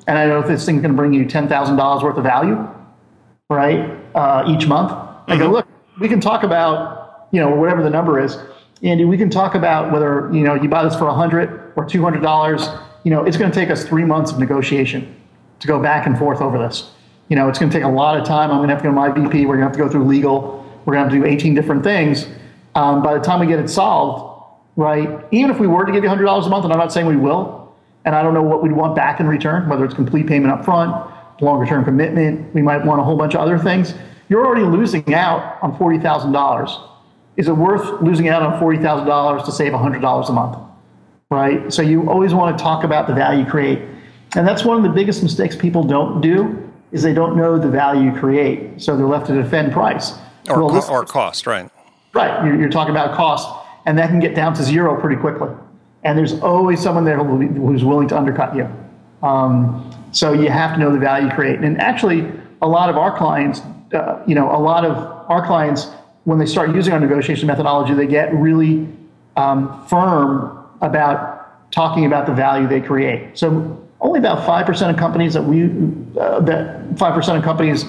and 0.08 0.18
I 0.18 0.26
know 0.26 0.39
if 0.39 0.48
this 0.48 0.66
thing's 0.66 0.82
going 0.82 0.92
to 0.92 0.98
bring 0.98 1.13
you 1.13 1.26
ten 1.26 1.48
thousand 1.48 1.76
dollars 1.76 2.04
worth 2.04 2.18
of 2.18 2.24
value, 2.24 2.68
right, 3.50 3.98
uh, 4.16 4.44
each 4.48 4.68
month. 4.68 4.92
I 5.28 5.38
go, 5.38 5.46
mm-hmm. 5.46 5.54
look, 5.54 5.68
we 6.00 6.08
can 6.08 6.20
talk 6.20 6.44
about 6.44 7.28
you 7.32 7.39
know 7.39 7.56
whatever 7.56 7.84
the 7.84 7.89
number 7.89 8.20
is 8.20 8.38
Andy, 8.84 9.06
we 9.06 9.18
can 9.18 9.30
talk 9.30 9.56
about 9.56 9.94
whether 9.94 10.30
you 10.34 10.44
know 10.44 10.56
you 10.56 10.68
buy 10.68 10.84
this 10.84 10.96
for 10.96 11.08
a 11.08 11.13
hundred 11.13 11.72
or 11.78 11.86
two 11.86 12.04
hundred 12.04 12.22
dollars. 12.22 12.68
You 13.04 13.12
know, 13.12 13.24
it's 13.24 13.38
going 13.38 13.50
to 13.50 13.56
take 13.56 13.70
us 13.70 13.86
three 13.86 14.04
months 14.04 14.32
of 14.32 14.39
negotiation 14.39 15.16
to 15.60 15.68
go 15.68 15.82
back 15.82 16.06
and 16.06 16.18
forth 16.18 16.42
over 16.42 16.58
this. 16.58 16.92
You 17.30 17.38
know, 17.38 17.48
it's 17.48 17.58
going 17.58 17.72
to 17.72 17.78
take 17.78 17.86
a 17.86 17.89
lot 17.89 18.18
of 18.18 18.26
time. 18.26 18.52
I'm 18.52 18.58
going 18.58 18.68
to 18.68 18.76
have 18.76 18.84
to 18.84 18.89
go 18.89 18.94
to 18.94 18.96
my 18.96 19.10
VP. 19.10 19.46
We're 19.46 19.56
going 19.56 19.60
to 19.60 19.66
have 19.66 19.74
to 19.74 19.80
go 19.80 19.89
through 19.89 20.04
legal. 20.06 20.60
We're 20.86 20.96
going 20.96 21.10
to 21.10 21.16
have 21.16 21.24
to 21.24 21.30
do 21.30 21.34
18 21.34 21.56
different 21.56 21.84
things. 21.84 22.28
Um, 22.76 23.02
by 23.02 23.13
the 23.13 23.20
time 23.20 23.39
we 23.39 23.48
get 23.48 23.60
it 23.60 23.70
solved, 23.70 24.46
right? 24.76 25.24
Even 25.32 25.50
if 25.50 25.60
we 25.60 25.68
were 25.68 25.86
to 25.86 25.92
give 25.92 26.04
you 26.04 26.10
$100 26.10 26.46
a 26.46 26.50
month, 26.50 26.66
and 26.66 26.74
I'm 26.74 26.80
not 26.80 26.92
saying 26.92 27.08
we 27.08 27.16
will, 27.16 27.62
and 28.06 28.16
I 28.16 28.22
don't 28.22 28.34
know 28.34 28.44
what 28.44 28.62
we'd 28.62 28.72
want 28.72 28.96
back 28.96 29.20
in 29.20 29.28
return, 29.28 29.70
whether 29.70 29.86
it's 29.86 29.94
complete 29.94 30.28
payment 30.28 30.52
up 30.52 30.66
front, 30.66 31.12
longer 31.42 31.66
term 31.66 31.84
commitment, 31.84 32.54
we 32.54 32.62
might 32.62 32.84
want 32.86 33.00
a 33.00 33.04
whole 33.04 33.18
bunch 33.18 33.34
of 33.34 33.42
other 33.42 33.58
things. 33.58 33.94
You're 34.30 34.46
already 34.46 34.66
losing 34.66 35.13
out 35.13 35.62
on 35.62 35.78
$40,000 35.78 36.89
is 37.36 37.48
it 37.48 37.54
worth 37.54 38.02
losing 38.02 38.30
out 38.30 38.44
on 38.44 38.60
$40,000 38.60 39.46
to 39.46 39.52
save 39.52 39.72
$100 39.72 40.30
a 40.30 40.32
month? 40.32 40.58
Right? 41.30 41.74
So 41.74 41.82
you 41.82 42.08
always 42.10 42.34
want 42.34 42.56
to 42.56 42.63
talk 42.63 42.84
about 42.84 43.08
the 43.08 43.13
value 43.13 43.44
you 43.44 43.50
create. 43.50 43.80
And 44.36 44.48
that's 44.48 44.63
one 44.63 44.78
of 44.78 44.84
the 44.84 44.89
biggest 44.89 45.24
mistakes 45.24 45.56
people 45.56 45.84
don't 45.84 46.22
do 46.22 46.60
is 46.92 47.02
they 47.02 47.13
don't 47.13 47.36
know 47.36 47.58
the 47.58 47.70
value 47.70 48.12
you 48.12 48.20
create. 48.20 48.82
So 48.82 48.96
they're 48.96 49.08
left 49.08 49.28
to 49.28 49.34
defend 49.34 49.74
price. 49.74 50.13
Or, 50.48 50.63
well, 50.63 50.82
co- 50.82 50.94
or 50.94 51.06
cost, 51.06 51.48
right. 51.48 51.70
Right. 52.13 52.46
You're, 52.46 52.60
you're, 52.60 52.70
talking 52.70 52.92
about 52.92 53.16
cost, 53.16 53.50
and 53.88 53.98
that 53.98 54.10
can 54.10 54.20
get 54.20 54.36
down 54.36 54.54
to 54.56 54.63
zero 54.63 55.00
pretty 55.02 55.20
quickly. 55.20 55.50
And 56.04 56.18
there's 56.18 56.39
always 56.42 56.82
someone 56.82 57.06
there 57.06 57.18
who's 57.18 57.84
willing 57.84 58.08
to 58.10 58.18
undercut 58.18 58.56
you. 58.56 58.70
Um, 59.22 59.89
so 60.12 60.34
you 60.34 60.50
have 60.50 60.74
to 60.74 60.80
know 60.80 60.92
the 60.92 61.00
value 61.00 61.28
you 61.28 61.34
create. 61.34 61.60
And 61.60 61.80
actually, 61.80 62.30
a 62.62 62.68
lot 62.68 62.89
of 62.89 62.98
our 62.98 63.18
clients, 63.18 63.62
uh, 63.94 64.22
you 64.28 64.36
know, 64.36 64.54
a 64.54 64.60
lot 64.60 64.86
of 64.86 64.98
our 65.30 65.46
clients 65.46 65.88
when 66.26 66.39
they 66.39 66.46
start 66.46 66.74
using 66.74 66.94
our 66.94 67.00
negotiation 67.00 67.48
methodology, 67.48 67.94
they 67.94 68.08
get 68.08 68.34
really 68.34 68.88
um, 69.36 69.86
firm 69.88 70.66
about 70.82 71.72
talking 71.72 72.06
about 72.06 72.26
the 72.26 72.34
value 72.34 72.68
they 72.68 72.82
create. 72.82 73.38
So 73.38 73.88
only 74.00 74.20
about 74.20 74.48
5% 74.48 74.89
of 74.89 74.98
companies 74.98 75.34
that 75.34 75.44
we, 75.44 75.63
uh, 76.20 76.39
that 76.42 76.96
5% 76.96 77.38
of 77.38 77.44
companies 77.44 77.86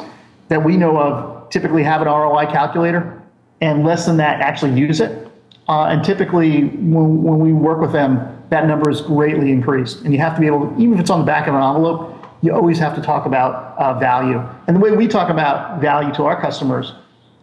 that 0.49 0.63
we 0.63 0.77
know 0.77 0.97
of 0.97 1.51
typically 1.51 1.83
have 1.83 2.01
an 2.01 2.09
ROI 2.09 2.47
calculator 2.47 3.23
and 3.61 3.85
less 3.85 4.07
than 4.07 4.17
that 4.19 4.41
actually 4.41 4.79
use 4.79 5.01
it. 5.01 5.29
Uh, 5.69 5.85
and 5.85 6.05
typically 6.05 6.65
when, 6.65 7.23
when 7.23 7.39
we 7.39 7.53
work 7.53 7.81
with 7.81 7.93
them, 7.93 8.43
that 8.51 8.67
number 8.67 8.91
is 8.91 9.01
greatly 9.01 9.51
increased. 9.51 10.03
And 10.03 10.13
you 10.13 10.21
have 10.21 10.35
to 10.35 10.41
be 10.41 10.47
able 10.47 10.69
to, 10.69 10.81
even 10.81 10.95
if 10.95 11.01
it's 11.01 11.11
on 11.11 11.21
the 11.21 11.27
back 11.27 11.47
of 11.47 11.55
an 11.55 11.63
envelope, 11.63 12.25
you 12.43 12.55
always 12.55 12.79
have 12.79 12.95
to 12.95 13.01
talk 13.01 13.25
about 13.25 13.77
uh, 13.79 13.99
value. 13.99 14.43
And 14.67 14.77
the 14.77 14.81
way 14.81 14.91
we 14.91 15.09
talk 15.09 15.31
about 15.31 15.81
value 15.81 16.13
to 16.15 16.25
our 16.25 16.41
customers 16.41 16.93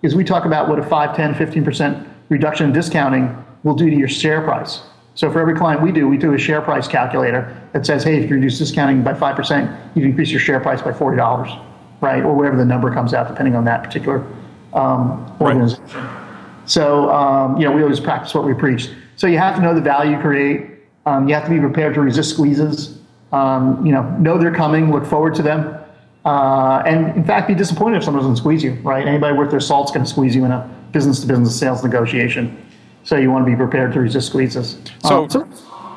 is 0.04 0.16
we 0.16 0.24
talk 0.24 0.46
about 0.46 0.70
what 0.70 0.78
a 0.78 0.84
5, 0.84 1.16
10, 1.16 1.34
15% 1.34 2.08
reduction 2.30 2.68
in 2.68 2.74
discounting 2.74 3.36
will 3.64 3.74
do 3.74 3.90
to 3.90 3.96
your 3.96 4.08
share 4.08 4.42
price. 4.42 4.82
So 5.16 5.32
for 5.32 5.42
every 5.42 5.56
client 5.56 5.82
we 5.82 5.92
do, 5.92 6.08
we 6.08 6.18
do 6.18 6.34
a 6.34 6.38
share 6.38 6.62
price 6.62 6.88
calculator 6.88 7.60
that 7.74 7.86
says, 7.86 8.04
hey, 8.04 8.18
if 8.24 8.30
you 8.30 8.36
reduce 8.36 8.58
discounting 8.58 9.04
by 9.04 9.14
5%, 9.14 9.96
you 9.96 10.02
can 10.02 10.12
increase 10.12 10.32
your 10.32 10.40
share 10.40 10.60
price 10.60 10.82
by 10.82 10.92
$40, 10.92 11.66
right? 12.00 12.24
Or 12.24 12.34
whatever 12.34 12.56
the 12.56 12.66
number 12.66 12.94
comes 12.94 13.14
out, 13.14 13.28
depending 13.28 13.56
on 13.56 13.66
that 13.66 13.84
particular 13.84 14.26
um, 14.74 15.36
organization. 15.42 15.84
Right. 15.94 16.21
So, 16.65 17.10
um, 17.10 17.58
you 17.58 17.65
know, 17.65 17.71
we 17.71 17.82
always 17.82 18.00
practice 18.00 18.34
what 18.34 18.45
we 18.45 18.54
preach. 18.54 18.89
So 19.15 19.28
you 19.28 19.38
have 19.38 19.56
to 19.56 19.62
know 19.62 19.74
the 19.74 19.82
value 19.82 20.15
you 20.15 20.21
create. 20.21 20.67
Um, 21.06 21.28
you 21.28 21.34
have 21.34 21.43
to 21.45 21.50
be 21.50 21.60
prepared 21.60 21.93
to 21.95 22.02
resist 22.02 22.32
squeezes. 22.32 23.00
Um, 23.32 23.86
you 23.86 23.91
know, 23.91 24.04
know 24.17 24.38
they're 24.38 24.54
coming, 24.54 24.91
look 24.91 25.06
forward 25.06 25.36
to 25.36 25.41
them. 25.41 25.78
Uh, 26.26 26.84
and 26.86 27.15
in 27.15 27.24
fact, 27.24 27.47
be 27.47 27.56
disappointed 27.56 27.97
if 27.97 28.04
someone 28.04 28.21
doesn't 28.21 28.38
squeeze 28.38 28.63
you, 28.63 28.74
right? 28.84 29.08
Anybody 29.08 29.36
worth 29.36 29.50
their 29.50 29.60
salt's 29.60 29.91
going 29.91 30.06
to 30.06 30.10
squeeze 30.10 30.36
you 30.36 30.45
in 30.45 30.52
a 30.52 30.69
business 30.91 31.19
to 31.21 31.28
business 31.28 31.58
sales 31.58 31.84
negotiation. 31.84 32.56
So 33.04 33.15
you 33.17 33.32
want 33.32 33.45
to 33.45 33.52
be 33.52 33.56
prepared 33.56 33.93
to 33.93 34.02
resist 34.02 34.28
squeezes. 34.28 34.78
So, 35.04 35.24
um, 35.24 35.30
so, 35.30 35.47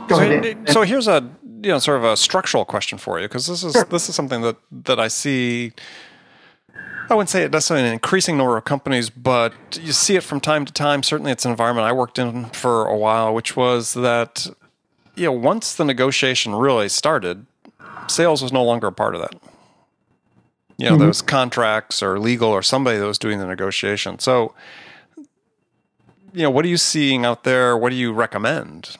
so, 0.08 0.16
ahead, 0.16 0.68
so 0.68 0.82
here's 0.82 1.08
a 1.08 1.30
you 1.42 1.70
know 1.70 1.78
sort 1.78 1.98
of 1.98 2.04
a 2.04 2.16
structural 2.16 2.64
question 2.64 2.98
for 2.98 3.20
you 3.20 3.26
because 3.26 3.46
this 3.46 3.62
is 3.62 3.72
sure. 3.72 3.84
this 3.84 4.08
is 4.08 4.14
something 4.14 4.40
that 4.42 4.56
that 4.70 4.98
I 4.98 5.08
see. 5.08 5.72
I 7.10 7.14
wouldn't 7.14 7.28
say 7.28 7.42
it 7.42 7.52
necessarily 7.52 7.86
an 7.86 7.92
increasing 7.92 8.36
number 8.36 8.56
of 8.56 8.64
companies, 8.64 9.10
but 9.10 9.52
you 9.80 9.92
see 9.92 10.16
it 10.16 10.22
from 10.22 10.40
time 10.40 10.64
to 10.64 10.72
time. 10.72 11.02
Certainly, 11.02 11.32
it's 11.32 11.44
an 11.44 11.50
environment 11.50 11.86
I 11.86 11.92
worked 11.92 12.18
in 12.18 12.46
for 12.46 12.86
a 12.86 12.96
while, 12.96 13.34
which 13.34 13.56
was 13.56 13.94
that 13.94 14.46
you 15.14 15.26
know 15.26 15.32
once 15.32 15.74
the 15.74 15.84
negotiation 15.84 16.54
really 16.54 16.88
started, 16.88 17.46
sales 18.08 18.42
was 18.42 18.52
no 18.52 18.64
longer 18.64 18.86
a 18.86 18.92
part 18.92 19.14
of 19.14 19.20
that 19.20 19.34
you 20.76 20.86
know, 20.86 20.96
mm-hmm. 20.96 21.06
those 21.06 21.22
contracts 21.22 22.02
or 22.02 22.18
legal 22.18 22.50
or 22.50 22.62
somebody 22.62 22.98
that 22.98 23.06
was 23.06 23.18
doing 23.18 23.38
the 23.38 23.46
negotiation. 23.46 24.18
So, 24.18 24.54
you 26.32 26.42
know, 26.42 26.50
what 26.50 26.64
are 26.64 26.68
you 26.68 26.76
seeing 26.76 27.24
out 27.24 27.44
there? 27.44 27.76
What 27.76 27.90
do 27.90 27.96
you 27.96 28.12
recommend? 28.12 28.96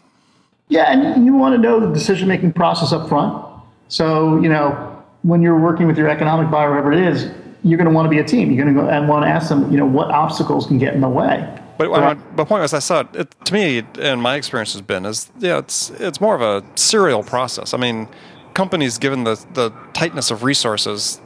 Yeah, 0.69 0.93
and 0.93 1.27
you 1.27 1.35
want 1.35 1.55
to 1.57 1.61
know 1.61 1.81
the 1.81 1.93
decision 1.93 2.29
making 2.29 2.53
process 2.53 2.93
up 2.93 3.09
front. 3.09 3.45
So, 3.89 4.41
you 4.41 4.49
know, 4.49 5.03
when 5.23 5.43
you're 5.43 5.59
working 5.59 5.87
with 5.87 5.99
your 5.99 6.09
economic 6.09 6.51
buyer, 6.51 6.71
whatever 6.71 6.93
it 6.93 7.01
is, 7.01 7.31
you're 7.65 7.79
going 7.79 7.89
to 7.89 7.95
want 7.95 8.07
to 8.07 8.11
be 8.11 8.19
a 8.19 8.25
team. 8.25 8.51
You're 8.51 8.63
going 8.63 8.75
to 8.75 8.81
go 8.81 8.89
and 8.89 9.09
want 9.09 9.25
to 9.25 9.29
ask 9.29 9.49
them, 9.49 9.71
you 9.73 9.79
know, 9.79 9.87
what 9.87 10.11
obstacles 10.11 10.67
can 10.67 10.79
get 10.79 10.95
in 10.95 11.01
the 11.01 11.09
way. 11.09 11.61
But 11.79 11.91
uh, 11.91 12.15
the 12.37 12.45
point 12.45 12.63
was, 12.63 12.73
I 12.73 12.79
saw 12.79 13.01
it, 13.01 13.09
it, 13.15 13.35
To 13.47 13.55
me, 13.55 13.83
and 13.99 14.23
my 14.23 14.37
experience 14.37 14.75
has 14.75 14.83
been 14.83 15.05
is 15.05 15.31
yeah, 15.39 15.59
it's 15.59 15.91
it's 15.91 16.21
more 16.21 16.37
of 16.37 16.43
a 16.43 16.65
serial 16.79 17.25
process. 17.25 17.75
I 17.75 17.79
mean, 17.79 18.07
companies, 18.53 18.99
given 18.99 19.25
the 19.25 19.45
the 19.55 19.71
tightness 19.93 20.31
of 20.31 20.45
resources, 20.45 21.21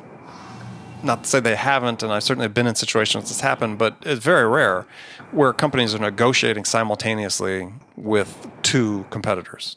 not 1.02 1.24
to 1.24 1.28
say 1.28 1.40
they 1.40 1.56
haven't, 1.56 2.02
and 2.02 2.10
I've 2.10 2.22
certainly 2.22 2.48
been 2.48 2.66
in 2.66 2.76
situations 2.76 3.24
that's 3.24 3.42
happened, 3.42 3.76
but 3.76 3.96
it's 4.02 4.24
very 4.24 4.48
rare 4.48 4.86
where 5.32 5.52
companies 5.52 5.94
are 5.94 5.98
negotiating 5.98 6.64
simultaneously 6.64 7.70
with 7.96 8.50
two 8.62 9.04
competitors. 9.10 9.76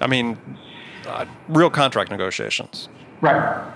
I 0.00 0.08
mean, 0.08 0.38
uh, 1.06 1.26
real 1.46 1.70
contract 1.70 2.10
negotiations. 2.10 2.88
Right. 3.20 3.72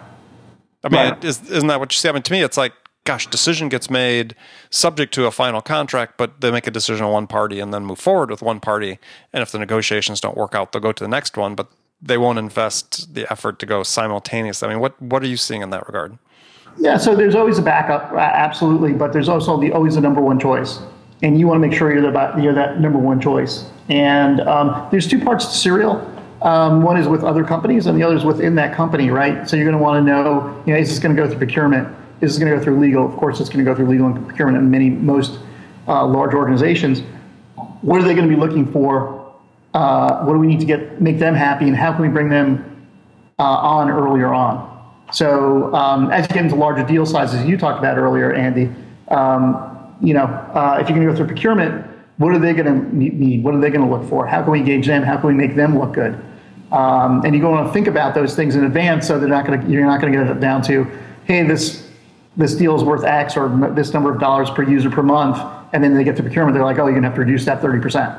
I 0.85 0.89
mean, 0.89 1.11
right. 1.11 1.25
is, 1.25 1.51
isn't 1.51 1.69
that 1.69 1.81
what 1.81 1.93
you 1.93 1.99
see? 1.99 2.09
I 2.09 2.13
mean, 2.13 2.23
to 2.23 2.33
me, 2.33 2.43
it's 2.43 2.57
like, 2.57 2.73
gosh, 3.05 3.27
decision 3.27 3.69
gets 3.69 3.91
made 3.91 4.35
subject 4.71 5.15
to 5.15 5.27
a 5.27 5.31
final 5.31 5.61
contract, 5.61 6.15
but 6.19 6.41
they 6.41 6.51
make 6.51 6.67
a 6.67 6.71
decision 6.71 7.07
on 7.07 7.13
one 7.13 7.27
party 7.27 7.59
and 7.59 7.73
then 7.73 7.85
move 7.85 7.99
forward 7.99 8.31
with 8.31 8.43
one 8.43 8.61
party. 8.61 8.99
And 9.33 9.43
if 9.43 9.51
the 9.51 9.59
negotiations 9.59 10.21
don't 10.21 10.37
work 10.37 10.55
out, 10.55 10.73
they'll 10.73 10.83
go 10.83 10.93
to 10.93 11.05
the 11.05 11.09
next 11.09 11.37
one, 11.37 11.55
but 11.55 11.69
they 12.01 12.19
won't 12.19 12.39
invest 12.39 13.15
the 13.15 13.31
effort 13.31 13.59
to 13.59 13.67
go 13.67 13.83
simultaneously. 13.83 14.69
I 14.69 14.71
mean, 14.71 14.81
what 14.81 15.01
what 15.03 15.23
are 15.23 15.27
you 15.27 15.37
seeing 15.37 15.63
in 15.63 15.71
that 15.71 15.87
regard? 15.87 16.19
Yeah, 16.79 16.97
so 16.97 17.17
there's 17.17 17.35
always 17.35 17.59
a 17.59 17.63
backup, 17.63 18.13
absolutely, 18.13 18.93
but 18.93 19.13
there's 19.13 19.29
also 19.29 19.61
the 19.61 19.73
always 19.73 19.97
a 19.97 20.01
number 20.01 20.21
one 20.21 20.39
choice, 20.39 20.79
and 21.23 21.41
you 21.41 21.49
want 21.49 21.61
to 21.61 21.67
make 21.67 21.77
sure 21.77 21.93
you're 21.93 22.03
the 22.03 22.41
you're 22.41 22.55
that 22.55 22.81
number 22.81 22.99
one 22.99 23.21
choice. 23.21 23.69
And 23.89 24.41
um, 24.43 24.87
there's 24.91 25.09
two 25.09 25.19
parts 25.19 25.47
to 25.47 25.57
serial. 25.57 25.97
Um, 26.43 26.83
one 26.83 26.97
is 26.97 27.09
with 27.09 27.25
other 27.25 27.45
companies, 27.45 27.87
and 27.87 27.99
the 27.99 28.03
other 28.05 28.17
is 28.17 28.25
within 28.25 28.55
that 28.57 28.75
company, 28.75 29.11
right? 29.11 29.49
So 29.49 29.57
you're 29.57 29.65
going 29.65 29.77
to 29.77 29.83
want 29.83 30.05
to 30.05 30.13
know, 30.13 30.63
you 30.67 30.73
know, 30.73 30.79
is 30.79 30.89
this 30.89 30.99
going 30.99 31.15
to 31.15 31.21
go 31.21 31.29
through 31.29 31.39
procurement? 31.39 31.89
Is 32.21 32.33
this 32.33 32.39
going 32.39 32.51
to 32.51 32.57
go 32.57 32.63
through 32.63 32.79
legal? 32.79 33.07
Of 33.07 33.17
course, 33.17 33.41
it's 33.41 33.49
going 33.49 33.65
to 33.65 33.71
go 33.71 33.75
through 33.75 33.89
legal 33.89 34.07
and 34.07 34.27
procurement 34.27 34.59
in 34.59 34.71
many 34.71 34.91
most 34.91 35.39
uh, 35.89 36.07
large 36.07 36.35
organizations. 36.35 37.03
What 37.83 38.01
are 38.01 38.05
they 38.05 38.15
going 38.15 38.29
to 38.29 38.35
be 38.35 38.41
looking 38.41 38.71
for? 38.71 39.35
Uh, 39.75 40.25
what 40.25 40.33
do 40.33 40.39
we 40.39 40.47
need 40.47 40.61
to 40.61 40.67
get 40.67 41.01
make 41.01 41.19
them 41.19 41.35
happy, 41.35 41.67
and 41.67 41.77
how 41.77 41.93
can 41.93 42.03
we 42.03 42.09
bring 42.09 42.29
them 42.29 42.87
uh, 43.39 43.43
on 43.43 43.91
earlier 43.91 44.33
on? 44.33 44.67
So 45.13 45.75
um, 45.75 46.11
as 46.11 46.29
you 46.29 46.35
get 46.35 46.45
into 46.45 46.57
larger 46.57 46.85
deal 46.85 47.07
sizes, 47.07 47.45
you 47.47 47.57
talked 47.57 47.79
about 47.79 47.99
earlier, 47.99 48.33
Andy. 48.33 48.71
Um, 49.09 49.97
you 50.01 50.15
know, 50.15 50.25
uh, 50.25 50.79
if 50.81 50.89
you're 50.89 50.97
going 50.97 51.07
to 51.07 51.13
go 51.13 51.17
through 51.17 51.27
procurement, 51.27 51.85
what 52.19 52.35
are 52.35 52.39
they 52.39 52.53
going 52.53 52.67
to 52.67 52.97
need? 52.97 53.43
What 53.45 53.55
are 53.55 53.61
they 53.61 53.71
going 53.71 53.89
to 53.89 53.97
look 53.97 54.09
for? 54.09 54.27
How 54.27 54.43
can 54.43 54.53
we 54.53 54.59
engage 54.59 54.87
them? 54.87 55.03
How 55.03 55.17
can 55.17 55.29
we 55.29 55.35
make 55.35 55.55
them 55.55 55.79
look 55.79 55.95
good? 55.95 56.15
Um, 56.73 57.25
and 57.25 57.35
you 57.35 57.43
want 57.47 57.67
to 57.67 57.73
think 57.73 57.87
about 57.87 58.15
those 58.15 58.35
things 58.37 58.57
in 58.57 58.65
advance, 58.65 59.07
so 59.07 59.19
they're 59.19 59.29
not 59.29 59.47
going 59.47 59.61
to 59.61 59.71
you're 59.71 59.87
not 59.87 60.01
going 60.01 60.13
to 60.13 60.19
get 60.19 60.29
it 60.29 60.41
down 60.41 60.61
to, 60.63 60.85
hey, 61.25 61.45
this 61.45 61.89
this 62.37 62.55
deal 62.55 62.77
is 62.77 62.85
worth 62.85 63.05
X 63.05 63.37
or 63.37 63.73
this 63.75 63.93
number 63.93 64.13
of 64.13 64.21
dollars 64.21 64.51
per 64.51 64.63
user 64.63 64.91
per 64.91 65.03
month, 65.03 65.39
and 65.73 65.83
then 65.83 65.95
they 65.95 66.05
get 66.05 66.17
to 66.17 66.23
procurement, 66.23 66.55
they're 66.55 66.65
like, 66.65 66.79
oh, 66.79 66.85
you're 66.85 66.93
going 66.93 67.03
to 67.03 67.09
have 67.09 67.15
to 67.15 67.21
reduce 67.21 67.45
that 67.47 67.63
30 67.63 67.81
percent. 67.81 68.15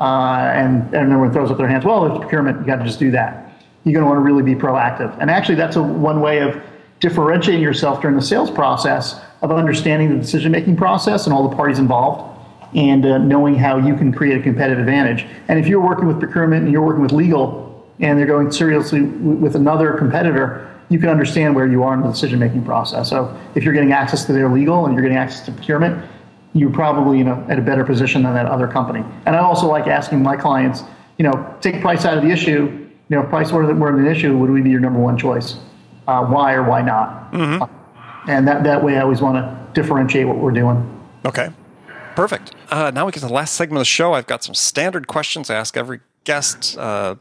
Uh, 0.00 0.50
and, 0.54 0.82
and 0.94 1.12
everyone 1.12 1.32
throws 1.32 1.50
up 1.50 1.58
their 1.58 1.68
hands. 1.68 1.84
Well, 1.84 2.06
it's 2.06 2.18
procurement. 2.18 2.60
You 2.60 2.66
got 2.66 2.76
to 2.76 2.84
just 2.84 2.98
do 2.98 3.10
that. 3.12 3.52
You're 3.84 3.92
going 3.92 4.04
to 4.04 4.08
want 4.08 4.18
to 4.18 4.24
really 4.24 4.42
be 4.42 4.58
proactive. 4.58 5.16
And 5.20 5.30
actually, 5.30 5.56
that's 5.56 5.76
a, 5.76 5.82
one 5.82 6.20
way 6.20 6.38
of 6.38 6.60
differentiating 6.98 7.62
yourself 7.62 8.00
during 8.00 8.16
the 8.16 8.22
sales 8.22 8.50
process 8.50 9.20
of 9.42 9.52
understanding 9.52 10.10
the 10.10 10.16
decision 10.16 10.50
making 10.50 10.76
process 10.76 11.26
and 11.26 11.34
all 11.34 11.48
the 11.48 11.54
parties 11.54 11.78
involved 11.78 12.31
and 12.74 13.04
uh, 13.04 13.18
knowing 13.18 13.54
how 13.54 13.76
you 13.76 13.94
can 13.94 14.12
create 14.12 14.38
a 14.38 14.42
competitive 14.42 14.78
advantage. 14.78 15.26
And 15.48 15.58
if 15.58 15.66
you're 15.66 15.80
working 15.80 16.06
with 16.06 16.18
procurement 16.18 16.64
and 16.64 16.72
you're 16.72 16.82
working 16.82 17.02
with 17.02 17.12
legal 17.12 17.86
and 18.00 18.18
they're 18.18 18.26
going 18.26 18.50
seriously 18.50 19.02
with 19.02 19.54
another 19.56 19.92
competitor, 19.92 20.68
you 20.88 20.98
can 20.98 21.08
understand 21.08 21.54
where 21.54 21.66
you 21.66 21.82
are 21.82 21.94
in 21.94 22.00
the 22.00 22.08
decision 22.08 22.38
making 22.38 22.64
process. 22.64 23.08
So 23.08 23.38
if 23.54 23.64
you're 23.64 23.74
getting 23.74 23.92
access 23.92 24.24
to 24.26 24.32
their 24.32 24.48
legal 24.48 24.86
and 24.86 24.94
you're 24.94 25.02
getting 25.02 25.18
access 25.18 25.44
to 25.46 25.52
procurement, 25.52 26.04
you're 26.54 26.70
probably 26.70 27.18
you 27.18 27.24
know 27.24 27.44
at 27.48 27.58
a 27.58 27.62
better 27.62 27.84
position 27.84 28.22
than 28.22 28.34
that 28.34 28.46
other 28.46 28.68
company. 28.68 29.04
And 29.26 29.34
I 29.34 29.40
also 29.40 29.66
like 29.66 29.86
asking 29.86 30.22
my 30.22 30.36
clients, 30.36 30.82
you 31.18 31.24
know, 31.24 31.56
take 31.60 31.80
price 31.80 32.04
out 32.04 32.18
of 32.18 32.22
the 32.22 32.30
issue. 32.30 32.88
You 33.08 33.16
know, 33.16 33.22
if 33.22 33.30
price 33.30 33.52
were, 33.52 33.74
were 33.74 33.98
an 33.98 34.06
issue, 34.06 34.36
would 34.36 34.50
we 34.50 34.60
be 34.60 34.70
your 34.70 34.80
number 34.80 34.98
one 34.98 35.16
choice? 35.16 35.56
Uh, 36.06 36.24
why 36.24 36.54
or 36.54 36.62
why 36.62 36.82
not? 36.82 37.32
Mm-hmm. 37.32 38.30
And 38.30 38.46
that 38.46 38.64
that 38.64 38.82
way, 38.82 38.96
I 38.96 39.00
always 39.00 39.20
want 39.20 39.36
to 39.36 39.80
differentiate 39.80 40.26
what 40.26 40.36
we're 40.36 40.52
doing. 40.52 40.88
Okay, 41.24 41.50
perfect. 42.14 42.54
Uh, 42.70 42.90
now 42.92 43.06
we 43.06 43.12
get 43.12 43.20
to 43.20 43.26
the 43.26 43.32
last 43.32 43.54
segment 43.54 43.78
of 43.78 43.80
the 43.80 43.86
show. 43.86 44.14
I've 44.14 44.26
got 44.26 44.44
some 44.44 44.54
standard 44.54 45.06
questions 45.06 45.50
I 45.50 45.54
ask 45.54 45.76
every 45.76 46.00
guest. 46.24 46.76
Uh, 46.78 47.16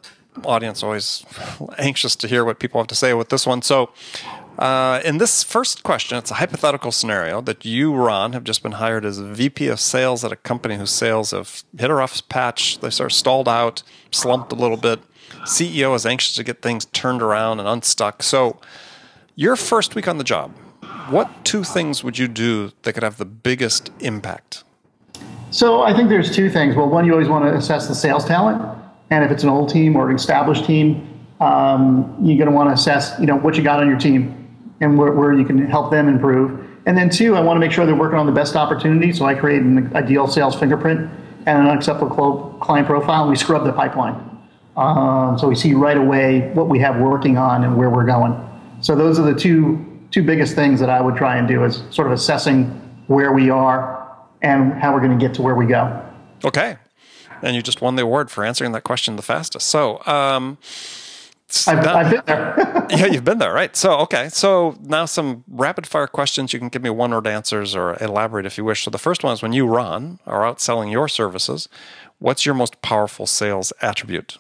audience 0.46 0.82
always 0.84 1.26
anxious 1.78 2.16
to 2.16 2.28
hear 2.28 2.46
what 2.46 2.60
people 2.60 2.80
have 2.80 2.88
to 2.88 2.96
say 2.96 3.14
with 3.14 3.30
this 3.30 3.46
one. 3.46 3.62
So, 3.62 3.90
uh, 4.60 5.02
in 5.04 5.18
this 5.18 5.44
first 5.44 5.84
question, 5.84 6.18
it's 6.18 6.30
a 6.30 6.36
hypothetical 6.36 6.92
scenario 6.92 7.42
that 7.42 7.66
you, 7.66 7.94
Ron, 7.94 8.34
have 8.34 8.44
just 8.44 8.62
been 8.62 8.74
hired 8.74 9.06
as 9.06 9.18
VP 9.18 9.68
of 9.68 9.80
sales 9.80 10.24
at 10.24 10.32
a 10.32 10.36
company 10.36 10.76
whose 10.76 10.92
sales 10.92 11.32
have 11.32 11.64
hit 11.78 11.90
a 11.90 11.96
rough 11.96 12.28
patch. 12.30 12.80
They 12.80 12.90
sort 12.90 13.12
of 13.12 13.16
stalled 13.16 13.48
out, 13.48 13.82
slumped 14.12 14.52
a 14.52 14.56
little 14.56 14.78
bit. 14.78 15.00
CEO 15.46 15.96
is 15.96 16.06
anxious 16.06 16.36
to 16.36 16.44
get 16.44 16.62
things 16.62 16.86
turned 16.86 17.22
around 17.22 17.60
and 17.60 17.68
unstuck. 17.68 18.22
So, 18.22 18.60
your 19.36 19.56
first 19.56 19.96
week 19.96 20.08
on 20.08 20.18
the 20.18 20.24
job, 20.24 20.52
what 21.10 21.44
two 21.44 21.64
things 21.64 22.04
would 22.04 22.18
you 22.18 22.28
do 22.28 22.72
that 22.84 22.94
could 22.94 23.04
have 23.04 23.18
the 23.18 23.26
biggest 23.26 23.90
impact? 24.00 24.64
So, 25.52 25.82
I 25.82 25.94
think 25.94 26.10
there's 26.10 26.34
two 26.34 26.50
things. 26.50 26.76
Well, 26.76 26.90
one, 26.90 27.06
you 27.06 27.12
always 27.12 27.28
want 27.28 27.46
to 27.46 27.54
assess 27.56 27.88
the 27.88 27.96
sales 27.96 28.26
talent, 28.26 28.62
and 29.10 29.24
if 29.24 29.32
it's 29.32 29.44
an 29.44 29.50
old 29.50 29.70
team 29.70 29.96
or 29.96 30.10
an 30.10 30.16
established 30.16 30.66
team, 30.66 31.08
um, 31.42 32.16
you're 32.22 32.38
going 32.38 32.50
to 32.50 32.56
want 32.56 32.70
to 32.70 32.74
assess, 32.74 33.20
you 33.20 33.26
know, 33.26 33.36
what 33.36 33.58
you 33.58 33.64
got 33.64 33.80
on 33.80 33.90
your 33.90 34.00
team 34.00 34.38
and 34.80 34.98
where, 34.98 35.12
where 35.12 35.34
you 35.34 35.44
can 35.44 35.66
help 35.66 35.92
them 35.92 36.08
improve. 36.08 36.68
And 36.86 36.98
then 36.98 37.10
two, 37.10 37.36
I 37.36 37.42
want 37.42 37.58
to 37.58 37.60
make 37.60 37.72
sure 37.72 37.86
they're 37.86 37.96
working 37.96 38.18
on 38.18 38.26
the 38.26 38.32
best 38.32 38.56
opportunity. 38.56 39.12
So 39.12 39.26
I 39.26 39.36
create 39.36 39.62
an 39.62 39.96
ideal 39.96 40.28
sales 40.28 40.58
fingerprint 40.58 41.02
and 41.46 41.60
an 41.60 41.68
unacceptable 41.68 42.58
client 42.62 42.88
profile, 42.88 43.24
and 43.24 43.30
we 43.30 43.36
scrub 43.36 43.66
the 43.66 43.74
pipeline. 43.74 44.16
Um, 44.78 45.38
so 45.38 45.48
we 45.48 45.56
see 45.56 45.74
right 45.74 45.98
away 45.98 46.52
what 46.54 46.70
we 46.70 46.80
have 46.80 46.98
working 46.98 47.38
on 47.38 47.64
and 47.64 47.76
where 47.76 47.90
we're 47.90 48.06
going. 48.06 48.34
So 48.80 48.96
those 48.96 49.20
are 49.20 49.24
the 49.24 49.38
two 49.38 49.88
two 50.12 50.24
biggest 50.24 50.56
things 50.56 50.80
that 50.80 50.90
I 50.90 51.00
would 51.00 51.16
try 51.16 51.38
and 51.38 51.48
do 51.48 51.64
is 51.64 51.84
sort 51.90 52.08
of 52.08 52.14
assessing 52.14 52.66
where 53.08 53.32
we 53.32 53.50
are 53.50 54.01
and 54.42 54.74
how 54.74 54.94
we're 54.94 55.00
going 55.02 55.18
to 55.18 55.24
get 55.24 55.34
to 55.36 55.42
where 55.42 55.56
we 55.56 55.66
go. 55.66 56.06
Okay, 56.44 56.78
and 57.42 57.56
you 57.56 57.62
just 57.62 57.82
won 57.82 57.96
the 57.96 58.04
award 58.04 58.32
for 58.32 58.44
answering 58.44 58.72
that 58.74 58.84
question 58.84 59.16
the 59.16 59.22
fastest. 59.22 59.68
So. 59.68 60.06
Um, 60.06 60.58
I've, 61.68 61.86
I've, 61.86 62.12
been 62.12 62.24
there. 62.26 62.88
yeah, 62.90 63.06
you've 63.08 63.26
been 63.26 63.38
there, 63.38 63.54
right? 63.54 63.76
So, 63.76 63.98
okay. 64.00 64.30
So 64.30 64.78
now 64.82 65.06
some 65.06 65.44
rapid 65.50 65.86
fire 65.86 66.08
questions. 66.08 66.54
You 66.54 66.60
can 66.60 66.70
give 66.70 66.82
me 66.82 66.90
one 66.90 67.12
word 67.12 67.28
answers 67.28 67.76
or 67.76 68.02
elaborate 68.02 68.46
if 68.46 68.58
you 68.58 68.64
wish. 68.64 68.84
So 68.84 68.92
the 68.92 68.98
first 68.98 69.24
one 69.24 69.34
is 69.34 69.42
when 69.42 69.54
you, 69.54 69.68
Ron, 69.68 70.20
are 70.26 70.46
out 70.46 70.62
selling 70.62 70.90
your 70.90 71.08
services, 71.08 71.68
what's 72.20 72.46
your 72.46 72.56
most 72.56 72.82
powerful 72.82 73.28
sales 73.28 73.74
attribute? 73.82 74.38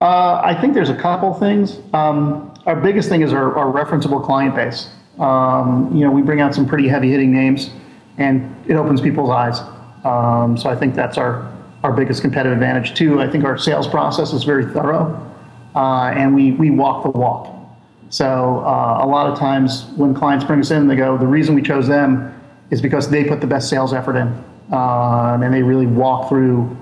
Uh, 0.00 0.40
I 0.44 0.56
think 0.60 0.74
there's 0.74 0.90
a 0.90 0.96
couple 0.96 1.34
things. 1.34 1.80
Um, 1.92 2.54
our 2.66 2.76
biggest 2.76 3.08
thing 3.08 3.22
is 3.22 3.32
our, 3.32 3.56
our 3.56 3.72
referenceable 3.72 4.24
client 4.24 4.54
base. 4.54 4.88
Um, 5.18 5.90
you 5.92 6.04
know, 6.04 6.12
we 6.12 6.22
bring 6.22 6.40
out 6.40 6.54
some 6.54 6.66
pretty 6.66 6.86
heavy 6.86 7.10
hitting 7.10 7.32
names 7.32 7.70
and 8.18 8.54
it 8.68 8.74
opens 8.74 9.00
people's 9.00 9.30
eyes. 9.30 9.60
Um, 10.04 10.56
so 10.56 10.68
I 10.70 10.76
think 10.76 10.94
that's 10.94 11.18
our, 11.18 11.52
our 11.82 11.92
biggest 11.92 12.20
competitive 12.22 12.52
advantage. 12.52 12.94
too. 12.94 13.20
I 13.20 13.28
think 13.28 13.44
our 13.44 13.56
sales 13.58 13.86
process 13.86 14.32
is 14.32 14.44
very 14.44 14.66
thorough 14.66 15.24
uh, 15.74 16.12
and 16.14 16.34
we, 16.34 16.52
we 16.52 16.70
walk 16.70 17.04
the 17.04 17.10
walk. 17.10 17.54
So 18.10 18.60
uh, 18.60 19.00
a 19.02 19.06
lot 19.06 19.30
of 19.30 19.38
times 19.38 19.86
when 19.96 20.14
clients 20.14 20.44
bring 20.44 20.60
us 20.60 20.70
in, 20.70 20.88
they 20.88 20.96
go, 20.96 21.18
the 21.18 21.26
reason 21.26 21.54
we 21.54 21.62
chose 21.62 21.86
them 21.86 22.34
is 22.70 22.80
because 22.80 23.08
they 23.08 23.24
put 23.24 23.40
the 23.40 23.46
best 23.46 23.68
sales 23.68 23.92
effort 23.92 24.16
in, 24.16 24.28
uh, 24.72 25.38
and 25.42 25.52
they 25.52 25.62
really 25.62 25.86
walk 25.86 26.28
through 26.28 26.76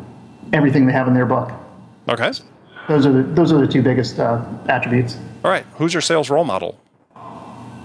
everything 0.52 0.86
they 0.86 0.92
have 0.92 1.08
in 1.08 1.14
their 1.14 1.26
book. 1.26 1.52
Okay. 2.08 2.32
Those 2.88 3.04
are 3.04 3.12
the 3.12 3.22
those 3.22 3.52
are 3.52 3.58
the 3.58 3.66
two 3.66 3.82
biggest 3.82 4.20
uh, 4.20 4.44
attributes. 4.68 5.18
All 5.44 5.50
right. 5.50 5.66
Who's 5.76 5.92
your 5.92 6.00
sales 6.00 6.30
role 6.30 6.44
model? 6.44 6.78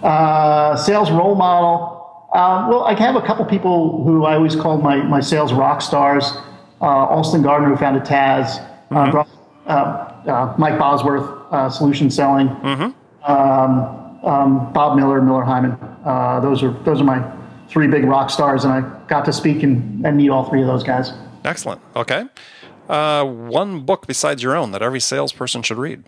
Uh, 0.04 0.76
sales 0.76 1.10
role 1.10 1.34
model. 1.34 2.01
Uh, 2.32 2.68
well, 2.70 2.84
I 2.84 2.94
have 2.94 3.16
a 3.16 3.22
couple 3.22 3.46
people 3.46 4.04
who 4.04 4.26
I 4.26 4.36
always 4.36 4.56
call 4.56 4.78
my, 4.78 4.98
my 5.04 5.20
sales 5.20 5.54
rock 5.54 5.82
stars. 5.82 6.32
Austin 6.80 7.44
Gardner, 7.44 7.70
who 7.70 7.78
founded 7.78 8.04
Taz, 8.04 8.58
mm-hmm 8.90 9.22
uh, 9.68 10.54
Mike 10.58 10.78
Bosworth, 10.78 11.30
uh, 11.52 11.70
solution 11.70 12.10
selling, 12.10 12.48
mm-hmm. 12.48 13.32
um, 13.32 14.26
um, 14.26 14.74
Bob 14.74 14.98
Miller, 14.98 15.22
Miller 15.22 15.44
Heiman. 15.44 15.78
Uh, 16.06 16.40
those 16.40 16.64
are 16.64 16.72
those 16.84 17.02
are 17.02 17.04
my 17.04 17.32
three 17.68 17.88
big 17.88 18.06
rock 18.06 18.30
stars, 18.30 18.66
and 18.66 18.74
I 18.74 18.82
got 19.08 19.26
to 19.26 19.34
speak 19.34 19.64
and, 19.64 20.06
and 20.06 20.18
meet 20.18 20.30
all 20.30 20.50
three 20.50 20.62
of 20.62 20.68
those 20.68 20.84
guys. 20.84 21.14
Excellent. 21.44 21.82
Okay, 21.96 22.26
uh, 22.90 23.26
one 23.26 23.82
book 23.82 24.08
besides 24.08 24.44
your 24.44 24.56
own 24.56 24.72
that 24.72 24.82
every 24.82 25.00
salesperson 25.00 25.62
should 25.64 25.78
read. 25.78 26.04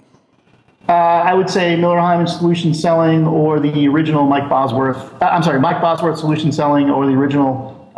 Uh, 0.90 0.92
I 0.92 1.34
would 1.34 1.50
say 1.50 1.76
Miller 1.76 1.98
Heiman 1.98 2.28
Solution 2.28 2.74
Selling 2.74 3.26
or 3.26 3.60
the 3.60 3.88
original 3.88 4.26
Mike 4.26 4.50
Bosworth. 4.50 4.98
Uh, 5.22 5.26
I'm 5.26 5.42
sorry, 5.44 5.60
Mike 5.60 5.82
Bosworth 5.82 6.20
Solution 6.20 6.52
Selling 6.52 6.90
or 6.90 7.06
the 7.06 7.14
original, 7.14 7.90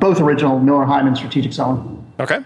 both 0.00 0.20
original 0.20 0.58
Miller 0.58 0.84
Heiman 0.84 1.16
Strategic 1.16 1.52
Selling. 1.52 2.04
Okay. 2.18 2.40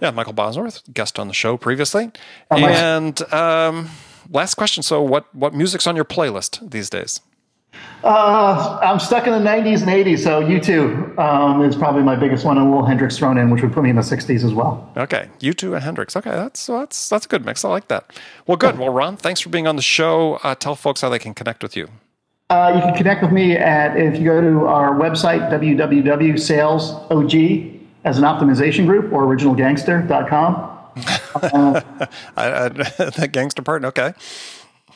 Yeah, 0.00 0.10
Michael 0.10 0.32
Bosworth, 0.32 0.82
guest 0.92 1.18
on 1.18 1.28
the 1.28 1.34
show 1.34 1.56
previously. 1.56 2.10
Oh, 2.50 2.56
and 2.56 3.20
um, 3.32 3.90
last 4.30 4.54
question: 4.54 4.82
So, 4.82 5.02
what 5.02 5.32
what 5.34 5.54
music's 5.54 5.86
on 5.86 5.94
your 5.94 6.06
playlist 6.06 6.70
these 6.70 6.88
days? 6.88 7.20
Uh, 8.02 8.78
I'm 8.82 8.98
stuck 8.98 9.26
in 9.26 9.32
the 9.32 9.38
90s 9.38 9.82
and 9.82 9.90
80s, 9.90 10.20
so 10.20 10.42
U2 10.42 11.18
um, 11.18 11.62
is 11.62 11.76
probably 11.76 12.02
my 12.02 12.16
biggest 12.16 12.46
one, 12.46 12.56
and 12.56 12.70
Will 12.70 12.84
Hendrix 12.84 13.18
thrown 13.18 13.36
in, 13.36 13.50
which 13.50 13.62
would 13.62 13.72
put 13.72 13.82
me 13.82 13.90
in 13.90 13.96
the 13.96 14.02
60s 14.02 14.42
as 14.42 14.54
well. 14.54 14.90
Okay, 14.96 15.28
U2 15.40 15.74
and 15.74 15.82
Hendrix. 15.82 16.16
Okay, 16.16 16.30
that's 16.30 16.66
that's 16.66 17.10
that's 17.10 17.26
a 17.26 17.28
good 17.28 17.44
mix. 17.44 17.64
I 17.64 17.68
like 17.68 17.88
that. 17.88 18.10
Well, 18.46 18.56
good. 18.56 18.78
Well, 18.78 18.88
Ron, 18.88 19.16
thanks 19.16 19.40
for 19.40 19.50
being 19.50 19.66
on 19.66 19.76
the 19.76 19.82
show. 19.82 20.38
Uh, 20.42 20.54
tell 20.54 20.76
folks 20.76 21.02
how 21.02 21.10
they 21.10 21.18
can 21.18 21.34
connect 21.34 21.62
with 21.62 21.76
you. 21.76 21.88
Uh, 22.48 22.72
you 22.74 22.80
can 22.80 22.94
connect 22.94 23.22
with 23.22 23.32
me 23.32 23.52
at 23.52 23.96
if 23.96 24.18
you 24.18 24.24
go 24.24 24.40
to 24.40 24.66
our 24.66 24.94
website 24.94 25.50
www.salesog 25.50 27.80
as 28.04 28.18
an 28.18 28.24
optimization 28.24 28.86
group 28.86 29.12
or 29.12 29.24
originalgangster.com. 29.24 30.70
Uh, 31.34 32.06
I, 32.36 32.64
I, 32.64 32.68
the 32.70 33.28
gangster 33.30 33.62
part, 33.62 33.84
okay. 33.84 34.14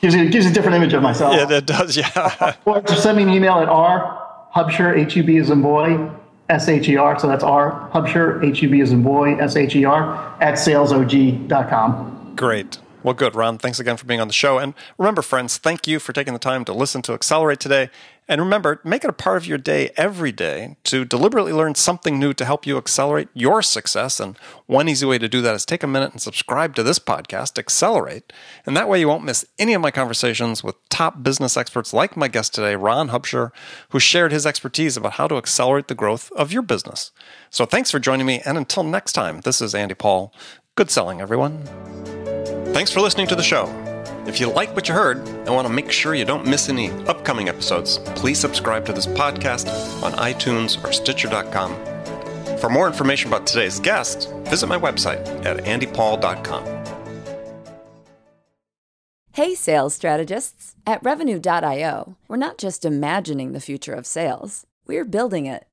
Gives 0.01 0.15
you, 0.15 0.29
gives 0.29 0.45
a 0.45 0.51
different 0.51 0.75
image 0.75 0.93
of 0.93 1.01
myself. 1.01 1.35
Yeah, 1.35 1.57
it 1.57 1.65
does, 1.65 1.97
yeah. 1.97 2.55
or 2.65 2.81
just 2.81 3.03
send 3.03 3.17
me 3.17 3.23
an 3.23 3.29
email 3.29 3.59
at 3.59 3.69
r 3.69 4.21
hubsher, 4.55 4.97
H-U-B 4.97 5.37
as 5.37 5.49
in 5.49 5.61
boy, 5.61 6.09
S-H-E-R. 6.49 7.19
So 7.19 7.27
that's 7.27 7.43
r 7.43 7.89
hubsher, 7.93 8.43
H-U-B 8.43 8.81
as 8.81 8.91
in 8.91 9.03
boy, 9.03 9.35
S-H-E-R, 9.35 10.37
at 10.41 10.55
salesog.com. 10.55 12.33
Great. 12.35 12.77
Well, 13.03 13.13
good, 13.13 13.35
Ron. 13.35 13.59
Thanks 13.59 13.79
again 13.79 13.97
for 13.97 14.05
being 14.05 14.19
on 14.19 14.27
the 14.27 14.33
show. 14.33 14.57
And 14.57 14.73
remember, 14.97 15.21
friends, 15.21 15.57
thank 15.57 15.85
you 15.87 15.99
for 15.99 16.11
taking 16.11 16.33
the 16.33 16.39
time 16.39 16.65
to 16.65 16.73
listen 16.73 17.03
to 17.03 17.13
Accelerate 17.13 17.59
today. 17.59 17.91
And 18.27 18.41
remember, 18.41 18.81
make 18.83 19.03
it 19.03 19.09
a 19.09 19.13
part 19.13 19.37
of 19.37 19.45
your 19.45 19.59
day 19.59 19.91
every 19.97 20.31
day 20.31 20.77
to 20.85 21.05
deliberately 21.05 21.53
learn 21.53 21.75
something 21.75 22.19
new 22.19 22.33
to 22.33 22.45
help 22.45 22.65
you 22.65 22.77
accelerate 22.77 23.27
your 23.33 23.61
success. 23.61 24.19
And 24.19 24.37
one 24.65 24.89
easy 24.89 25.05
way 25.05 25.19
to 25.19 25.29
do 25.29 25.41
that 25.41 25.53
is 25.53 25.65
take 25.65 25.83
a 25.83 25.87
minute 25.87 26.11
and 26.11 26.21
subscribe 26.21 26.75
to 26.75 26.83
this 26.83 26.97
podcast, 26.97 27.59
Accelerate. 27.59 28.33
And 28.65 28.75
that 28.75 28.89
way 28.89 28.99
you 28.99 29.07
won't 29.07 29.23
miss 29.23 29.45
any 29.59 29.73
of 29.73 29.81
my 29.81 29.91
conversations 29.91 30.63
with 30.63 30.75
top 30.89 31.21
business 31.21 31.55
experts 31.55 31.93
like 31.93 32.17
my 32.17 32.27
guest 32.27 32.55
today, 32.55 32.75
Ron 32.75 33.09
Hubsher, 33.09 33.51
who 33.89 33.99
shared 33.99 34.31
his 34.31 34.45
expertise 34.45 34.97
about 34.97 35.13
how 35.13 35.27
to 35.27 35.37
accelerate 35.37 35.87
the 35.87 35.95
growth 35.95 36.31
of 36.31 36.51
your 36.51 36.63
business. 36.63 37.11
So 37.51 37.65
thanks 37.65 37.91
for 37.91 37.99
joining 37.99 38.25
me. 38.25 38.41
And 38.43 38.57
until 38.57 38.83
next 38.83 39.13
time, 39.13 39.41
this 39.41 39.61
is 39.61 39.75
Andy 39.75 39.93
Paul. 39.93 40.33
Good 40.75 40.89
selling, 40.89 41.21
everyone. 41.21 41.63
Thanks 42.73 42.91
for 42.91 43.01
listening 43.01 43.27
to 43.27 43.35
the 43.35 43.43
show. 43.43 43.94
If 44.27 44.39
you 44.39 44.49
like 44.49 44.75
what 44.75 44.87
you 44.87 44.93
heard 44.93 45.17
and 45.27 45.49
want 45.49 45.67
to 45.67 45.73
make 45.73 45.91
sure 45.91 46.15
you 46.15 46.25
don't 46.25 46.45
miss 46.45 46.69
any 46.69 46.89
upcoming 47.07 47.49
episodes, 47.49 47.99
please 48.15 48.39
subscribe 48.39 48.85
to 48.85 48.93
this 48.93 49.07
podcast 49.07 49.67
on 50.03 50.13
iTunes 50.13 50.83
or 50.83 50.91
Stitcher.com. 50.91 51.75
For 52.57 52.69
more 52.69 52.87
information 52.87 53.27
about 53.27 53.45
today's 53.45 53.79
guest, 53.79 54.31
visit 54.45 54.67
my 54.67 54.77
website 54.77 55.25
at 55.45 55.57
andypaul.com. 55.65 56.85
Hey, 59.33 59.53
sales 59.53 59.93
strategists. 59.93 60.75
At 60.87 61.03
Revenue.io, 61.03 62.15
we're 62.27 62.37
not 62.37 62.57
just 62.57 62.85
imagining 62.85 63.51
the 63.51 63.59
future 63.59 63.93
of 63.93 64.05
sales, 64.05 64.65
we're 64.87 65.03
building 65.03 65.45
it. 65.45 65.65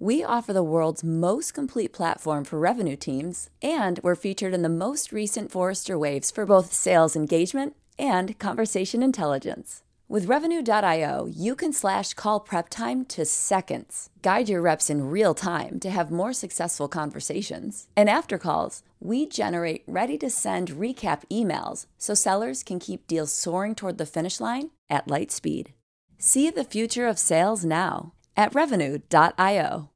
We 0.00 0.22
offer 0.22 0.52
the 0.52 0.62
world's 0.62 1.02
most 1.02 1.54
complete 1.54 1.92
platform 1.92 2.44
for 2.44 2.56
revenue 2.56 2.94
teams, 2.94 3.50
and 3.60 3.98
we're 4.04 4.14
featured 4.14 4.54
in 4.54 4.62
the 4.62 4.68
most 4.68 5.10
recent 5.10 5.50
Forrester 5.50 5.98
Waves 5.98 6.30
for 6.30 6.46
both 6.46 6.72
sales 6.72 7.16
engagement 7.16 7.74
and 7.98 8.38
conversation 8.38 9.02
intelligence. 9.02 9.82
With 10.08 10.26
Revenue.io, 10.26 11.26
you 11.26 11.56
can 11.56 11.72
slash 11.72 12.14
call 12.14 12.38
prep 12.38 12.68
time 12.68 13.06
to 13.06 13.24
seconds, 13.24 14.08
guide 14.22 14.48
your 14.48 14.62
reps 14.62 14.88
in 14.88 15.10
real 15.10 15.34
time 15.34 15.80
to 15.80 15.90
have 15.90 16.12
more 16.12 16.32
successful 16.32 16.86
conversations. 16.86 17.88
And 17.96 18.08
after 18.08 18.38
calls, 18.38 18.84
we 19.00 19.26
generate 19.26 19.82
ready 19.88 20.16
to 20.18 20.30
send 20.30 20.68
recap 20.68 21.22
emails 21.28 21.86
so 21.98 22.14
sellers 22.14 22.62
can 22.62 22.78
keep 22.78 23.08
deals 23.08 23.32
soaring 23.32 23.74
toward 23.74 23.98
the 23.98 24.06
finish 24.06 24.38
line 24.38 24.70
at 24.88 25.08
light 25.08 25.32
speed. 25.32 25.74
See 26.18 26.50
the 26.50 26.62
future 26.62 27.08
of 27.08 27.18
sales 27.18 27.64
now 27.64 28.12
at 28.38 28.54
revenue.io. 28.54 29.90